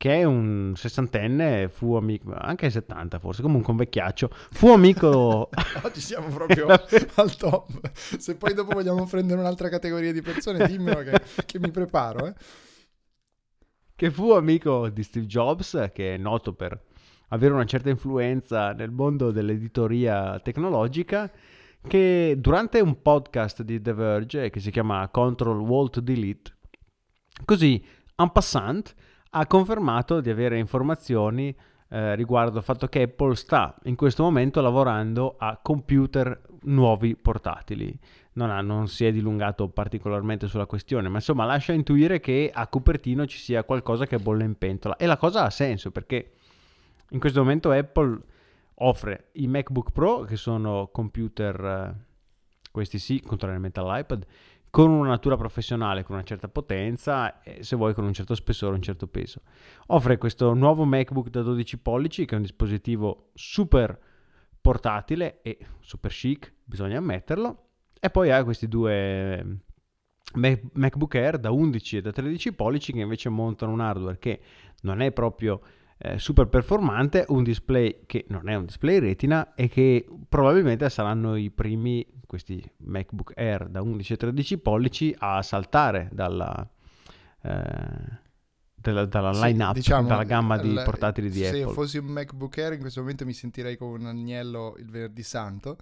che 0.00 0.20
è 0.20 0.24
un 0.24 0.72
sessantenne, 0.76 1.68
fu 1.68 1.92
amico, 1.92 2.32
anche 2.34 2.70
70 2.70 3.18
forse, 3.18 3.42
comunque 3.42 3.72
un 3.72 3.76
vecchiaccio, 3.76 4.30
fu 4.32 4.68
amico... 4.68 5.50
Oggi 5.84 6.00
siamo 6.00 6.28
proprio 6.28 6.68
al 7.16 7.36
top. 7.36 7.90
Se 7.92 8.34
poi 8.36 8.54
dopo 8.54 8.72
vogliamo 8.72 9.04
prendere 9.04 9.38
un'altra 9.38 9.68
categoria 9.68 10.10
di 10.10 10.22
persone, 10.22 10.66
dimmelo 10.66 11.02
che, 11.02 11.20
che 11.44 11.58
mi 11.58 11.70
preparo. 11.70 12.28
Eh. 12.28 12.34
che 13.94 14.10
fu 14.10 14.30
amico 14.30 14.88
di 14.88 15.02
Steve 15.02 15.26
Jobs, 15.26 15.90
che 15.92 16.14
è 16.14 16.16
noto 16.16 16.54
per 16.54 16.82
avere 17.28 17.52
una 17.52 17.66
certa 17.66 17.90
influenza 17.90 18.72
nel 18.72 18.92
mondo 18.92 19.30
dell'editoria 19.30 20.40
tecnologica, 20.40 21.30
che 21.86 22.36
durante 22.38 22.80
un 22.80 23.02
podcast 23.02 23.60
di 23.60 23.78
The 23.82 23.92
Verge 23.92 24.48
che 24.48 24.60
si 24.60 24.70
chiama 24.70 25.06
Control 25.08 25.60
Walt 25.60 26.00
Delete, 26.00 26.56
così 27.44 27.84
en 28.16 28.32
passant 28.32 28.94
ha 29.30 29.46
confermato 29.46 30.20
di 30.20 30.30
avere 30.30 30.58
informazioni 30.58 31.54
eh, 31.88 32.14
riguardo 32.14 32.58
al 32.58 32.64
fatto 32.64 32.86
che 32.86 33.02
Apple 33.02 33.34
sta 33.34 33.74
in 33.84 33.96
questo 33.96 34.22
momento 34.22 34.60
lavorando 34.60 35.36
a 35.38 35.58
computer 35.60 36.40
nuovi 36.62 37.16
portatili. 37.16 37.96
Non, 38.32 38.50
ha, 38.50 38.60
non, 38.60 38.86
si 38.86 39.04
è 39.04 39.12
dilungato 39.12 39.68
particolarmente 39.68 40.46
sulla 40.46 40.66
questione, 40.66 41.08
ma 41.08 41.16
insomma 41.16 41.44
lascia 41.44 41.72
intuire 41.72 42.20
che 42.20 42.50
a 42.52 42.66
Cupertino 42.68 43.26
ci 43.26 43.38
sia 43.38 43.64
qualcosa 43.64 44.06
che 44.06 44.18
bolle 44.18 44.44
in 44.44 44.56
pentola. 44.56 44.96
E 44.96 45.06
la 45.06 45.16
cosa 45.16 45.44
ha 45.44 45.50
senso 45.50 45.90
perché 45.90 46.32
in 47.10 47.18
questo 47.18 47.40
momento 47.40 47.72
Apple 47.72 48.18
offre 48.74 49.30
i 49.32 49.48
MacBook 49.48 49.90
Pro, 49.90 50.20
che 50.20 50.36
sono 50.36 50.88
computer, 50.92 51.64
eh, 51.64 51.94
questi 52.70 52.98
sì, 52.98 53.20
contrariamente 53.20 53.80
all'iPad, 53.80 54.24
con 54.70 54.88
una 54.90 55.08
natura 55.08 55.36
professionale, 55.36 56.04
con 56.04 56.14
una 56.14 56.24
certa 56.24 56.48
potenza 56.48 57.42
e 57.42 57.62
se 57.64 57.74
vuoi 57.76 57.92
con 57.92 58.04
un 58.04 58.12
certo 58.12 58.34
spessore, 58.34 58.76
un 58.76 58.82
certo 58.82 59.08
peso. 59.08 59.42
Offre 59.88 60.16
questo 60.16 60.54
nuovo 60.54 60.84
MacBook 60.84 61.28
da 61.28 61.42
12 61.42 61.78
pollici 61.78 62.24
che 62.24 62.34
è 62.34 62.36
un 62.36 62.42
dispositivo 62.42 63.30
super 63.34 63.98
portatile 64.60 65.40
e 65.42 65.58
super 65.80 66.12
chic, 66.12 66.52
bisogna 66.64 66.98
ammetterlo, 66.98 67.68
e 67.98 68.10
poi 68.10 68.30
ha 68.30 68.44
questi 68.44 68.68
due 68.68 69.62
MacBook 70.34 71.14
Air 71.16 71.38
da 71.38 71.50
11 71.50 71.96
e 71.96 72.00
da 72.00 72.12
13 72.12 72.52
pollici 72.52 72.92
che 72.92 73.00
invece 73.00 73.28
montano 73.28 73.72
un 73.72 73.80
hardware 73.80 74.18
che 74.18 74.40
non 74.82 75.00
è 75.00 75.10
proprio 75.12 75.60
eh, 76.02 76.18
super 76.18 76.48
performante, 76.48 77.26
un 77.28 77.42
display 77.42 78.04
che 78.06 78.24
non 78.28 78.48
è 78.48 78.54
un 78.54 78.64
display 78.64 78.98
retina 79.00 79.52
e 79.54 79.68
che 79.68 80.06
probabilmente 80.28 80.88
saranno 80.88 81.36
i 81.36 81.50
primi, 81.50 82.06
questi 82.26 82.64
MacBook 82.78 83.32
Air 83.36 83.68
da 83.68 83.82
11 83.82 84.14
e 84.14 84.16
13 84.16 84.58
pollici, 84.58 85.14
a 85.18 85.42
saltare 85.42 86.08
dalla... 86.12 86.66
Eh, 87.42 88.28
dalla, 88.80 89.04
dalla 89.04 89.34
sì, 89.34 89.42
line 89.42 89.62
up, 89.62 89.74
diciamo, 89.74 90.08
dalla 90.08 90.24
gamma 90.24 90.56
di 90.56 90.72
portatili 90.72 91.28
di 91.28 91.40
se 91.40 91.48
Apple. 91.48 91.66
Se 91.66 91.72
fossi 91.74 91.98
un 91.98 92.06
MacBook 92.06 92.56
Air 92.56 92.72
in 92.72 92.80
questo 92.80 93.00
momento 93.00 93.26
mi 93.26 93.34
sentirei 93.34 93.76
come 93.76 93.98
un 93.98 94.06
agnello 94.06 94.74
il 94.78 94.90
venerdì 94.90 95.22
santo. 95.22 95.76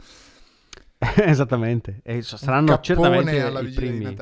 Esattamente, 0.98 2.00
e 2.02 2.22
saranno 2.22 2.80
certamente 2.80 3.36
i 3.36 3.72
primi, 3.72 4.16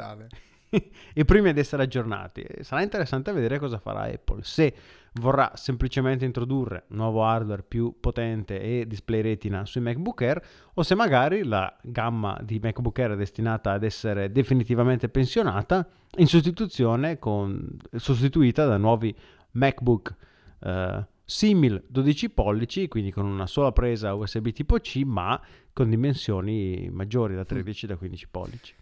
i 1.14 1.24
primi 1.24 1.48
ad 1.48 1.56
essere 1.56 1.84
aggiornati. 1.84 2.44
Sarà 2.60 2.82
interessante 2.82 3.32
vedere 3.32 3.58
cosa 3.58 3.78
farà 3.78 4.02
Apple. 4.02 4.42
Se 4.42 4.74
vorrà 5.20 5.52
semplicemente 5.54 6.24
introdurre 6.24 6.84
nuovo 6.88 7.24
hardware 7.24 7.62
più 7.62 7.94
potente 8.00 8.60
e 8.60 8.86
display 8.86 9.20
retina 9.20 9.64
sui 9.64 9.80
MacBook 9.80 10.20
Air 10.22 10.42
o 10.74 10.82
se 10.82 10.94
magari 10.94 11.44
la 11.44 11.74
gamma 11.82 12.38
di 12.42 12.58
MacBook 12.58 12.98
Air 12.98 13.12
è 13.12 13.16
destinata 13.16 13.72
ad 13.72 13.82
essere 13.82 14.30
definitivamente 14.30 15.08
pensionata 15.08 15.88
in 16.16 16.26
sostituzione 16.26 17.18
con, 17.18 17.76
sostituita 17.94 18.66
da 18.66 18.76
nuovi 18.76 19.14
MacBook 19.52 20.14
eh, 20.60 21.06
simil 21.24 21.82
12 21.88 22.30
pollici, 22.30 22.88
quindi 22.88 23.10
con 23.10 23.26
una 23.26 23.46
sola 23.46 23.72
presa 23.72 24.14
USB 24.14 24.50
tipo 24.50 24.78
C, 24.78 25.02
ma 25.04 25.40
con 25.72 25.90
dimensioni 25.90 26.88
maggiori 26.90 27.34
da 27.34 27.44
13 27.44 27.86
da 27.86 27.96
15 27.96 28.28
pollici. 28.28 28.74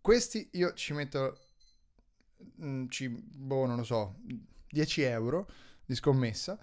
Questi 0.00 0.48
io 0.52 0.74
ci 0.74 0.92
metto, 0.94 1.38
mm, 2.60 2.88
ci, 2.88 3.08
boh, 3.08 3.66
non 3.66 3.76
lo 3.76 3.84
so, 3.84 4.16
10 4.68 5.02
euro 5.02 5.46
di 5.84 5.94
scommessa, 5.94 6.58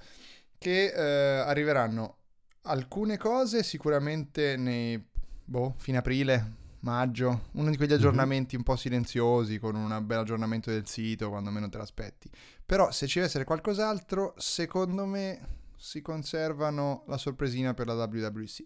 che 0.58 0.94
eh, 0.94 1.40
arriveranno 1.40 2.18
alcune 2.64 3.18
cose 3.18 3.64
sicuramente 3.64 4.56
nei, 4.58 5.02
boh, 5.44 5.76
fine 5.78 5.98
aprile, 5.98 6.58
maggio, 6.82 7.48
uno 7.54 7.70
di 7.70 7.78
quegli 7.78 7.92
mhm. 7.92 7.98
aggiornamenti 7.98 8.56
mm-hmm. 8.56 8.66
un 8.66 8.74
po' 8.74 8.80
silenziosi 8.80 9.60
con 9.60 9.76
un 9.76 10.00
bel 10.06 10.20
aggiornamento 10.20 10.70
del 10.72 10.88
sito 10.88 11.30
quando 11.30 11.50
meno 11.50 11.70
te 11.70 11.78
l'aspetti. 11.78 12.30
Però 12.66 12.92
se 12.92 13.08
ci 13.08 13.16
deve 13.16 13.28
essere 13.28 13.44
qualcos'altro, 13.44 14.34
secondo 14.38 15.06
me 15.06 15.58
si 15.76 16.02
conservano 16.02 17.04
la 17.08 17.18
sorpresina 17.18 17.74
per 17.74 17.88
la 17.88 17.94
WWC. 17.94 18.64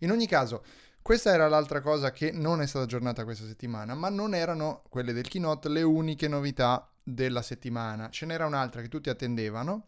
In 0.00 0.10
ogni 0.10 0.26
caso, 0.26 0.62
questa 1.00 1.32
era 1.32 1.48
l'altra 1.48 1.80
cosa 1.80 2.10
che 2.10 2.32
non 2.32 2.60
è 2.60 2.66
stata 2.66 2.84
aggiornata 2.84 3.24
questa 3.24 3.46
settimana, 3.46 3.94
ma 3.94 4.08
non 4.08 4.34
erano 4.34 4.82
quelle 4.88 5.12
del 5.12 5.28
keynote 5.28 5.68
le 5.68 5.82
uniche 5.82 6.28
novità 6.28 6.90
della 7.14 7.42
settimana. 7.42 8.10
Ce 8.10 8.26
n'era 8.26 8.46
un'altra 8.46 8.80
che 8.80 8.88
tutti 8.88 9.10
attendevano 9.10 9.86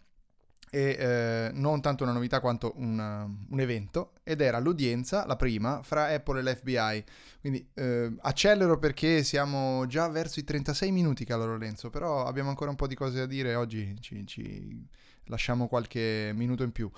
e 0.71 0.97
eh, 0.99 1.51
non 1.53 1.81
tanto 1.81 2.05
una 2.05 2.13
novità 2.13 2.39
quanto 2.41 2.75
una, 2.77 3.25
un 3.25 3.61
evento 3.61 4.13
ed 4.23 4.41
era 4.41 4.61
l'udienza, 4.61 5.27
la 5.27 5.35
prima, 5.35 5.83
fra 5.83 6.07
Apple 6.07 6.39
e 6.39 6.43
l'FBI. 6.43 7.05
Quindi 7.41 7.69
eh, 7.75 8.13
accelero 8.21 8.79
perché 8.79 9.25
siamo 9.25 9.87
già 9.87 10.09
verso 10.09 10.39
i 10.39 10.45
36 10.45 10.93
minuti, 10.93 11.25
caro 11.25 11.47
Lorenzo, 11.47 11.91
però 11.91 12.25
abbiamo 12.25 12.51
ancora 12.51 12.71
un 12.71 12.77
po' 12.77 12.87
di 12.87 12.95
cose 12.95 13.19
da 13.19 13.27
dire, 13.27 13.57
oggi 13.57 13.97
ci, 14.01 14.25
ci 14.27 14.87
lasciamo 15.25 15.67
qualche 15.67 16.31
minuto 16.35 16.63
in 16.63 16.71
più. 16.71 16.91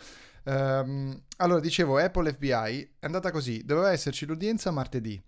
Um, 0.45 1.23
allora, 1.37 1.61
dicevo, 1.61 1.99
Apple 1.99 2.33
FBI 2.33 2.91
è 2.99 3.07
andata 3.07 3.31
così, 3.31 3.64
doveva 3.64 3.93
esserci 3.93 4.27
l'udienza 4.27 4.70
martedì. 4.70 5.20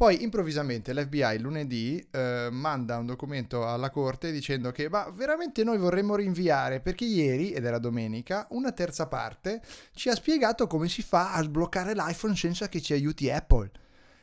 Poi 0.00 0.22
improvvisamente 0.22 0.94
l'FBI 0.94 1.38
lunedì 1.40 2.02
eh, 2.10 2.48
manda 2.50 2.96
un 2.96 3.04
documento 3.04 3.66
alla 3.66 3.90
corte 3.90 4.32
dicendo 4.32 4.72
che 4.72 4.88
ma 4.88 5.10
veramente 5.10 5.62
noi 5.62 5.76
vorremmo 5.76 6.16
rinviare 6.16 6.80
perché 6.80 7.04
ieri, 7.04 7.52
ed 7.52 7.66
era 7.66 7.78
domenica, 7.78 8.46
una 8.52 8.72
terza 8.72 9.08
parte 9.08 9.60
ci 9.92 10.08
ha 10.08 10.14
spiegato 10.14 10.66
come 10.66 10.88
si 10.88 11.02
fa 11.02 11.34
a 11.34 11.42
sbloccare 11.42 11.92
l'iPhone 11.92 12.34
senza 12.34 12.70
che 12.70 12.80
ci 12.80 12.94
aiuti 12.94 13.30
Apple. 13.30 13.70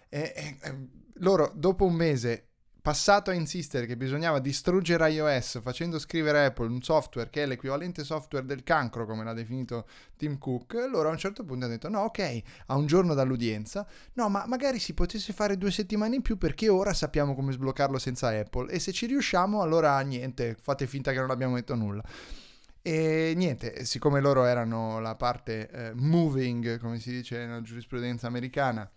E, 0.09 0.34
e, 0.36 0.88
loro 1.17 1.51
dopo 1.53 1.86
un 1.86 1.93
mese 1.93 2.47
passato 2.88 3.31
a 3.31 3.33
insistere 3.33 3.85
che 3.85 3.97
bisognava 3.97 4.39
distruggere 4.39 5.11
iOS 5.11 5.59
facendo 5.61 5.99
scrivere 5.99 6.45
Apple 6.45 6.67
un 6.67 6.81
software 6.81 7.29
che 7.29 7.43
è 7.43 7.45
l'equivalente 7.45 8.05
software 8.05 8.45
del 8.45 8.63
cancro, 8.63 9.05
come 9.05 9.25
l'ha 9.25 9.33
definito 9.33 9.89
Tim 10.15 10.38
Cook, 10.38 10.88
loro 10.89 11.09
a 11.09 11.11
un 11.11 11.17
certo 11.17 11.43
punto 11.43 11.65
hanno 11.65 11.73
detto 11.73 11.89
no, 11.89 12.03
ok, 12.03 12.41
a 12.67 12.77
un 12.77 12.85
giorno 12.85 13.13
dall'udienza, 13.13 13.85
no, 14.13 14.29
ma 14.29 14.45
magari 14.47 14.79
si 14.79 14.93
potesse 14.93 15.33
fare 15.33 15.57
due 15.57 15.69
settimane 15.69 16.15
in 16.15 16.21
più 16.21 16.38
perché 16.38 16.69
ora 16.69 16.93
sappiamo 16.93 17.35
come 17.35 17.51
sbloccarlo 17.51 17.99
senza 17.99 18.29
Apple 18.29 18.71
e 18.71 18.79
se 18.79 18.93
ci 18.93 19.05
riusciamo 19.05 19.61
allora 19.61 19.99
niente, 19.99 20.55
fate 20.57 20.88
finta 20.88 21.11
che 21.11 21.19
non 21.19 21.29
abbiamo 21.29 21.55
detto 21.55 21.75
nulla. 21.75 22.01
E 22.81 23.33
niente, 23.35 23.83
siccome 23.83 24.21
loro 24.21 24.45
erano 24.45 25.01
la 25.01 25.15
parte 25.15 25.69
eh, 25.69 25.91
moving, 25.93 26.79
come 26.79 26.99
si 26.99 27.11
dice 27.11 27.38
nella 27.45 27.61
giurisprudenza 27.61 28.27
americana, 28.27 28.89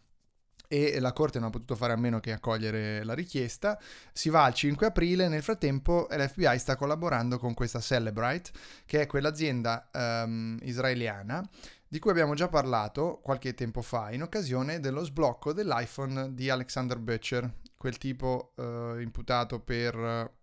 e 0.72 1.00
la 1.00 1.12
Corte 1.12 1.40
non 1.40 1.48
ha 1.48 1.50
potuto 1.50 1.74
fare 1.74 1.92
a 1.92 1.96
meno 1.96 2.20
che 2.20 2.30
accogliere 2.30 3.02
la 3.02 3.12
richiesta. 3.12 3.76
Si 4.12 4.28
va 4.28 4.44
al 4.44 4.54
5 4.54 4.86
aprile, 4.86 5.26
nel 5.26 5.42
frattempo 5.42 6.06
l'FBI 6.08 6.58
sta 6.60 6.76
collaborando 6.76 7.38
con 7.38 7.54
questa 7.54 7.80
Celebrite, 7.80 8.52
che 8.86 9.00
è 9.00 9.06
quell'azienda 9.06 9.90
um, 9.92 10.56
israeliana 10.62 11.44
di 11.88 11.98
cui 11.98 12.12
abbiamo 12.12 12.34
già 12.34 12.46
parlato 12.46 13.18
qualche 13.20 13.52
tempo 13.52 13.82
fa 13.82 14.12
in 14.12 14.22
occasione 14.22 14.78
dello 14.78 15.02
sblocco 15.02 15.52
dell'iPhone 15.52 16.34
di 16.34 16.48
Alexander 16.48 17.00
Butcher, 17.00 17.52
quel 17.76 17.98
tipo 17.98 18.52
uh, 18.54 19.00
imputato 19.00 19.58
per 19.58 20.38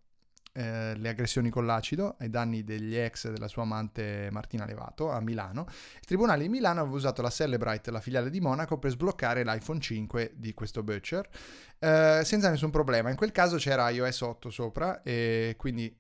eh, 0.57 0.95
le 0.95 1.09
aggressioni 1.09 1.51
con 1.51 1.67
l'acido 1.67 2.15
ai 2.17 2.31
danni 2.31 2.63
degli 2.63 2.95
ex 2.95 3.29
della 3.29 3.47
sua 3.47 3.61
amante 3.61 4.29
Martina 4.31 4.65
Levato 4.65 5.11
a 5.11 5.21
Milano. 5.21 5.67
Il 5.99 6.05
tribunale 6.05 6.41
di 6.41 6.49
Milano 6.49 6.81
aveva 6.81 6.95
usato 6.95 7.21
la 7.21 7.29
Celebrite, 7.29 7.91
la 7.91 8.01
filiale 8.01 8.31
di 8.31 8.39
Monaco, 8.39 8.79
per 8.79 8.89
sbloccare 8.89 9.43
l'iPhone 9.43 9.79
5 9.79 10.33
di 10.35 10.55
questo 10.55 10.81
Butcher 10.81 11.29
eh, 11.77 12.21
senza 12.23 12.49
nessun 12.49 12.71
problema. 12.71 13.11
In 13.11 13.15
quel 13.15 13.31
caso 13.31 13.57
c'era 13.57 13.87
iOS 13.91 14.21
8 14.21 14.49
sopra 14.49 15.03
e 15.03 15.53
quindi 15.59 15.95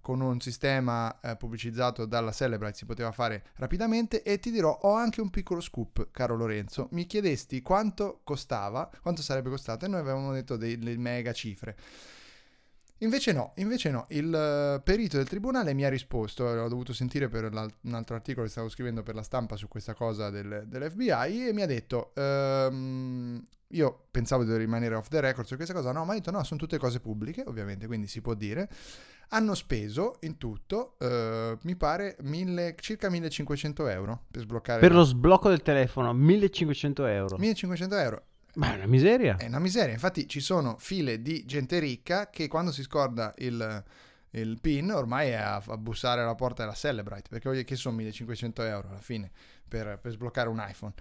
con 0.00 0.20
un 0.20 0.38
sistema 0.40 1.18
eh, 1.20 1.34
pubblicizzato 1.36 2.06
dalla 2.06 2.30
Celebrite 2.30 2.76
si 2.76 2.86
poteva 2.86 3.10
fare 3.10 3.46
rapidamente 3.54 4.22
e 4.22 4.38
ti 4.38 4.52
dirò 4.52 4.78
ho 4.82 4.92
anche 4.92 5.20
un 5.20 5.30
piccolo 5.30 5.62
scoop 5.62 6.10
caro 6.10 6.36
Lorenzo 6.36 6.88
mi 6.92 7.06
chiedesti 7.06 7.62
quanto 7.62 8.20
costava 8.22 8.90
quanto 9.00 9.22
sarebbe 9.22 9.48
costato 9.48 9.86
e 9.86 9.88
noi 9.88 10.00
avevamo 10.00 10.30
detto 10.30 10.58
delle 10.58 10.94
mega 10.98 11.32
cifre 11.32 11.74
Invece 12.98 13.32
no, 13.32 13.52
invece 13.56 13.90
no, 13.90 14.06
il 14.08 14.34
eh, 14.34 14.80
perito 14.82 15.18
del 15.18 15.28
tribunale 15.28 15.72
mi 15.72 15.84
ha 15.84 15.88
risposto, 15.88 16.44
ho 16.44 16.68
dovuto 16.68 16.92
sentire 16.92 17.28
per 17.28 17.44
un 17.44 17.94
altro 17.94 18.16
articolo 18.16 18.44
che 18.44 18.50
stavo 18.50 18.68
scrivendo 18.68 19.04
per 19.04 19.14
la 19.14 19.22
stampa 19.22 19.54
su 19.54 19.68
questa 19.68 19.94
cosa 19.94 20.30
del, 20.30 20.64
dell'FBI 20.66 21.48
e 21.48 21.52
mi 21.52 21.62
ha 21.62 21.66
detto, 21.66 22.12
ehm, 22.16 23.46
io 23.68 24.06
pensavo 24.10 24.42
di 24.42 24.56
rimanere 24.56 24.96
off 24.96 25.08
the 25.08 25.20
record 25.20 25.46
su 25.46 25.54
questa 25.54 25.74
cosa, 25.74 25.92
no, 25.92 26.04
ma 26.04 26.12
ha 26.12 26.16
detto 26.16 26.32
no, 26.32 26.42
sono 26.42 26.58
tutte 26.58 26.76
cose 26.78 26.98
pubbliche, 26.98 27.44
ovviamente, 27.46 27.86
quindi 27.86 28.08
si 28.08 28.20
può 28.20 28.34
dire, 28.34 28.68
hanno 29.28 29.54
speso 29.54 30.16
in 30.22 30.36
tutto, 30.36 30.96
eh, 30.98 31.56
mi 31.62 31.76
pare, 31.76 32.16
mille, 32.22 32.74
circa 32.80 33.08
1500 33.10 33.86
euro 33.88 34.24
per 34.28 34.42
sbloccare... 34.42 34.80
Per 34.80 34.92
lo 34.92 35.04
sblocco 35.04 35.48
del 35.48 35.62
telefono, 35.62 36.12
1500 36.12 37.06
euro. 37.06 37.36
1500 37.38 37.96
euro. 37.96 38.22
Ma 38.54 38.72
è 38.72 38.76
una 38.76 38.86
miseria. 38.86 39.36
È 39.36 39.46
una 39.46 39.58
miseria. 39.58 39.92
Infatti 39.92 40.26
ci 40.28 40.40
sono 40.40 40.76
file 40.78 41.22
di 41.22 41.44
gente 41.44 41.78
ricca 41.78 42.28
che 42.30 42.48
quando 42.48 42.72
si 42.72 42.82
scorda 42.82 43.32
il, 43.38 43.84
il 44.30 44.58
PIN, 44.60 44.90
ormai 44.90 45.28
è 45.30 45.34
a, 45.34 45.62
a, 45.64 45.76
bussare 45.76 46.22
alla 46.22 46.34
porta 46.34 46.62
della 46.62 46.74
Celebrite, 46.74 47.28
perché 47.28 47.64
che 47.64 47.76
sono 47.76 47.96
1500 47.96 48.62
euro 48.62 48.88
alla 48.88 49.00
fine 49.00 49.30
per, 49.66 49.98
per 50.00 50.12
sbloccare 50.12 50.48
un 50.48 50.64
iPhone. 50.66 50.92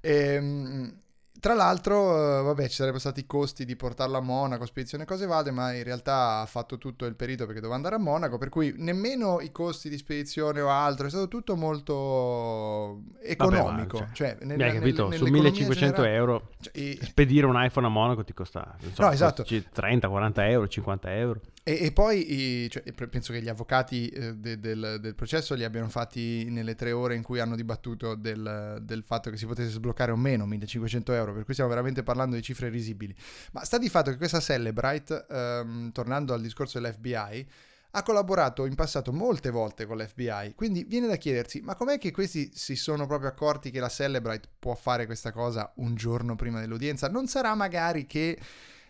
Ehm, 0.00 1.02
tra 1.40 1.52
l'altro, 1.52 2.40
eh, 2.40 2.42
vabbè, 2.42 2.68
ci 2.68 2.76
sarebbero 2.76 3.00
stati 3.00 3.20
i 3.20 3.26
costi 3.26 3.64
di 3.64 3.76
portarlo 3.76 4.16
a 4.16 4.20
Monaco, 4.20 4.64
spedizione 4.66 5.04
cose 5.04 5.26
vade, 5.26 5.50
ma 5.50 5.74
in 5.74 5.82
realtà 5.82 6.40
ha 6.40 6.46
fatto 6.46 6.78
tutto 6.78 7.04
il 7.04 7.16
perito 7.16 7.44
perché 7.44 7.60
doveva 7.60 7.76
andare 7.76 7.96
a 7.96 7.98
Monaco, 7.98 8.38
per 8.38 8.48
cui 8.48 8.72
nemmeno 8.78 9.40
i 9.40 9.52
costi 9.52 9.88
di 9.88 9.98
spedizione 9.98 10.60
o 10.60 10.70
altro, 10.70 11.06
è 11.06 11.10
stato 11.10 11.28
tutto 11.28 11.56
molto 11.56 13.02
economico. 13.22 13.98
Vabbè, 13.98 14.12
cioè, 14.12 14.36
cioè, 14.36 14.44
nel, 14.46 14.60
hai 14.60 14.72
capito, 14.72 15.08
nel, 15.08 15.18
su 15.18 15.26
1500 15.26 15.96
generale, 16.02 16.16
euro 16.16 16.48
cioè, 16.60 16.72
e... 16.74 16.98
spedire 17.02 17.46
un 17.46 17.62
iPhone 17.62 17.86
a 17.86 17.90
Monaco 17.90 18.24
ti 18.24 18.32
costa 18.32 18.76
so, 18.92 19.02
no, 19.02 19.10
esatto. 19.10 19.44
30, 19.44 20.08
40 20.08 20.48
euro, 20.48 20.68
50 20.68 21.14
euro. 21.14 21.40
E, 21.66 21.86
e 21.86 21.92
poi 21.92 22.68
cioè, 22.70 22.82
penso 23.08 23.32
che 23.32 23.40
gli 23.40 23.48
avvocati 23.48 24.06
eh, 24.08 24.34
de, 24.34 24.60
del, 24.60 24.98
del, 25.00 25.14
processo 25.14 25.54
li 25.54 25.64
abbiano 25.64 25.88
fatti 25.88 26.44
nelle 26.50 26.74
tre 26.74 26.92
ore 26.92 27.14
in 27.14 27.22
cui 27.22 27.40
hanno 27.40 27.56
dibattuto 27.56 28.14
del, 28.14 28.80
del, 28.82 29.02
fatto 29.02 29.30
che 29.30 29.38
si 29.38 29.46
potesse 29.46 29.70
sbloccare 29.70 30.12
o 30.12 30.16
meno 30.16 30.44
1500 30.44 31.12
euro, 31.14 31.32
per 31.32 31.44
cui 31.44 31.54
stiamo 31.54 31.70
veramente 31.70 32.02
parlando 32.02 32.36
di 32.36 32.42
cifre 32.42 32.68
risibili. 32.68 33.16
Ma 33.52 33.64
sta 33.64 33.78
di 33.78 33.88
fatto 33.88 34.10
che 34.10 34.18
questa 34.18 34.40
Celebrite, 34.40 35.24
ehm, 35.26 35.90
tornando 35.92 36.34
al 36.34 36.42
discorso 36.42 36.78
dell'FBI, 36.78 37.48
ha 37.92 38.02
collaborato 38.02 38.66
in 38.66 38.74
passato 38.74 39.10
molte 39.10 39.48
volte 39.48 39.86
con 39.86 39.96
l'FBI, 39.96 40.52
quindi 40.54 40.84
viene 40.84 41.06
da 41.06 41.16
chiedersi, 41.16 41.62
ma 41.62 41.76
com'è 41.76 41.96
che 41.96 42.10
questi 42.10 42.50
si 42.52 42.76
sono 42.76 43.06
proprio 43.06 43.30
accorti 43.30 43.70
che 43.70 43.80
la 43.80 43.88
Celebrite 43.88 44.48
può 44.58 44.74
fare 44.74 45.06
questa 45.06 45.32
cosa 45.32 45.72
un 45.76 45.94
giorno 45.94 46.36
prima 46.36 46.60
dell'udienza? 46.60 47.08
Non 47.08 47.26
sarà 47.26 47.54
magari 47.54 48.04
che 48.04 48.38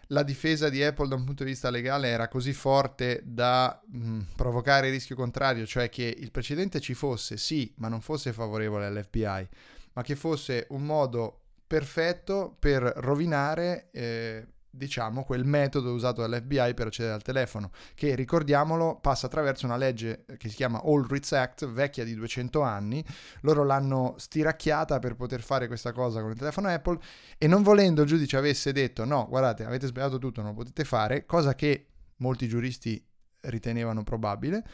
la 0.08 0.22
difesa 0.22 0.68
di 0.68 0.82
Apple 0.82 1.08
da 1.08 1.14
un 1.14 1.24
punto 1.24 1.44
di 1.44 1.50
vista 1.50 1.70
legale 1.70 2.08
era 2.08 2.28
così 2.28 2.52
forte 2.52 3.22
da 3.24 3.80
mh, 3.86 4.08
mm, 4.08 4.20
provocare 4.36 4.88
il 4.88 4.92
rischio 4.92 5.16
contrario, 5.16 5.66
cioè 5.66 5.88
che 5.88 6.14
il 6.16 6.30
precedente 6.30 6.80
ci 6.80 6.94
fosse, 6.94 7.36
sì, 7.36 7.72
ma 7.76 7.88
non 7.88 8.00
fosse 8.00 8.32
favorevole 8.32 8.86
all'FBI, 8.86 9.48
ma 9.92 10.02
che 10.02 10.16
fosse 10.16 10.66
un 10.70 10.84
modo 10.84 11.40
perfetto 11.66 12.56
per 12.58 12.82
rovinare 12.82 13.88
eh, 13.90 14.46
diciamo, 14.76 15.24
quel 15.24 15.44
metodo 15.44 15.92
usato 15.92 16.20
dall'FBI 16.20 16.74
per 16.74 16.88
accedere 16.88 17.14
al 17.14 17.22
telefono, 17.22 17.70
che 17.94 18.14
ricordiamolo 18.14 18.98
passa 19.00 19.26
attraverso 19.26 19.66
una 19.66 19.76
legge 19.76 20.24
che 20.36 20.48
si 20.48 20.56
chiama 20.56 20.82
Aldrich 20.82 21.32
Act, 21.32 21.66
vecchia 21.66 22.04
di 22.04 22.14
200 22.14 22.60
anni. 22.60 23.04
Loro 23.42 23.64
l'hanno 23.64 24.14
stiracchiata 24.18 24.98
per 24.98 25.14
poter 25.14 25.42
fare 25.42 25.66
questa 25.66 25.92
cosa 25.92 26.20
con 26.20 26.30
il 26.30 26.36
telefono 26.36 26.68
Apple 26.68 26.98
e 27.38 27.46
non 27.46 27.62
volendo 27.62 28.02
il 28.02 28.08
giudice 28.08 28.36
avesse 28.36 28.72
detto 28.72 29.04
no, 29.04 29.26
guardate, 29.28 29.64
avete 29.64 29.86
sbagliato 29.86 30.18
tutto, 30.18 30.40
non 30.40 30.50
lo 30.50 30.56
potete 30.56 30.84
fare, 30.84 31.24
cosa 31.24 31.54
che 31.54 31.86
molti 32.16 32.48
giuristi 32.48 33.02
ritenevano 33.42 34.02
probabile. 34.02 34.64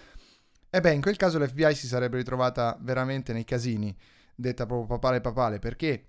E 0.71 0.81
beh, 0.81 0.93
in 0.93 1.01
quel 1.01 1.17
caso 1.17 1.39
l'FBI 1.39 1.75
si 1.75 1.87
sarebbe 1.87 2.17
ritrovata 2.17 2.79
veramente 2.81 3.33
nei 3.33 3.45
casini, 3.45 3.97
detta 4.35 4.67
proprio 4.67 4.87
papale 4.87 5.21
papale, 5.21 5.59
perché 5.59 6.07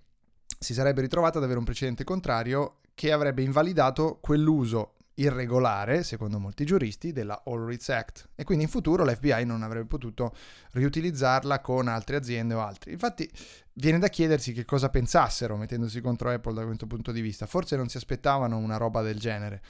si 0.60 0.76
sarebbe 0.76 1.02
ritrovata 1.02 1.40
ad 1.40 1.44
avere 1.44 1.58
un 1.58 1.66
precedente 1.66 2.04
contrario 2.04 2.81
che 2.94 3.12
avrebbe 3.12 3.42
invalidato 3.42 4.20
quell'uso 4.22 4.96
irregolare, 5.16 6.04
secondo 6.04 6.40
molti 6.40 6.66
giuristi, 6.66 7.12
della 7.12 7.44
All 7.46 7.66
Rights 7.66 7.90
Act 7.90 8.30
e 8.36 8.44
quindi 8.44 8.64
in 8.64 8.70
futuro 8.70 9.04
l'FBI 9.04 9.46
non 9.46 9.62
avrebbe 9.62 9.88
potuto 9.88 10.34
riutilizzarla 10.72 11.60
con 11.60 11.88
altre 11.88 12.16
aziende 12.16 12.54
o 12.54 12.62
altri. 12.62 12.92
Infatti 12.92 13.30
viene 13.74 14.00
da 14.00 14.08
chiedersi 14.08 14.54
che 14.54 14.66
cosa 14.66 14.90
pensassero 14.90 15.58
mettendosi 15.58 16.02
contro 16.02 16.30
Apple 16.30 16.54
da 16.54 16.66
questo 16.66 16.88
punto 16.88 17.12
di 17.12 17.22
vista. 17.22 17.46
Forse 17.46 17.76
non 17.76 17.90
si 17.90 17.98
aspettavano 17.98 18.58
una 18.58 18.78
roba 18.78 19.02
del 19.02 19.20
genere. 19.20 19.62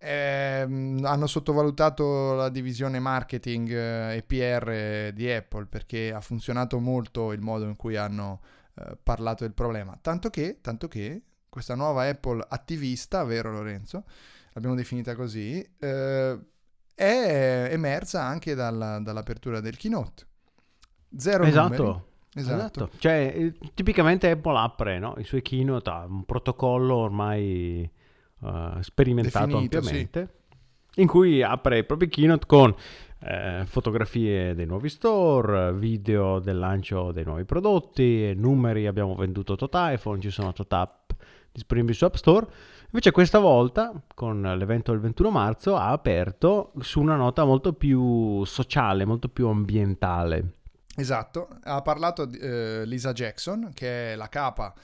Eh, 0.00 0.60
hanno 0.60 1.26
sottovalutato 1.26 2.34
la 2.34 2.50
divisione 2.50 3.00
marketing 3.00 3.68
eh, 3.70 4.16
e 4.16 4.22
PR 4.22 5.12
di 5.12 5.28
Apple 5.28 5.66
perché 5.66 6.12
ha 6.12 6.20
funzionato 6.20 6.78
molto 6.78 7.32
il 7.32 7.40
modo 7.40 7.64
in 7.64 7.74
cui 7.74 7.96
hanno 7.96 8.40
eh, 8.74 8.96
parlato 9.02 9.42
del 9.42 9.54
problema. 9.54 9.98
Tanto 10.00 10.30
che, 10.30 10.58
tanto 10.60 10.86
che 10.86 11.22
questa 11.48 11.74
nuova 11.74 12.08
Apple 12.08 12.44
attivista, 12.48 13.24
vero 13.24 13.50
Lorenzo? 13.50 14.04
L'abbiamo 14.52 14.76
definita 14.76 15.14
così, 15.14 15.66
eh, 15.78 16.38
è 16.94 17.68
emersa 17.70 18.24
anche 18.24 18.54
dalla, 18.54 18.98
dall'apertura 18.98 19.60
del 19.60 19.76
keynote. 19.76 20.26
Zero 21.16 21.44
esatto. 21.44 21.82
numeri. 21.82 22.06
Esatto. 22.34 22.84
esatto. 22.84 22.90
Cioè, 22.98 23.32
eh, 23.34 23.54
tipicamente 23.74 24.30
Apple 24.30 24.58
apre 24.58 24.98
no? 24.98 25.14
i 25.18 25.24
suoi 25.24 25.42
keynote 25.42 25.90
a 25.90 26.04
un 26.04 26.24
protocollo 26.24 26.96
ormai 26.96 27.88
uh, 28.40 28.80
sperimentato 28.80 29.46
Definito, 29.46 29.78
ampiamente, 29.78 30.28
sì. 30.90 31.00
in 31.00 31.06
cui 31.06 31.42
apre 31.42 31.78
i 31.78 31.84
propri 31.84 32.08
keynote 32.08 32.46
con 32.46 32.74
eh, 33.20 33.64
fotografie 33.66 34.54
dei 34.54 34.66
nuovi 34.66 34.88
store, 34.88 35.72
video 35.72 36.38
del 36.38 36.58
lancio 36.58 37.12
dei 37.12 37.24
nuovi 37.24 37.44
prodotti, 37.44 38.32
numeri, 38.34 38.86
abbiamo 38.86 39.14
venduto 39.14 39.56
tot 39.56 39.72
iPhone, 39.74 40.20
ci 40.20 40.30
sono 40.30 40.52
tot 40.52 40.72
app 40.72 41.07
disponibili 41.52 41.94
su 41.94 42.04
App 42.04 42.14
Store. 42.14 42.46
Invece 42.86 43.10
questa 43.10 43.38
volta, 43.38 43.92
con 44.14 44.40
l'evento 44.40 44.92
del 44.92 45.00
21 45.00 45.30
marzo, 45.30 45.76
ha 45.76 45.90
aperto 45.90 46.72
su 46.80 47.00
una 47.00 47.16
nota 47.16 47.44
molto 47.44 47.74
più 47.74 48.44
sociale, 48.44 49.04
molto 49.04 49.28
più 49.28 49.46
ambientale. 49.46 50.54
Esatto, 50.96 51.48
ha 51.62 51.80
parlato 51.82 52.28
eh, 52.28 52.82
Lisa 52.84 53.12
Jackson, 53.12 53.70
che 53.72 54.14
è 54.14 54.16
la 54.16 54.28
capa 54.28 54.74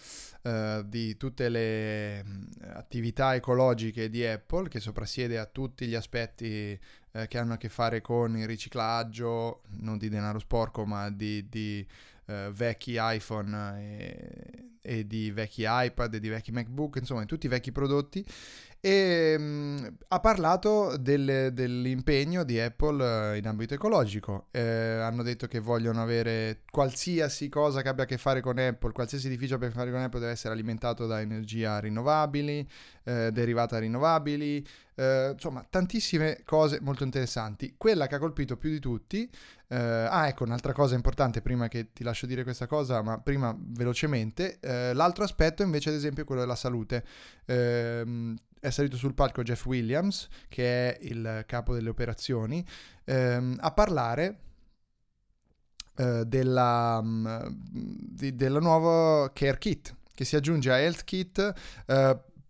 eh, 0.43 0.83
di 0.87 1.17
tutte 1.17 1.49
le 1.49 2.23
mm, 2.23 2.43
attività 2.75 3.35
ecologiche 3.35 4.11
di 4.11 4.25
Apple, 4.25 4.69
che 4.69 4.79
soprassiede 4.79 5.39
a 5.39 5.47
tutti 5.47 5.87
gli 5.87 5.95
aspetti 5.95 6.79
eh, 7.13 7.27
che 7.27 7.39
hanno 7.39 7.55
a 7.55 7.57
che 7.57 7.69
fare 7.69 8.01
con 8.01 8.37
il 8.37 8.47
riciclaggio, 8.47 9.63
non 9.81 9.97
di 9.97 10.09
denaro 10.09 10.39
sporco, 10.39 10.85
ma 10.85 11.11
di, 11.11 11.49
di 11.49 11.85
eh, 12.27 12.51
vecchi 12.53 12.97
iPhone 12.99 13.81
e, 13.81 14.79
e, 14.81 15.07
di 15.07 15.31
vecchi 15.31 15.65
iPad 15.67 16.15
e 16.15 16.21
di 16.21 16.29
vecchi 16.29 16.53
MacBook, 16.53 16.97
insomma, 16.97 17.21
di 17.21 17.27
tutti 17.27 17.47
i 17.47 17.49
vecchi 17.49 17.73
prodotti. 17.73 18.25
E 18.87 19.39
mh, 19.39 19.43
mm, 19.43 19.87
ha 20.09 20.21
parlato 20.21 20.99
del, 20.99 21.55
dell'impegno 21.55 22.45
di 22.45 22.61
Apple 22.61 23.33
eh, 23.33 23.39
in 23.39 23.47
ambito 23.47 23.73
ecologico. 23.73 24.49
Eh, 24.51 24.61
hanno 24.61 25.23
detto 25.23 25.47
che 25.47 25.59
vogliono 25.59 26.03
avere 26.03 26.65
qualsiasi 26.71 27.49
cosa 27.49 27.81
che 27.81 27.89
abbia 27.89 28.05
a 28.05 28.07
che 28.07 28.19
fare 28.19 28.43
con 28.43 28.59
Apple, 28.59 28.93
qualsiasi 28.93 29.29
edificio 29.29 29.55
abbia 29.55 29.69
a 29.69 29.71
che 29.71 29.77
fare 29.77 29.91
con 29.91 30.01
Apple 30.01 30.21
deve 30.21 30.33
essere 30.33 30.53
alimentato 30.53 31.07
da 31.07 31.23
energia 31.23 31.81
rinnovabili, 31.81 32.69
eh, 33.05 33.33
derivata 33.33 33.79
rinnovabili, 33.79 34.67
eh, 34.97 35.31
insomma, 35.33 35.65
tantissime 35.67 36.43
cose 36.45 36.79
molto 36.83 37.05
interessanti. 37.05 37.77
Quella 37.79 38.07
che 38.07 38.17
ha 38.17 38.19
colpito 38.19 38.59
più 38.59 38.69
di 38.69 38.81
tutti 38.81 39.31
Uh, 39.67 40.07
ah, 40.09 40.29
ecco, 40.29 40.45
un'altra 40.45 40.73
cosa 40.73 40.95
importante 40.95 41.41
prima 41.41 41.67
che 41.67 41.93
ti 41.93 42.05
lascio 42.05 42.27
dire 42.27 42.45
questa 42.45 42.69
cosa, 42.69 43.03
ma 43.03 43.19
prima 43.19 43.57
velocemente. 43.59 44.61
Uh, 44.63 44.95
l'altro 44.95 45.25
aspetto 45.25 45.65
invece, 45.65 45.89
ad 45.89 45.97
esempio, 45.97 46.23
è 46.23 46.27
quello 46.27 46.43
della 46.43 46.55
salute. 46.55 47.03
È 48.65 48.71
salito 48.71 48.97
sul 48.97 49.15
palco 49.15 49.43
Jeff 49.43 49.67
Williams, 49.67 50.27
che 50.49 50.95
è 50.95 50.99
il 51.03 51.45
capo 51.47 51.75
delle 51.75 51.91
operazioni, 51.91 52.65
ehm, 53.05 53.59
a 53.61 53.71
parlare 53.73 54.39
della, 55.95 56.99
um, 57.01 57.57
di, 57.57 58.35
della 58.35 58.59
nuova 58.59 59.31
Care 59.33 59.59
Kit 59.59 59.95
che 60.13 60.25
si 60.25 60.35
aggiunge 60.35 60.73
a 60.73 60.79
Health 60.79 61.05
Kit 61.05 61.55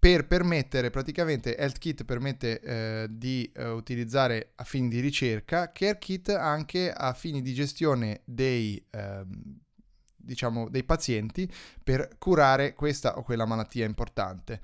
per 0.05 0.27
permettere 0.27 0.91
praticamente 0.91 1.57
HealthKit 1.57 2.05
permette 2.05 2.61
eh, 2.61 3.07
di 3.09 3.51
eh, 3.55 3.69
utilizzare 3.69 4.53
a 4.57 4.65
fini 4.65 4.89
di 4.89 5.01
ricerca 5.01 5.73
CareKit 5.73 6.29
anche 6.29 6.93
a 6.93 7.15
fini 7.15 7.41
di 7.41 7.55
gestione 7.55 8.21
dei, 8.27 8.85
eh, 8.91 9.25
diciamo, 10.15 10.69
dei 10.69 10.85
pazienti 10.85 11.51
per 11.83 12.17
curare 12.19 12.75
questa 12.75 13.17
o 13.17 13.23
quella 13.23 13.47
malattia 13.47 13.87
importante. 13.87 14.61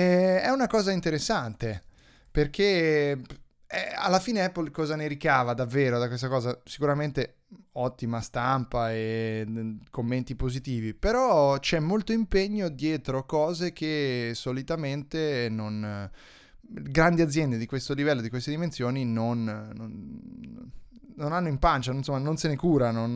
È 0.00 0.48
una 0.48 0.66
cosa 0.66 0.90
interessante 0.90 1.82
perché 2.30 3.10
eh, 3.74 3.92
alla 3.94 4.20
fine 4.20 4.42
Apple 4.42 4.70
cosa 4.70 4.96
ne 4.96 5.06
ricava 5.06 5.54
davvero 5.54 5.98
da 5.98 6.08
questa 6.08 6.28
cosa? 6.28 6.58
Sicuramente 6.64 7.40
ottima 7.72 8.20
stampa 8.20 8.92
e 8.92 9.44
mm, 9.46 9.76
commenti 9.90 10.34
positivi, 10.34 10.94
però 10.94 11.58
c'è 11.58 11.78
molto 11.78 12.12
impegno 12.12 12.68
dietro 12.68 13.24
cose 13.26 13.72
che 13.72 14.32
solitamente 14.34 15.48
non... 15.50 16.10
grandi 16.60 17.22
aziende 17.22 17.58
di 17.58 17.66
questo 17.66 17.94
livello, 17.94 18.20
di 18.22 18.30
queste 18.30 18.50
dimensioni 18.50 19.04
non, 19.04 19.44
non, 19.44 20.70
non 21.16 21.32
hanno 21.32 21.48
in 21.48 21.58
pancia, 21.58 21.92
insomma 21.92 22.18
non 22.18 22.36
se 22.36 22.48
ne 22.48 22.56
curano, 22.56 23.06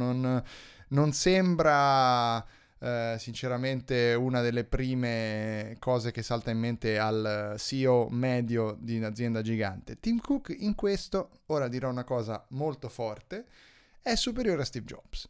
non 0.88 1.12
sembra 1.12 2.44
eh, 2.78 3.16
sinceramente 3.18 4.14
una 4.14 4.40
delle 4.40 4.64
prime 4.64 5.76
cose 5.78 6.10
che 6.10 6.22
salta 6.22 6.50
in 6.50 6.58
mente 6.58 6.98
al 6.98 7.54
CEO 7.58 8.08
medio 8.10 8.76
di 8.78 8.96
un'azienda 8.98 9.40
gigante. 9.40 9.98
Tim 9.98 10.18
Cook 10.20 10.54
in 10.58 10.74
questo, 10.74 11.30
ora 11.46 11.68
dirò 11.68 11.88
una 11.88 12.04
cosa 12.04 12.44
molto 12.50 12.88
forte, 12.88 13.46
è 14.02 14.14
superiore 14.14 14.62
a 14.62 14.64
Steve 14.64 14.84
Jobs. 14.84 15.28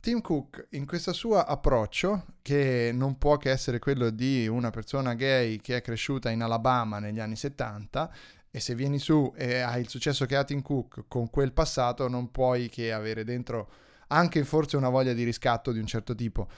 Tim 0.00 0.22
Cook 0.22 0.68
in 0.70 0.86
questo 0.86 1.12
suo 1.12 1.36
approccio, 1.38 2.24
che 2.40 2.90
non 2.94 3.18
può 3.18 3.36
che 3.36 3.50
essere 3.50 3.78
quello 3.78 4.08
di 4.08 4.48
una 4.48 4.70
persona 4.70 5.12
gay 5.12 5.58
che 5.58 5.76
è 5.76 5.82
cresciuta 5.82 6.30
in 6.30 6.40
Alabama 6.40 6.98
negli 6.98 7.20
anni 7.20 7.36
70, 7.36 8.10
E 8.52 8.58
se 8.58 8.74
vieni 8.74 8.98
su 8.98 9.32
e 9.36 9.60
hai 9.60 9.80
il 9.80 9.88
successo 9.88 10.26
che 10.26 10.34
ha 10.34 10.42
Tim 10.42 10.60
Cook 10.62 11.04
con 11.06 11.30
quel 11.30 11.52
passato, 11.52 12.08
non 12.08 12.32
puoi 12.32 12.68
che 12.68 12.92
avere 12.92 13.22
dentro 13.22 13.70
anche 14.12 14.44
forse 14.44 14.76
una 14.76 14.88
voglia 14.88 15.12
di 15.12 15.24
riscatto 15.24 15.72
di 15.72 15.78
un 15.78 15.86
certo 15.86 16.14
tipo. 16.14 16.48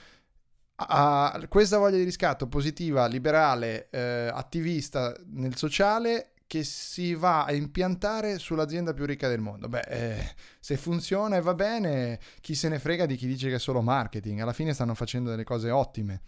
A 0.75 1.39
questa 1.49 1.77
voglia 1.77 1.97
di 1.97 2.03
riscatto 2.03 2.47
positiva, 2.47 3.05
liberale, 3.05 3.89
eh, 3.91 4.29
attivista 4.33 5.15
nel 5.27 5.55
sociale 5.55 6.33
che 6.47 6.63
si 6.63 7.15
va 7.15 7.45
a 7.45 7.53
impiantare 7.53 8.37
sull'azienda 8.37 8.93
più 8.93 9.05
ricca 9.05 9.27
del 9.27 9.39
mondo. 9.39 9.67
Beh, 9.69 9.85
eh, 9.87 10.35
se 10.59 10.77
funziona 10.77 11.37
e 11.37 11.41
va 11.41 11.53
bene, 11.53 12.19
chi 12.41 12.53
se 12.53 12.69
ne 12.69 12.79
frega 12.79 13.05
di 13.05 13.15
chi 13.15 13.27
dice 13.27 13.49
che 13.49 13.55
è 13.55 13.59
solo 13.59 13.81
marketing. 13.81 14.39
Alla 14.39 14.53
fine 14.53 14.73
stanno 14.73 14.93
facendo 14.93 15.29
delle 15.29 15.43
cose 15.43 15.71
ottime. 15.71 16.21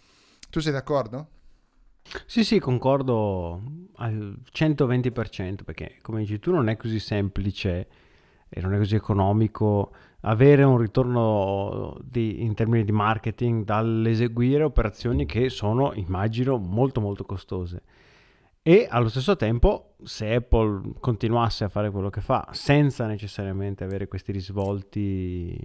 Tu 0.49 0.59
sei 0.61 0.71
d'accordo? 0.71 1.29
Sì, 2.25 2.43
sì, 2.43 2.59
concordo 2.59 3.61
al 3.95 4.39
120% 4.51 5.63
perché, 5.63 5.97
come 6.01 6.21
dici 6.21 6.39
tu, 6.39 6.51
non 6.51 6.69
è 6.69 6.77
così 6.77 6.99
semplice 6.99 7.87
e 8.47 8.61
non 8.61 8.73
è 8.73 8.77
così 8.77 8.95
economico 8.95 9.93
avere 10.27 10.63
un 10.63 10.77
ritorno 10.77 11.97
di, 12.03 12.43
in 12.43 12.53
termini 12.53 12.83
di 12.83 12.91
marketing 12.91 13.63
dall'eseguire 13.63 14.63
operazioni 14.63 15.25
che 15.25 15.49
sono, 15.49 15.93
immagino, 15.93 16.57
molto 16.57 16.99
molto 16.99 17.25
costose. 17.25 17.81
E 18.61 18.87
allo 18.89 19.09
stesso 19.09 19.35
tempo, 19.35 19.95
se 20.03 20.33
Apple 20.33 20.93
continuasse 20.99 21.63
a 21.63 21.69
fare 21.69 21.91
quello 21.91 22.09
che 22.09 22.21
fa, 22.21 22.47
senza 22.51 23.05
necessariamente 23.05 23.83
avere 23.83 24.07
questi 24.07 24.31
risvolti 24.31 25.55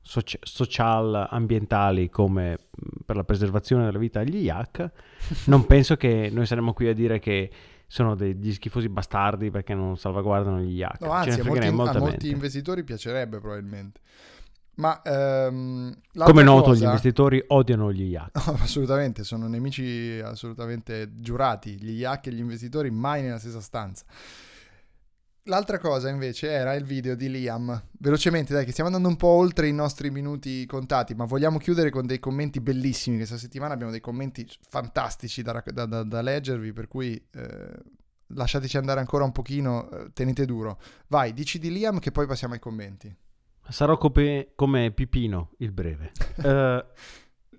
soci- 0.00 0.38
social, 0.40 1.26
ambientali 1.30 2.08
come 2.08 2.58
per 3.04 3.16
la 3.16 3.24
preservazione 3.24 3.84
della 3.84 3.98
vita 3.98 4.20
agli 4.20 4.36
yak, 4.36 4.92
non 5.46 5.66
penso 5.66 5.96
che 5.96 6.30
noi 6.32 6.46
saremmo 6.46 6.72
qui 6.72 6.86
a 6.86 6.94
dire 6.94 7.18
che 7.18 7.50
sono 7.94 8.16
degli 8.16 8.52
schifosi 8.52 8.88
bastardi 8.88 9.52
perché 9.52 9.72
non 9.72 9.96
salvaguardano 9.96 10.58
gli 10.58 10.78
yak. 10.78 11.00
No, 11.00 11.12
anzi, 11.12 11.38
a 11.38 11.44
molti, 11.44 11.66
a 11.68 11.70
molti 11.70 12.28
investitori 12.28 12.82
piacerebbe 12.82 13.38
probabilmente. 13.38 14.00
Ma 14.76 15.00
ehm, 15.00 15.96
come 16.12 16.42
noto, 16.42 16.70
cosa... 16.70 16.80
gli 16.80 16.86
investitori 16.86 17.44
odiano 17.46 17.92
gli 17.92 18.10
yak. 18.10 18.30
No, 18.34 18.54
assolutamente, 18.58 19.22
sono 19.22 19.46
nemici 19.46 20.20
assolutamente 20.24 21.12
giurati. 21.14 21.78
Gli 21.80 22.00
yak 22.00 22.26
e 22.26 22.32
gli 22.32 22.40
investitori 22.40 22.90
mai 22.90 23.22
nella 23.22 23.38
stessa 23.38 23.60
stanza. 23.60 24.04
L'altra 25.46 25.78
cosa 25.78 26.08
invece 26.08 26.48
era 26.48 26.72
il 26.72 26.84
video 26.84 27.14
di 27.14 27.28
Liam. 27.28 27.88
Velocemente, 27.98 28.54
dai, 28.54 28.64
che 28.64 28.70
stiamo 28.70 28.88
andando 28.88 29.10
un 29.10 29.16
po' 29.18 29.28
oltre 29.28 29.68
i 29.68 29.74
nostri 29.74 30.10
minuti 30.10 30.64
contati, 30.64 31.14
ma 31.14 31.26
vogliamo 31.26 31.58
chiudere 31.58 31.90
con 31.90 32.06
dei 32.06 32.18
commenti 32.18 32.60
bellissimi. 32.60 33.16
Questa 33.16 33.36
settimana 33.36 33.74
abbiamo 33.74 33.90
dei 33.90 34.00
commenti 34.00 34.48
fantastici 34.70 35.42
da, 35.42 35.62
da, 35.62 35.84
da, 35.84 36.02
da 36.02 36.22
leggervi, 36.22 36.72
per 36.72 36.88
cui 36.88 37.22
eh, 37.34 37.72
lasciateci 38.28 38.78
andare 38.78 39.00
ancora 39.00 39.24
un 39.24 39.32
pochino, 39.32 39.90
eh, 39.90 40.12
tenete 40.14 40.46
duro. 40.46 40.80
Vai, 41.08 41.34
dici 41.34 41.58
di 41.58 41.70
Liam 41.70 41.98
che 41.98 42.10
poi 42.10 42.26
passiamo 42.26 42.54
ai 42.54 42.60
commenti. 42.60 43.14
Sarò 43.68 43.98
come, 43.98 44.52
come 44.54 44.92
Pipino, 44.92 45.50
il 45.58 45.72
breve. 45.72 46.12
uh, 46.36 46.82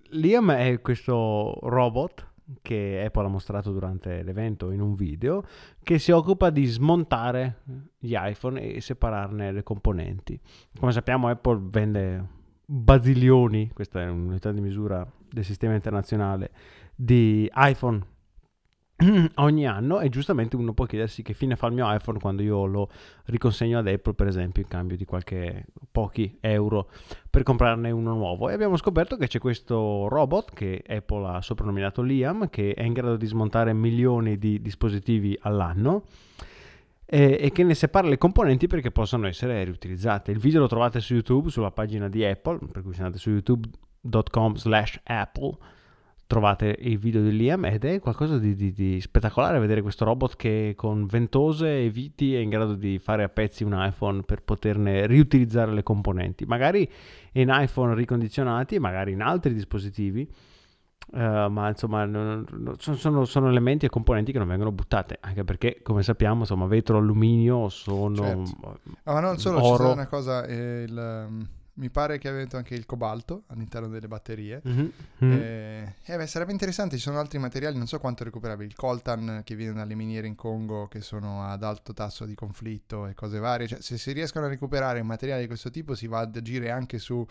Liam 0.17 0.51
è 0.51 0.81
questo 0.81 1.59
robot 1.61 2.33
che 2.61 3.03
Apple 3.05 3.25
ha 3.25 3.29
mostrato 3.29 3.71
durante 3.71 4.23
l'evento 4.23 4.71
in 4.71 4.81
un 4.81 4.95
video, 4.95 5.43
che 5.81 5.99
si 5.99 6.11
occupa 6.11 6.49
di 6.49 6.65
smontare 6.65 7.61
gli 7.97 8.15
iPhone 8.15 8.61
e 8.61 8.81
separarne 8.81 9.51
le 9.51 9.63
componenti. 9.63 10.39
Come 10.79 10.91
sappiamo 10.91 11.27
Apple 11.27 11.59
vende 11.63 12.27
bazilioni, 12.65 13.71
questa 13.73 14.01
è 14.01 14.07
un'unità 14.07 14.51
di 14.51 14.61
misura 14.61 15.05
del 15.29 15.43
sistema 15.43 15.73
internazionale, 15.73 16.51
di 16.95 17.49
iPhone 17.55 18.13
ogni 19.35 19.67
anno 19.67 19.99
e 19.99 20.07
giustamente 20.07 20.55
uno 20.55 20.73
può 20.73 20.85
chiedersi 20.85 21.21
che 21.21 21.33
fine 21.33 21.57
fa 21.57 21.67
il 21.67 21.73
mio 21.73 21.93
iPhone 21.93 22.17
quando 22.19 22.41
io 22.41 22.65
lo 22.65 22.89
riconsegno 23.25 23.77
ad 23.77 23.87
Apple 23.87 24.13
per 24.13 24.27
esempio 24.27 24.61
in 24.61 24.69
cambio 24.69 24.95
di 24.95 25.03
qualche 25.03 25.65
pochi 25.91 26.37
euro 26.39 26.89
per 27.29 27.43
comprarne 27.43 27.91
uno 27.91 28.13
nuovo. 28.13 28.49
E 28.49 28.53
abbiamo 28.53 28.77
scoperto 28.77 29.17
che 29.17 29.27
c'è 29.27 29.39
questo 29.39 30.07
robot 30.07 30.53
che 30.53 30.81
Apple 30.87 31.27
ha 31.27 31.41
soprannominato 31.41 32.01
Liam 32.01 32.49
che 32.49 32.73
è 32.73 32.83
in 32.83 32.93
grado 32.93 33.17
di 33.17 33.25
smontare 33.25 33.73
milioni 33.73 34.37
di 34.37 34.61
dispositivi 34.61 35.37
all'anno 35.41 36.03
e, 37.05 37.37
e 37.41 37.51
che 37.51 37.63
ne 37.63 37.75
separa 37.75 38.07
le 38.07 38.17
componenti 38.17 38.67
perché 38.67 38.91
possono 38.91 39.27
essere 39.27 39.61
riutilizzate. 39.65 40.31
Il 40.31 40.39
video 40.39 40.61
lo 40.61 40.67
trovate 40.67 41.01
su 41.01 41.13
YouTube 41.13 41.49
sulla 41.49 41.71
pagina 41.71 42.07
di 42.07 42.23
Apple 42.23 42.59
per 42.71 42.81
cui 42.81 42.93
se 42.93 43.01
andate 43.01 43.19
su 43.19 43.29
youtube.com 43.31 44.55
slash 44.55 45.01
apple 45.03 45.57
trovate 46.27 46.75
il 46.79 46.97
video 46.97 47.21
di 47.21 47.35
Liam 47.35 47.65
ed 47.65 47.85
è 47.85 47.99
qualcosa 47.99 48.39
di, 48.39 48.55
di, 48.55 48.71
di, 48.71 48.99
spettacolare 48.99 49.59
vedere 49.59 49.81
questo 49.81 50.05
robot 50.05 50.35
che 50.35 50.73
con 50.75 51.05
ventose 51.05 51.83
e 51.83 51.89
viti 51.89 52.33
è 52.35 52.39
in 52.39 52.49
grado 52.49 52.73
di 52.73 52.97
fare 52.97 53.23
a 53.23 53.29
pezzi 53.29 53.63
un 53.63 53.75
iPhone 53.77 54.23
per 54.23 54.41
poterne 54.41 55.05
riutilizzare 55.05 55.71
le 55.71 55.83
componenti, 55.83 56.45
magari 56.45 56.89
in 57.33 57.49
iPhone 57.51 57.93
ricondizionati, 57.93 58.79
magari 58.79 59.11
in 59.11 59.21
altri 59.21 59.53
dispositivi. 59.53 60.27
Uh, 61.07 61.49
ma 61.49 61.69
insomma 61.69 62.03
non, 62.05 62.43
non, 62.49 62.75
sono, 62.79 63.25
sono, 63.25 63.47
elementi 63.47 63.85
e 63.85 63.89
componenti 63.89 64.31
che 64.31 64.39
non 64.39 64.47
vengono 64.47 64.71
buttate 64.71 65.19
anche 65.21 65.43
perché 65.43 65.79
come 65.83 66.01
sappiamo 66.01 66.39
insomma 66.39 66.65
vetro 66.65 66.97
alluminio 66.97 67.69
sono 67.69 68.15
certo. 68.15 68.79
ma 69.03 69.19
non 69.19 69.37
solo 69.37 69.63
oro. 69.63 69.85
c'è 69.85 69.91
una 69.91 70.07
cosa 70.07 70.45
eh, 70.47 70.81
il, 70.81 71.27
um 71.29 71.47
mi 71.75 71.89
pare 71.89 72.17
che 72.17 72.29
abbia 72.29 72.47
anche 72.57 72.75
il 72.75 72.85
cobalto 72.85 73.43
all'interno 73.47 73.87
delle 73.87 74.07
batterie. 74.07 74.61
Mm-hmm. 74.67 74.87
Eh, 75.19 75.95
eh 76.05 76.17
beh, 76.17 76.27
sarebbe 76.27 76.51
interessante, 76.51 76.95
ci 76.95 77.01
sono 77.01 77.19
altri 77.19 77.37
materiali, 77.37 77.77
non 77.77 77.87
so 77.87 77.99
quanto 77.99 78.23
recuperabili. 78.23 78.69
Il 78.69 78.75
coltan 78.75 79.41
che 79.43 79.55
viene 79.55 79.73
dalle 79.73 79.95
miniere 79.95 80.27
in 80.27 80.35
Congo 80.35 80.87
che 80.87 81.01
sono 81.01 81.43
ad 81.43 81.63
alto 81.63 81.93
tasso 81.93 82.25
di 82.25 82.35
conflitto 82.35 83.07
e 83.07 83.13
cose 83.13 83.39
varie. 83.39 83.67
Cioè, 83.67 83.81
se 83.81 83.97
si 83.97 84.11
riescono 84.11 84.45
a 84.45 84.49
recuperare 84.49 85.01
materiali 85.03 85.41
di 85.41 85.47
questo 85.47 85.69
tipo 85.69 85.95
si 85.95 86.07
va 86.07 86.19
ad 86.19 86.35
agire 86.35 86.71
anche 86.71 86.97
su 86.97 87.25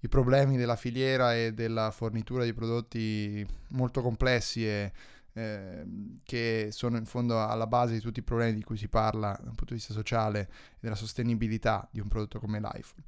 i 0.00 0.08
problemi 0.08 0.56
della 0.56 0.76
filiera 0.76 1.34
e 1.34 1.52
della 1.54 1.90
fornitura 1.90 2.44
di 2.44 2.52
prodotti 2.52 3.46
molto 3.68 4.02
complessi 4.02 4.66
e 4.66 4.92
eh, 5.32 5.84
che 6.24 6.68
sono 6.70 6.96
in 6.96 7.04
fondo 7.04 7.42
alla 7.44 7.66
base 7.66 7.94
di 7.94 8.00
tutti 8.00 8.20
i 8.20 8.22
problemi 8.22 8.54
di 8.54 8.62
cui 8.62 8.76
si 8.76 8.88
parla 8.88 9.38
dal 9.38 9.54
punto 9.54 9.66
di 9.66 9.74
vista 9.74 9.92
sociale 9.92 10.40
e 10.40 10.48
della 10.80 10.94
sostenibilità 10.94 11.86
di 11.90 12.00
un 12.00 12.08
prodotto 12.08 12.40
come 12.40 12.58
l'iPhone. 12.58 13.04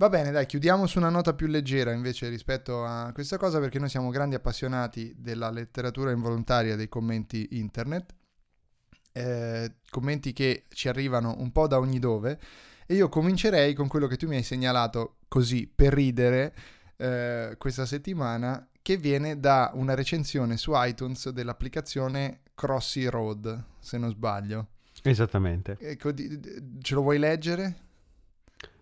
Va 0.00 0.08
bene, 0.08 0.30
dai, 0.30 0.46
chiudiamo 0.46 0.86
su 0.86 0.98
una 0.98 1.08
nota 1.08 1.34
più 1.34 1.48
leggera 1.48 1.90
invece 1.90 2.28
rispetto 2.28 2.84
a 2.84 3.10
questa 3.12 3.36
cosa 3.36 3.58
perché 3.58 3.80
noi 3.80 3.88
siamo 3.88 4.10
grandi 4.10 4.36
appassionati 4.36 5.12
della 5.18 5.50
letteratura 5.50 6.12
involontaria 6.12 6.76
dei 6.76 6.88
commenti 6.88 7.48
internet, 7.58 8.14
eh, 9.10 9.74
commenti 9.90 10.32
che 10.32 10.66
ci 10.68 10.86
arrivano 10.86 11.34
un 11.38 11.50
po' 11.50 11.66
da 11.66 11.80
ogni 11.80 11.98
dove 11.98 12.38
e 12.86 12.94
io 12.94 13.08
comincerei 13.08 13.74
con 13.74 13.88
quello 13.88 14.06
che 14.06 14.16
tu 14.16 14.28
mi 14.28 14.36
hai 14.36 14.44
segnalato 14.44 15.16
così 15.26 15.66
per 15.66 15.94
ridere 15.94 16.54
eh, 16.96 17.56
questa 17.58 17.84
settimana 17.84 18.68
che 18.80 18.98
viene 18.98 19.40
da 19.40 19.72
una 19.74 19.94
recensione 19.94 20.56
su 20.58 20.70
iTunes 20.74 21.30
dell'applicazione 21.30 22.42
Crossy 22.54 23.06
Road, 23.06 23.64
se 23.80 23.98
non 23.98 24.10
sbaglio. 24.10 24.68
Esattamente. 25.02 25.76
Ecco, 25.80 26.14
ce 26.14 26.94
lo 26.94 27.02
vuoi 27.02 27.18
leggere? 27.18 27.86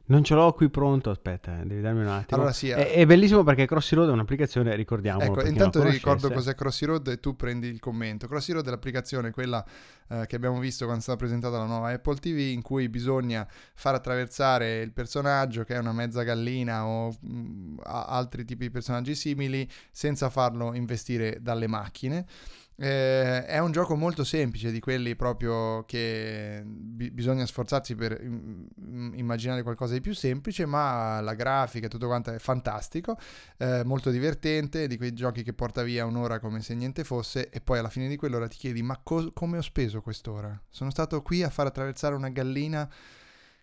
Non 0.08 0.22
ce 0.22 0.34
l'ho 0.34 0.52
qui 0.52 0.68
pronto, 0.68 1.10
aspetta, 1.10 1.60
eh, 1.60 1.66
devi 1.66 1.80
darmi 1.80 2.02
un 2.02 2.08
attimo. 2.08 2.36
Allora, 2.38 2.52
sì, 2.52 2.68
è, 2.68 2.92
è, 2.92 3.06
bellissimo 3.06 3.42
perché 3.42 3.66
Crossy 3.66 3.96
Road 3.96 4.10
è 4.10 4.12
un'applicazione, 4.12 4.76
ricordiamo. 4.76 5.20
Ecco, 5.20 5.44
intanto 5.44 5.82
ricordo 5.82 6.30
cos'è 6.30 6.54
Crossy 6.54 6.86
Road 6.86 7.08
e 7.08 7.18
tu 7.18 7.34
prendi 7.34 7.66
il 7.66 7.80
commento. 7.80 8.28
Crossy 8.28 8.52
Road 8.52 8.66
è 8.66 8.70
l'applicazione, 8.70 9.32
quella 9.32 9.64
eh, 10.08 10.24
che 10.28 10.36
abbiamo 10.36 10.60
visto 10.60 10.84
quando 10.84 11.00
è 11.00 11.02
stata 11.02 11.18
presentata 11.18 11.58
la 11.58 11.64
nuova 11.64 11.90
Apple 11.90 12.18
TV, 12.18 12.38
in 12.38 12.62
cui 12.62 12.88
bisogna 12.88 13.46
far 13.74 13.94
attraversare 13.94 14.80
il 14.80 14.92
personaggio, 14.92 15.64
che 15.64 15.74
è 15.74 15.78
una 15.78 15.92
mezza 15.92 16.22
gallina 16.22 16.86
o 16.86 17.08
mh, 17.08 17.28
mm, 17.28 17.78
altri 17.82 18.44
tipi 18.44 18.66
di 18.66 18.70
personaggi 18.70 19.16
simili, 19.16 19.68
senza 19.90 20.30
farlo 20.30 20.72
investire 20.74 21.38
dalle 21.40 21.66
macchine. 21.66 22.26
Eh, 22.78 23.46
è 23.46 23.58
un 23.58 23.72
gioco 23.72 23.96
molto 23.96 24.22
semplice, 24.22 24.70
di 24.70 24.80
quelli 24.80 25.16
proprio 25.16 25.84
che 25.86 26.62
bi- 26.66 27.10
bisogna 27.10 27.46
sforzarsi 27.46 27.94
per 27.94 28.20
im- 28.22 28.68
immaginare 29.14 29.62
qualcosa 29.62 29.94
di 29.94 30.02
più 30.02 30.14
semplice, 30.14 30.66
ma 30.66 31.20
la 31.22 31.32
grafica 31.34 31.86
e 31.86 31.88
tutto 31.88 32.06
quanto 32.06 32.32
è 32.32 32.38
fantastico, 32.38 33.16
eh, 33.56 33.82
molto 33.84 34.10
divertente, 34.10 34.86
di 34.88 34.98
quei 34.98 35.14
giochi 35.14 35.42
che 35.42 35.54
porta 35.54 35.82
via 35.82 36.04
un'ora 36.04 36.38
come 36.38 36.60
se 36.60 36.74
niente 36.74 37.02
fosse 37.02 37.48
e 37.48 37.60
poi 37.62 37.78
alla 37.78 37.88
fine 37.88 38.08
di 38.08 38.16
quell'ora 38.16 38.46
ti 38.46 38.56
chiedi 38.58 38.82
ma 38.82 39.00
co- 39.02 39.32
come 39.32 39.56
ho 39.56 39.62
speso 39.62 40.02
quest'ora? 40.02 40.60
Sono 40.68 40.90
stato 40.90 41.22
qui 41.22 41.42
a 41.42 41.48
far 41.48 41.66
attraversare 41.66 42.14
una 42.14 42.28
gallina 42.28 42.86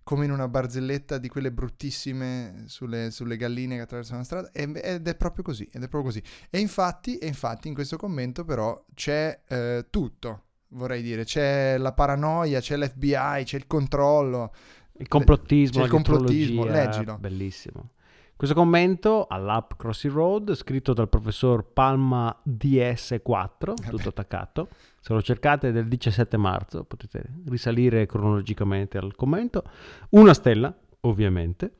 come 0.03 0.25
in 0.25 0.31
una 0.31 0.47
barzelletta 0.47 1.17
di 1.17 1.29
quelle 1.29 1.51
bruttissime 1.51 2.65
sulle, 2.67 3.09
sulle 3.09 3.37
galline 3.37 3.75
che 3.75 3.81
attraversano 3.81 4.19
la 4.19 4.25
strada 4.25 4.51
ed 4.51 5.07
è 5.07 5.15
proprio 5.15 5.43
così, 5.43 5.63
ed 5.71 5.83
è 5.83 5.87
proprio 5.87 6.11
così. 6.11 6.23
E 6.49 6.59
infatti, 6.59 7.17
e 7.17 7.27
infatti 7.27 7.67
in 7.69 7.73
questo 7.73 7.97
commento 7.97 8.43
però 8.43 8.85
c'è 8.93 9.41
eh, 9.47 9.87
tutto, 9.89 10.43
vorrei 10.69 11.01
dire, 11.01 11.23
c'è 11.23 11.77
la 11.77 11.93
paranoia, 11.93 12.59
c'è 12.59 12.77
l'FBI, 12.77 13.43
c'è 13.43 13.57
il 13.57 13.67
controllo. 13.67 14.53
Il 14.97 15.07
complottismo, 15.07 15.79
c'è 15.79 15.85
il 15.85 15.91
complottismo, 15.91 16.65
leggilo. 16.65 17.17
Bellissimo. 17.17 17.89
Questo 18.35 18.55
commento 18.55 19.25
all'app 19.27 19.71
Crossy 19.77 20.09
Road, 20.09 20.53
scritto 20.53 20.93
dal 20.93 21.07
professor 21.07 21.71
Palma 21.71 22.35
DS4, 22.45 23.73
Eh 23.85 23.89
tutto 23.89 24.09
attaccato. 24.09 24.67
Se 25.03 25.11
lo 25.11 25.21
cercate 25.21 25.73
del 25.73 25.89
17 25.89 26.37
marzo, 26.37 26.85
potete 26.85 27.41
risalire 27.47 28.05
cronologicamente 28.05 28.97
al 28.97 29.17
commento. 29.17 29.69
Una 30.11 30.33
stella, 30.33 30.73
ovviamente. 31.01 31.73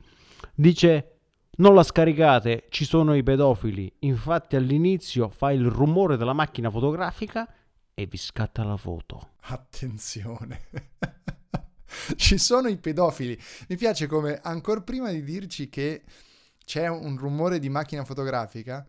Dice 0.54 1.20
non 1.56 1.74
la 1.74 1.82
scaricate, 1.82 2.66
ci 2.68 2.84
sono 2.84 3.14
i 3.14 3.22
pedofili. 3.22 3.90
Infatti 4.00 4.56
all'inizio 4.56 5.30
fa 5.30 5.52
il 5.52 5.64
rumore 5.64 6.18
della 6.18 6.34
macchina 6.34 6.68
fotografica 6.68 7.50
e 7.94 8.04
vi 8.04 8.18
scatta 8.18 8.62
la 8.62 8.76
foto. 8.76 9.30
Attenzione. 9.40 10.66
Ci 12.16 12.36
sono 12.36 12.68
i 12.68 12.76
pedofili. 12.76 13.40
Mi 13.68 13.76
piace 13.78 14.06
come 14.06 14.38
ancora 14.42 14.82
prima 14.82 15.10
di 15.10 15.24
dirci 15.24 15.70
che 15.70 16.02
c'è 16.62 16.88
un 16.88 17.16
rumore 17.16 17.58
di 17.58 17.70
macchina 17.70 18.04
fotografica 18.04 18.86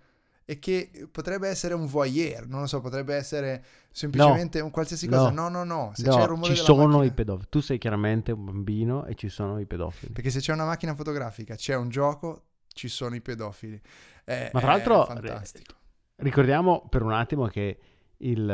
e 0.47 0.59
che 0.59 1.07
potrebbe 1.11 1.47
essere 1.47 1.73
un 1.73 1.87
voyeur, 1.87 2.47
non 2.47 2.59
lo 2.61 2.67
so, 2.67 2.79
potrebbe 2.79 3.15
essere 3.15 3.63
semplicemente 3.91 4.59
un 4.59 4.69
qualsiasi 4.69 5.07
cosa. 5.07 5.31
No, 5.31 5.49
no, 5.49 5.63
no, 5.63 5.91
se 5.95 6.03
c'è 6.03 6.09
il 6.11 6.15
No, 6.17 6.25
rumore 6.27 6.55
ci 6.55 6.61
sono 6.61 6.85
macchina- 6.85 7.03
i 7.05 7.11
pedofili. 7.11 7.47
Tu 7.49 7.59
sei 7.61 7.77
chiaramente 7.79 8.31
un 8.31 8.45
bambino 8.45 9.05
e 9.05 9.15
ci 9.15 9.27
sono 9.29 9.59
i 9.59 9.65
pedofili. 9.65 10.11
Perché 10.13 10.29
se 10.29 10.39
c'è 10.39 10.53
una 10.53 10.65
macchina 10.65 10.93
fotografica, 10.93 11.55
c'è 11.55 11.75
un 11.75 11.89
gioco, 11.89 12.43
ci 12.67 12.87
sono 12.87 13.15
i 13.15 13.21
pedofili. 13.21 13.81
È, 14.23 14.51
Ma 14.53 14.59
tra 14.59 14.69
l'altro, 14.71 15.05
fantastico. 15.05 15.73
Ricordiamo 16.17 16.85
per 16.89 17.01
un 17.01 17.11
attimo 17.13 17.47
che 17.47 17.79
il 18.17 18.49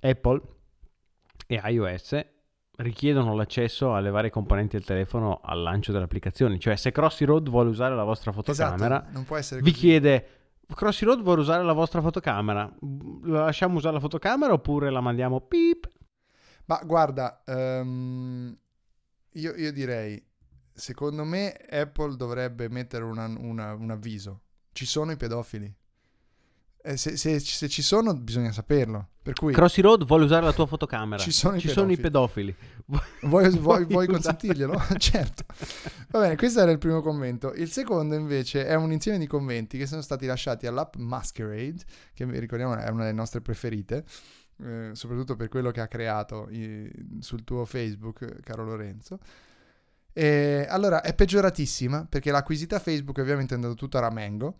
eh, 0.00 0.08
Apple 0.10 0.40
e 1.46 1.60
iOS 1.64 2.24
richiedono 2.76 3.34
l'accesso 3.34 3.94
alle 3.94 4.10
varie 4.10 4.30
componenti 4.30 4.76
del 4.76 4.84
telefono 4.86 5.40
al 5.42 5.60
lancio 5.62 5.92
delle 5.92 6.04
applicazioni. 6.04 6.58
Cioè, 6.58 6.76
se 6.76 6.90
Crossy 6.92 7.24
Road 7.24 7.48
vuole 7.50 7.68
usare 7.68 7.94
la 7.94 8.04
vostra 8.04 8.32
fotocamera, 8.32 9.00
Esatto, 9.00 9.12
non 9.12 9.24
può 9.24 9.36
essere 9.36 9.60
vi 9.60 9.70
così. 9.70 9.80
chiede 9.82 10.26
Crossy 10.72 11.04
Road 11.04 11.22
vuole 11.22 11.40
usare 11.40 11.62
la 11.62 11.72
vostra 11.72 12.00
fotocamera. 12.00 12.72
La 13.24 13.44
lasciamo 13.44 13.76
usare 13.76 13.94
la 13.94 14.00
fotocamera 14.00 14.52
oppure 14.52 14.90
la 14.90 15.00
mandiamo 15.00 15.40
pip? 15.40 15.88
Ma 16.66 16.80
guarda, 16.84 17.42
ehm, 17.44 18.56
io, 19.32 19.54
io 19.54 19.72
direi, 19.72 20.22
secondo 20.72 21.24
me 21.24 21.52
Apple 21.52 22.16
dovrebbe 22.16 22.68
mettere 22.68 23.04
una- 23.04 23.26
una- 23.26 23.74
un 23.74 23.90
avviso. 23.90 24.40
Ci 24.72 24.86
sono 24.86 25.12
i 25.12 25.16
pedofili. 25.16 25.72
E 26.86 26.98
se, 26.98 27.16
se- 27.16 27.40
se 27.40 27.66
ci 27.68 27.80
sono 27.80 28.12
bisogna 28.14 28.52
saperlo. 28.52 29.08
Per 29.22 29.32
cui 29.32 29.54
Crossy 29.54 29.80
Road 29.80 30.04
vuole 30.04 30.24
usare 30.24 30.44
la 30.44 30.52
tua 30.52 30.66
fotocamera. 30.66 31.22
Ci 31.22 31.32
sono 31.32 31.56
i 31.56 31.60
i 31.92 31.96
pedofili. 31.96 32.54
vuoi, 32.84 33.00
vuoi- 33.22 33.50
vuoi 33.50 33.84
vuoi 33.86 34.06
usare- 34.06 34.06
consentirglielo? 34.06 34.78
certo. 34.98 35.44
Va 36.10 36.20
bene, 36.20 36.36
questo 36.36 36.60
era 36.60 36.70
il 36.70 36.76
primo 36.76 37.00
commento. 37.00 37.54
Il 37.54 37.70
secondo 37.70 38.14
invece 38.14 38.66
è 38.66 38.74
un 38.74 38.92
insieme 38.92 39.16
di 39.18 39.26
commenti 39.26 39.78
che 39.78 39.86
sono 39.86 40.02
stati 40.02 40.26
lasciati 40.26 40.66
all'app 40.66 40.96
Masquerade, 40.96 41.82
che 42.12 42.26
ricordiamo 42.38 42.76
è 42.76 42.86
una 42.90 43.04
delle 43.04 43.14
nostre 43.16 43.40
preferite, 43.40 44.04
eh, 44.62 44.90
soprattutto 44.92 45.36
per 45.36 45.48
quello 45.48 45.70
che 45.70 45.80
ha 45.80 45.88
creato 45.88 46.48
i- 46.50 46.90
sul 47.20 47.44
tuo 47.44 47.64
Facebook, 47.64 48.40
caro 48.42 48.62
Lorenzo. 48.62 49.18
E, 50.12 50.66
allora, 50.68 51.00
è 51.00 51.14
peggioratissima 51.14 52.06
perché 52.08 52.30
l'acquisita 52.30 52.78
Facebook 52.78 53.16
ovviamente 53.18 53.54
è 53.54 53.56
andato 53.56 53.74
tutto 53.74 53.96
a 53.96 54.00
ramengo. 54.00 54.56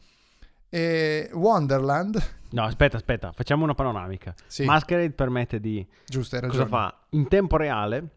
E 0.69 1.31
Wonderland, 1.33 2.43
No, 2.55 2.63
aspetta, 2.63 2.97
aspetta, 2.97 3.33
facciamo 3.33 3.65
una 3.65 3.75
panoramica. 3.75 4.33
sì, 4.47 4.65
Masquerade 4.65 5.11
permette 5.11 5.59
di 5.59 5.85
giusto, 6.07 6.37
hai 6.37 6.43
ragione. 6.43 6.65
cosa 6.65 6.77
fa? 6.77 6.99
In 7.11 7.27
tempo 7.27 7.57
reale 7.57 8.09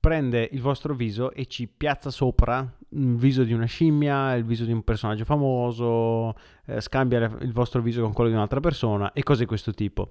prende 0.00 0.48
il 0.52 0.62
vostro 0.62 0.94
viso 0.94 1.30
e 1.32 1.44
ci 1.44 1.66
piazza 1.68 2.10
sopra 2.10 2.66
il 2.92 3.16
viso 3.16 3.44
di 3.44 3.52
una 3.52 3.66
scimmia, 3.66 4.34
il 4.34 4.44
viso 4.44 4.64
di 4.64 4.72
un 4.72 4.82
personaggio 4.82 5.24
famoso, 5.26 6.34
eh, 6.64 6.80
scambia 6.80 7.18
il 7.40 7.52
vostro 7.52 7.82
viso 7.82 8.00
con 8.00 8.14
quello 8.14 8.30
di 8.30 8.36
un'altra 8.36 8.60
persona 8.60 9.12
e 9.12 9.22
cose 9.22 9.40
di 9.40 9.46
questo 9.46 9.72
tipo. 9.72 10.10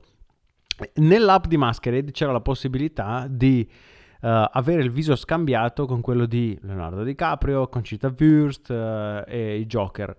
Nell'app 0.95 1.45
di 1.47 1.57
Masquerade 1.57 2.12
c'era 2.12 2.32
la 2.32 2.41
possibilità 2.41 3.26
di 3.28 3.68
eh, 4.22 4.49
avere 4.51 4.84
il 4.84 4.91
viso 4.91 5.16
scambiato 5.16 5.88
con 5.88 6.01
quello 6.01 6.28
di 6.28 6.55
Leonardo 6.62 7.03
DiCaprio, 7.03 7.68
Concita 7.68 8.14
Wurst 8.18 8.70
eh, 8.70 9.24
e 9.28 9.57
i 9.57 9.66
Joker. 9.66 10.16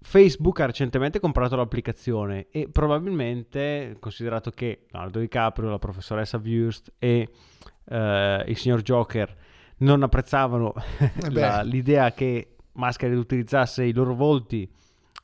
Facebook 0.00 0.60
ha 0.60 0.66
recentemente 0.66 1.20
comprato 1.20 1.56
l'applicazione 1.56 2.46
e 2.50 2.68
probabilmente, 2.70 3.96
considerato 3.98 4.50
che 4.50 4.86
Leonardo 4.90 5.18
DiCaprio, 5.18 5.70
la 5.70 5.78
professoressa 5.78 6.40
Wurst 6.42 6.92
e 6.98 7.28
eh, 7.88 8.44
il 8.46 8.56
signor 8.56 8.82
Joker 8.82 9.36
non 9.78 10.02
apprezzavano 10.02 10.74
Eh 10.98 11.30
la- 11.30 11.62
l'idea 11.62 12.12
che 12.12 12.56
Masquerade 12.72 13.18
utilizzasse 13.18 13.84
i 13.84 13.92
loro 13.92 14.14
volti 14.14 14.70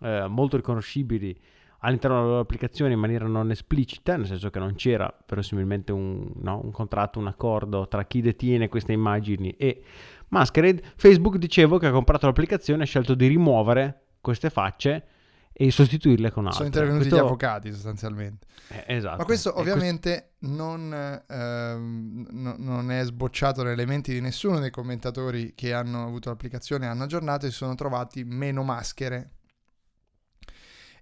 eh, 0.00 0.26
molto 0.28 0.56
riconoscibili 0.56 1.36
all'interno 1.78 2.16
della 2.16 2.28
loro 2.28 2.40
applicazione 2.40 2.94
in 2.94 2.98
maniera 2.98 3.26
non 3.26 3.50
esplicita, 3.50 4.16
nel 4.16 4.26
senso 4.26 4.48
che 4.50 4.58
non 4.58 4.74
c'era 4.74 5.14
verosimilmente 5.26 5.92
un, 5.92 6.32
no, 6.36 6.60
un 6.64 6.70
contratto, 6.70 7.18
un 7.18 7.26
accordo 7.26 7.86
tra 7.88 8.04
chi 8.04 8.22
detiene 8.22 8.68
queste 8.68 8.92
immagini 8.92 9.50
e 9.50 9.82
Masquerade, 10.28 10.82
Facebook 10.96 11.36
dicevo 11.36 11.78
che 11.78 11.86
ha 11.86 11.90
comprato 11.90 12.26
l'applicazione 12.26 12.80
e 12.80 12.84
ha 12.84 12.88
scelto 12.88 13.14
di 13.14 13.26
rimuovere 13.26 14.03
queste 14.24 14.48
facce 14.50 15.04
e 15.52 15.70
sostituirle 15.70 16.32
con 16.32 16.46
altre. 16.46 16.56
Sono 16.56 16.66
intervenuti 16.66 17.08
Questo- 17.08 17.16
gli 17.16 17.24
avvocati 17.26 17.72
sostanzialmente. 17.72 18.46
eh, 18.70 18.84
esatto. 18.88 19.18
Ma 19.18 19.24
questo 19.24 19.56
ovviamente 19.60 20.32
non, 20.40 20.92
ehm, 21.28 22.26
no- 22.30 22.56
non 22.58 22.90
è 22.90 23.04
sbocciato 23.04 23.62
nelle 23.62 23.86
menti 23.86 24.12
di 24.12 24.20
nessuno 24.20 24.58
dei 24.58 24.70
commentatori 24.70 25.54
che 25.54 25.72
hanno 25.72 26.04
avuto 26.04 26.30
l'applicazione, 26.30 26.86
hanno 26.88 27.04
aggiornato 27.04 27.46
e 27.46 27.50
si 27.50 27.56
sono 27.56 27.76
trovati 27.76 28.24
meno 28.24 28.64
maschere. 28.64 29.30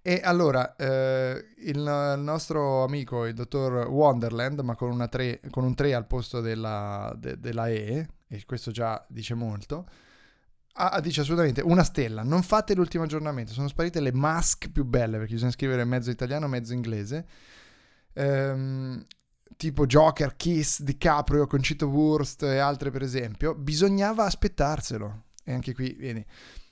E 0.05 0.21
allora, 0.25 0.75
eh, 0.75 1.45
il, 1.59 1.77
il 1.77 2.21
nostro 2.23 2.83
amico, 2.83 3.25
il 3.25 3.35
dottor 3.35 3.87
Wonderland, 3.89 4.59
ma 4.61 4.75
con, 4.75 4.91
una 4.91 5.07
3, 5.07 5.41
con 5.51 5.63
un 5.65 5.75
3 5.77 5.95
al 5.95 6.07
posto 6.09 6.41
della, 6.41 7.15
de- 7.17 7.39
della 7.39 7.69
E, 7.69 8.09
e 8.27 8.43
questo 8.45 8.73
già 8.73 9.03
dice 9.09 9.35
molto, 9.35 9.87
ha- 10.75 11.01
dice 11.01 11.21
assolutamente 11.21 11.61
una 11.61 11.85
stella, 11.85 12.23
non 12.23 12.43
fate 12.43 12.75
l'ultimo 12.75 13.05
aggiornamento, 13.05 13.53
sono 13.53 13.69
sparite 13.69 14.01
le 14.01 14.13
mask 14.13 14.71
più 14.71 14.85
belle 14.85 15.19
perché 15.19 15.35
bisogna 15.35 15.51
scrivere 15.53 15.85
mezzo 15.85 16.11
italiano, 16.11 16.49
mezzo 16.49 16.73
inglese. 16.73 17.27
Ehm, 18.15 19.05
tipo 19.57 19.87
Joker, 19.87 20.35
Kiss, 20.37 20.81
DiCaprio, 20.83 21.47
Concito 21.47 21.87
Wurst 21.87 22.43
e 22.43 22.59
altre 22.59 22.91
per 22.91 23.03
esempio, 23.03 23.55
bisognava 23.55 24.25
aspettarselo. 24.25 25.25
E 25.45 25.53
anche 25.53 25.75
qui, 25.75 25.93
vedi, 25.95 26.25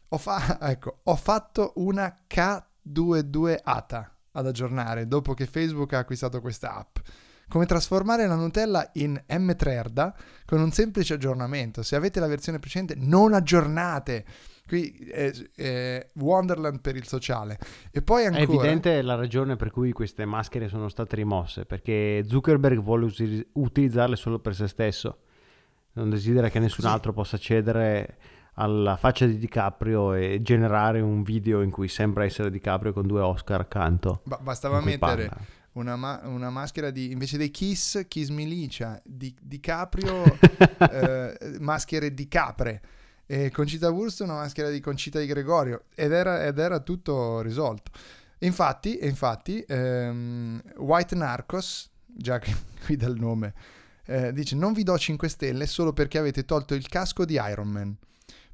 ho, 0.09 0.19
fa- 0.19 0.59
ecco, 0.69 1.01
ho 1.05 1.17
fatto 1.17 1.73
una 1.77 2.25
K22 2.29 3.59
ATA 3.63 4.15
ad 4.33 4.47
aggiornare 4.47 5.07
dopo 5.09 5.35
che 5.35 5.47
Facebook 5.47 5.93
ha 5.93 5.99
acquistato 5.99 6.41
questa 6.41 6.75
app. 6.77 6.99
Come 7.51 7.67
trasformare 7.67 8.29
la 8.29 8.37
Nutella 8.37 8.89
in 8.95 9.21
M3erda 9.29 10.13
con 10.47 10.61
un 10.61 10.71
semplice 10.71 11.15
aggiornamento. 11.15 11.83
Se 11.83 11.97
avete 11.97 12.21
la 12.21 12.29
versione 12.29 12.61
precedente, 12.61 12.95
non 12.97 13.35
aggiornate. 13.35 14.25
Qui 14.69 14.89
è, 15.13 15.33
è 15.57 16.09
Wonderland 16.15 16.81
per 16.81 16.95
il 16.95 17.09
sociale. 17.09 17.59
E 17.91 18.03
poi 18.03 18.23
È 18.23 18.27
ancora... 18.27 18.45
evidente 18.45 19.03
la 19.03 19.17
ragione 19.17 19.57
per 19.57 19.73
cui 19.73 19.91
queste 19.91 20.25
maschere 20.25 20.69
sono 20.69 20.89
state 20.89 21.17
rimosse, 21.17 21.65
perché 21.65 22.23
Zuckerberg 22.25 22.79
vuole 22.79 23.07
usi- 23.07 23.45
utilizzarle 23.55 24.15
solo 24.15 24.39
per 24.39 24.55
se 24.55 24.69
stesso. 24.69 25.19
Non 25.95 26.09
desidera 26.09 26.49
che 26.51 26.61
nessun 26.61 26.85
Così. 26.85 26.95
altro 26.95 27.13
possa 27.13 27.35
accedere 27.35 28.17
alla 28.55 28.97
faccia 28.97 29.27
di 29.27 29.39
DiCaprio 29.39 30.15
e 30.15 30.41
generare 30.41 31.01
un 31.01 31.25
video 31.25 31.63
in 31.63 31.73
cui 31.73 31.89
sembra 31.89 32.25
essere 32.25 32.49
DiCaprio 32.49 32.93
con 32.93 33.09
due 33.09 33.23
Oscar 33.23 33.59
accanto. 33.61 34.21
Ba- 34.25 34.39
bastava 34.41 34.81
mettere 34.81 35.27
parla. 35.27 35.59
Una, 35.73 35.97
ma- 35.97 36.21
una 36.25 36.51
maschera 36.51 36.91
di 36.91 37.11
invece 37.11 37.37
dei 37.37 37.51
Kiss, 37.51 38.07
Kiss 38.09 38.29
Milicia, 38.29 39.01
di, 39.05 39.35
di 39.41 39.61
Caprio, 39.61 40.25
eh, 40.91 41.57
maschere 41.61 42.13
di 42.15 42.29
capre. 42.29 42.83
E 43.27 43.51
Concita 43.51 43.91
Wurst 43.91 44.21
una 44.21 44.35
maschera 44.35 44.71
di 44.71 44.81
Concita 44.81 45.21
di 45.21 45.27
Gregorio 45.27 45.85
ed 45.95 46.11
era, 46.11 46.45
ed 46.45 46.59
era 46.59 46.81
tutto 46.81 47.41
risolto. 47.41 47.93
Infatti, 48.39 48.99
infatti 49.03 49.65
ehm, 49.67 50.61
White 50.79 51.15
Narcos, 51.15 51.91
già 52.07 52.39
che 52.39 52.55
qui 52.85 52.97
dal 52.97 53.17
nome, 53.17 53.55
eh, 54.07 54.33
dice 54.33 54.57
non 54.57 54.73
vi 54.73 54.83
do 54.83 54.99
5 54.99 55.29
stelle 55.29 55.67
solo 55.67 55.93
perché 55.93 56.19
avete 56.19 56.45
tolto 56.45 56.75
il 56.75 56.89
casco 56.89 57.25
di 57.25 57.35
Iron 57.35 57.69
Man 57.69 57.97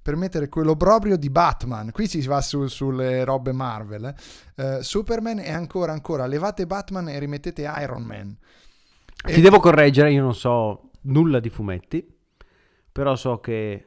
per 0.06 0.14
mettere 0.14 0.48
quell'obrobrio 0.48 1.16
di 1.16 1.30
Batman. 1.30 1.90
Qui 1.90 2.06
si 2.06 2.24
va 2.28 2.40
su- 2.40 2.68
sulle 2.68 3.24
robe 3.24 3.50
Marvel. 3.50 4.04
eh. 4.04 4.76
Eh, 4.76 4.82
Superman 4.84 5.40
e 5.40 5.50
ancora, 5.50 5.90
ancora, 5.90 6.26
levate 6.26 6.64
Batman 6.64 7.08
e 7.08 7.18
rimettete 7.18 7.68
Iron 7.80 8.04
Man. 8.04 8.36
E- 9.26 9.32
Ti 9.32 9.40
devo 9.40 9.58
correggere, 9.58 10.12
io 10.12 10.22
non 10.22 10.32
so 10.36 10.90
nulla 11.02 11.40
di 11.40 11.50
fumetti, 11.50 12.06
però 12.92 13.16
so 13.16 13.40
che 13.40 13.84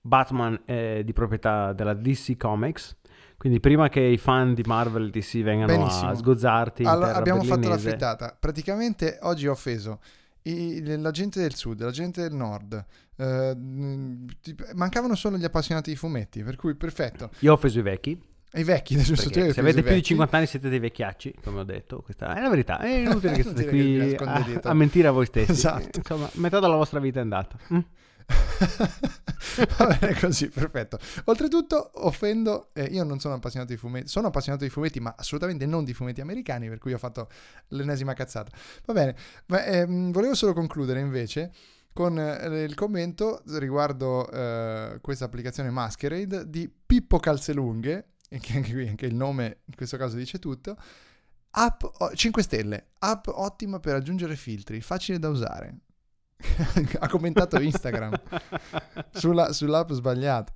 Batman 0.00 0.62
è 0.66 1.02
di 1.04 1.12
proprietà 1.12 1.72
della 1.72 1.94
DC 1.94 2.36
Comics, 2.36 2.94
quindi 3.36 3.58
prima 3.58 3.88
che 3.88 3.98
i 4.00 4.18
fan 4.18 4.54
di 4.54 4.62
Marvel 4.64 5.08
e 5.08 5.10
DC 5.10 5.42
vengano 5.42 5.76
Benissimo. 5.76 6.10
a 6.10 6.14
sgozzarti 6.14 6.84
Allora, 6.84 7.16
abbiamo 7.16 7.42
fatto 7.42 7.68
la 7.68 7.76
frittata. 7.76 8.36
Praticamente 8.38 9.18
oggi 9.22 9.48
ho 9.48 9.52
offeso 9.52 9.98
i, 10.50 10.96
la 10.98 11.10
gente 11.10 11.40
del 11.40 11.54
sud, 11.54 11.82
la 11.82 11.90
gente 11.90 12.22
del 12.22 12.32
nord, 12.32 12.84
eh, 13.16 13.56
mancavano 14.74 15.14
solo 15.14 15.36
gli 15.36 15.44
appassionati 15.44 15.90
di 15.90 15.96
fumetti, 15.96 16.42
per 16.42 16.56
cui 16.56 16.74
perfetto. 16.74 17.30
Io 17.40 17.50
ho 17.50 17.54
offeso 17.54 17.78
i 17.78 17.82
vecchi. 17.82 18.20
I 18.52 18.62
vecchi, 18.62 18.96
giusto? 18.96 19.30
Se 19.30 19.60
avete 19.60 19.82
più 19.82 19.92
di 19.92 20.02
50 20.02 20.36
anni 20.36 20.46
siete 20.46 20.68
dei 20.68 20.78
vecchiacci, 20.78 21.34
come 21.42 21.60
ho 21.60 21.64
detto, 21.64 22.00
questa 22.00 22.34
è 22.34 22.40
la 22.40 22.48
verità. 22.48 22.78
È 22.78 22.88
inutile 22.88 23.32
che 23.36 23.42
state 23.42 23.66
qui 23.66 24.14
a, 24.14 24.60
a, 24.62 24.74
mentire 24.74 25.08
a 25.08 25.10
voi 25.10 25.26
stessi. 25.26 25.50
Esatto. 25.50 25.98
Insomma, 25.98 26.30
metà 26.34 26.60
della 26.60 26.76
vostra 26.76 27.00
vita 27.00 27.18
è 27.18 27.22
andata. 27.22 27.58
Mm? 27.72 27.78
Va 29.78 29.96
bene 29.98 30.14
così, 30.18 30.48
perfetto. 30.48 30.98
Oltretutto 31.24 31.90
offendo, 32.04 32.70
eh, 32.72 32.84
io 32.84 33.04
non 33.04 33.20
sono 33.20 33.34
appassionato 33.34 33.72
di 33.72 33.78
fumetti, 33.78 34.08
sono 34.08 34.28
appassionato 34.28 34.64
di 34.64 34.70
fumetti, 34.70 35.00
ma 35.00 35.14
assolutamente 35.16 35.66
non 35.66 35.84
di 35.84 35.94
fumetti 35.94 36.20
americani, 36.20 36.68
per 36.68 36.78
cui 36.78 36.92
ho 36.92 36.98
fatto 36.98 37.28
l'ennesima 37.68 38.12
cazzata. 38.14 38.50
Va 38.84 38.92
bene, 38.92 39.16
ma 39.46 39.64
ehm, 39.64 40.12
volevo 40.12 40.34
solo 40.34 40.52
concludere 40.52 41.00
invece 41.00 41.52
con 41.92 42.18
eh, 42.18 42.64
il 42.64 42.74
commento 42.74 43.42
riguardo 43.54 44.30
eh, 44.30 44.98
questa 45.00 45.24
applicazione 45.24 45.70
Masquerade 45.70 46.50
di 46.50 46.68
Pippo 46.68 47.18
Calzelunghe 47.18 48.16
che 48.28 48.56
anche 48.56 48.72
qui 48.72 48.88
anche 48.88 49.06
il 49.06 49.14
nome 49.14 49.60
in 49.64 49.74
questo 49.74 49.96
caso 49.96 50.16
dice 50.16 50.38
tutto. 50.38 50.76
App 51.58 51.84
5 52.14 52.42
stelle, 52.42 52.88
app 52.98 53.28
ottima 53.28 53.80
per 53.80 53.94
aggiungere 53.94 54.36
filtri, 54.36 54.80
facile 54.82 55.18
da 55.18 55.30
usare. 55.30 55.78
ha 57.00 57.08
commentato 57.08 57.60
Instagram 57.60 58.12
sulla, 59.12 59.52
sull'app 59.52 59.92
sbagliata. 59.92 60.52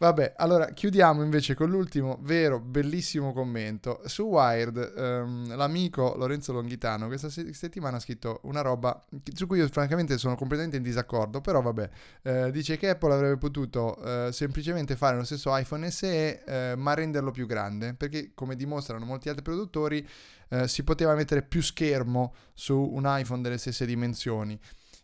Vabbè, 0.00 0.34
allora 0.36 0.66
chiudiamo 0.66 1.24
invece 1.24 1.54
con 1.54 1.70
l'ultimo 1.70 2.18
vero 2.22 2.60
bellissimo 2.60 3.32
commento. 3.32 4.00
Su 4.04 4.22
Wired, 4.26 4.92
um, 4.96 5.56
l'amico 5.56 6.14
Lorenzo 6.16 6.52
Longhitano 6.52 7.08
questa 7.08 7.28
se- 7.28 7.52
settimana 7.52 7.96
ha 7.96 8.00
scritto 8.00 8.38
una 8.44 8.60
roba 8.60 9.04
su 9.34 9.48
cui 9.48 9.58
io 9.58 9.66
francamente 9.66 10.16
sono 10.16 10.36
completamente 10.36 10.76
in 10.76 10.84
disaccordo, 10.84 11.40
però 11.40 11.62
vabbè, 11.62 11.90
eh, 12.22 12.50
dice 12.52 12.76
che 12.76 12.90
Apple 12.90 13.12
avrebbe 13.12 13.38
potuto 13.38 13.96
eh, 14.28 14.30
semplicemente 14.30 14.94
fare 14.94 15.16
lo 15.16 15.24
stesso 15.24 15.56
iPhone 15.56 15.90
SE 15.90 16.44
eh, 16.44 16.76
ma 16.76 16.94
renderlo 16.94 17.32
più 17.32 17.46
grande, 17.46 17.94
perché 17.94 18.30
come 18.34 18.54
dimostrano 18.54 19.04
molti 19.04 19.28
altri 19.28 19.42
produttori 19.42 20.08
eh, 20.50 20.68
si 20.68 20.84
poteva 20.84 21.14
mettere 21.14 21.42
più 21.42 21.60
schermo 21.60 22.34
su 22.54 22.78
un 22.78 23.02
iPhone 23.04 23.42
delle 23.42 23.58
stesse 23.58 23.84
dimensioni. 23.84 24.56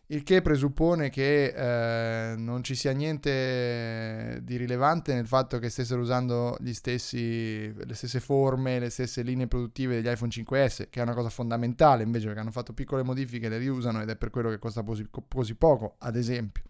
Il 0.07 0.21
che 0.21 0.43
presuppone 0.43 1.09
che 1.09 1.45
eh, 1.47 2.35
non 2.35 2.63
ci 2.63 2.75
sia 2.75 2.91
niente 2.91 4.39
di 4.43 4.55
rilevante 4.55 5.15
nel 5.15 5.25
fatto 5.25 5.57
che 5.57 5.69
stessero 5.69 5.99
usando 5.99 6.59
stessi, 6.73 7.73
le 7.73 7.93
stesse 7.95 8.19
forme, 8.19 8.77
le 8.77 8.91
stesse 8.91 9.23
linee 9.23 9.47
produttive 9.47 9.95
degli 9.99 10.11
iPhone 10.11 10.29
5S, 10.29 10.89
che 10.91 10.99
è 10.99 11.01
una 11.01 11.15
cosa 11.15 11.29
fondamentale 11.29 12.03
invece 12.03 12.25
perché 12.27 12.39
hanno 12.39 12.51
fatto 12.51 12.73
piccole 12.73 13.01
modifiche, 13.01 13.49
le 13.49 13.57
riusano 13.57 13.99
ed 13.99 14.09
è 14.09 14.15
per 14.15 14.29
quello 14.29 14.49
che 14.51 14.59
costa 14.59 14.83
così, 14.83 15.07
così 15.27 15.55
poco, 15.55 15.95
ad 15.97 16.15
esempio. 16.15 16.61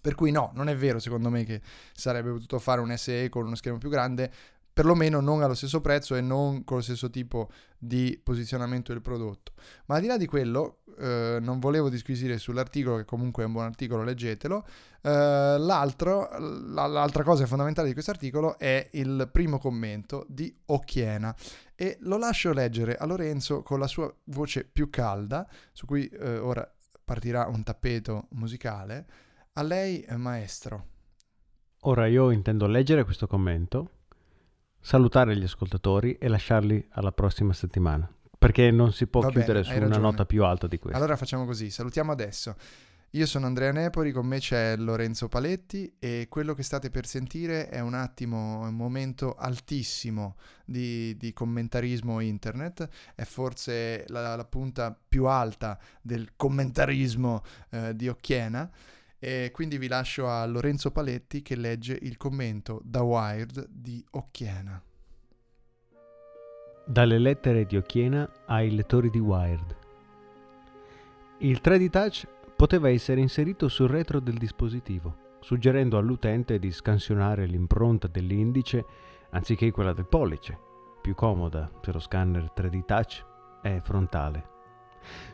Per 0.00 0.14
cui 0.14 0.30
no, 0.30 0.52
non 0.54 0.70
è 0.70 0.76
vero 0.76 0.98
secondo 0.98 1.28
me 1.28 1.44
che 1.44 1.60
sarebbe 1.92 2.30
potuto 2.30 2.58
fare 2.58 2.80
un 2.80 2.96
SE 2.96 3.28
con 3.28 3.44
uno 3.44 3.54
schermo 3.54 3.76
più 3.76 3.90
grande, 3.90 4.32
perlomeno 4.76 5.22
non 5.22 5.40
allo 5.40 5.54
stesso 5.54 5.80
prezzo 5.80 6.16
e 6.16 6.20
non 6.20 6.62
con 6.62 6.76
lo 6.76 6.82
stesso 6.82 7.08
tipo 7.08 7.48
di 7.78 8.20
posizionamento 8.22 8.92
del 8.92 9.00
prodotto. 9.00 9.52
Ma 9.86 9.94
al 9.94 10.02
di 10.02 10.06
là 10.06 10.18
di 10.18 10.26
quello, 10.26 10.80
eh, 10.98 11.38
non 11.40 11.60
volevo 11.60 11.88
disquisire 11.88 12.36
sull'articolo, 12.36 12.98
che 12.98 13.06
comunque 13.06 13.42
è 13.42 13.46
un 13.46 13.52
buon 13.52 13.64
articolo, 13.64 14.02
leggetelo. 14.02 14.66
Eh, 15.00 15.56
l'altra 15.58 17.22
cosa 17.24 17.46
fondamentale 17.46 17.86
di 17.88 17.94
questo 17.94 18.10
articolo 18.10 18.58
è 18.58 18.86
il 18.92 19.30
primo 19.32 19.56
commento 19.56 20.26
di 20.28 20.54
Occhiena 20.66 21.34
e 21.74 21.96
lo 22.00 22.18
lascio 22.18 22.52
leggere 22.52 22.96
a 22.96 23.06
Lorenzo 23.06 23.62
con 23.62 23.78
la 23.78 23.86
sua 23.86 24.14
voce 24.24 24.64
più 24.64 24.90
calda, 24.90 25.48
su 25.72 25.86
cui 25.86 26.06
eh, 26.06 26.36
ora 26.36 26.70
partirà 27.02 27.46
un 27.46 27.62
tappeto 27.62 28.26
musicale. 28.32 29.06
A 29.54 29.62
lei, 29.62 30.04
maestro. 30.16 30.88
Ora 31.84 32.06
io 32.06 32.30
intendo 32.30 32.66
leggere 32.66 33.04
questo 33.04 33.26
commento 33.26 33.92
salutare 34.86 35.36
gli 35.36 35.42
ascoltatori 35.42 36.16
e 36.16 36.28
lasciarli 36.28 36.86
alla 36.90 37.10
prossima 37.10 37.52
settimana. 37.52 38.08
Perché 38.38 38.70
non 38.70 38.92
si 38.92 39.08
può 39.08 39.20
Va 39.20 39.30
chiudere 39.30 39.62
bene, 39.62 39.80
su 39.80 39.84
una 39.84 39.98
nota 39.98 40.24
più 40.24 40.44
alta 40.44 40.68
di 40.68 40.78
questa. 40.78 40.96
Allora 40.96 41.16
facciamo 41.16 41.44
così, 41.44 41.70
salutiamo 41.70 42.12
adesso. 42.12 42.54
Io 43.10 43.26
sono 43.26 43.46
Andrea 43.46 43.72
Nepoli, 43.72 44.12
con 44.12 44.26
me 44.26 44.38
c'è 44.38 44.76
Lorenzo 44.76 45.26
Paletti 45.26 45.96
e 45.98 46.26
quello 46.28 46.54
che 46.54 46.62
state 46.62 46.90
per 46.90 47.04
sentire 47.04 47.68
è 47.68 47.80
un 47.80 47.94
attimo, 47.94 48.60
un 48.60 48.74
momento 48.74 49.34
altissimo 49.34 50.36
di, 50.64 51.16
di 51.16 51.32
commentarismo 51.32 52.20
internet, 52.20 52.88
è 53.16 53.24
forse 53.24 54.04
la, 54.06 54.36
la, 54.36 54.44
punta 54.44 54.96
più 55.08 55.24
alta 55.24 55.80
del 56.00 56.34
commentarismo 56.36 57.42
eh, 57.70 57.96
di 57.96 58.06
Occhiena. 58.06 58.70
E 59.26 59.50
quindi 59.52 59.76
vi 59.76 59.88
lascio 59.88 60.28
a 60.28 60.46
Lorenzo 60.46 60.92
Paletti 60.92 61.42
che 61.42 61.56
legge 61.56 61.98
il 62.00 62.16
commento 62.16 62.80
da 62.84 63.02
Wired 63.02 63.66
di 63.68 64.00
Occhiena. 64.12 64.80
Dalle 66.86 67.18
lettere 67.18 67.66
di 67.66 67.76
Occhiena 67.76 68.30
ai 68.46 68.72
lettori 68.72 69.10
di 69.10 69.18
Wired. 69.18 69.76
Il 71.38 71.58
3D 71.60 71.90
Touch 71.90 72.28
poteva 72.54 72.88
essere 72.88 73.20
inserito 73.20 73.66
sul 73.66 73.88
retro 73.88 74.20
del 74.20 74.36
dispositivo, 74.36 75.34
suggerendo 75.40 75.98
all'utente 75.98 76.60
di 76.60 76.70
scansionare 76.70 77.46
l'impronta 77.46 78.06
dell'indice 78.06 78.84
anziché 79.30 79.72
quella 79.72 79.92
del 79.92 80.06
pollice, 80.06 80.56
più 81.02 81.16
comoda 81.16 81.68
se 81.82 81.90
lo 81.90 81.98
scanner 81.98 82.52
3D 82.56 82.84
Touch 82.84 83.24
è 83.60 83.80
frontale. 83.82 84.50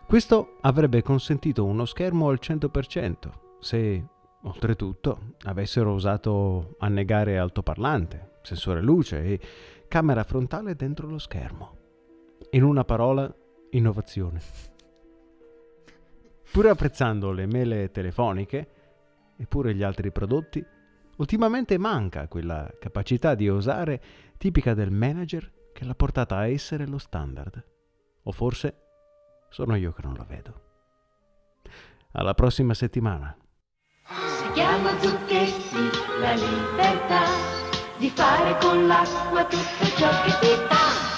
Questo 0.07 0.57
avrebbe 0.63 1.03
consentito 1.03 1.67
uno 1.67 1.85
schermo 1.85 2.31
al 2.31 2.39
100%, 2.41 3.41
se 3.63 4.05
oltretutto 4.43 5.35
avessero 5.45 5.93
osato 5.93 6.75
annegare 6.81 7.39
altoparlante, 7.39 8.39
sensore 8.43 8.83
luce 8.83 9.23
e 9.23 9.41
camera 9.87 10.25
frontale 10.25 10.75
dentro 10.75 11.07
lo 11.07 11.19
schermo. 11.19 11.79
In 12.51 12.65
una 12.65 12.85
parola, 12.85 13.33
innovazione. 13.71 14.41
Pur 16.51 16.67
apprezzando 16.67 17.31
le 17.31 17.47
mele 17.47 17.91
telefoniche, 17.93 18.69
eppure 19.37 19.75
gli 19.75 19.85
altri 19.85 20.11
prodotti, 20.11 20.63
ultimamente 21.19 21.79
manca 21.79 22.27
quella 22.27 22.69
capacità 22.81 23.37
di 23.37 23.49
osare 23.49 24.03
tipica 24.39 24.75
del 24.75 24.91
manager 24.91 25.71
che 25.73 25.85
l'ha 25.85 25.95
portata 25.95 26.37
a 26.37 26.49
essere 26.49 26.85
lo 26.87 26.99
standard. 26.99 27.65
O 28.25 28.33
forse 28.33 28.77
sono 29.51 29.77
io 29.77 29.93
che 29.93 30.03
non 30.03 30.15
lo 30.15 30.25
vedo. 30.25 30.61
Alla 32.15 32.35
prossima 32.35 32.75
settimana 32.75 33.35
chiama 34.53 34.91
Zucchetti 35.01 35.91
la 36.21 36.33
libertà 36.33 37.23
di 37.97 38.11
fare 38.15 38.57
con 38.61 38.87
l'acqua 38.87 39.45
tutto 39.45 39.87
ciò 39.97 40.09
che 40.23 40.39
ti 40.41 40.57
dà. 40.69 41.12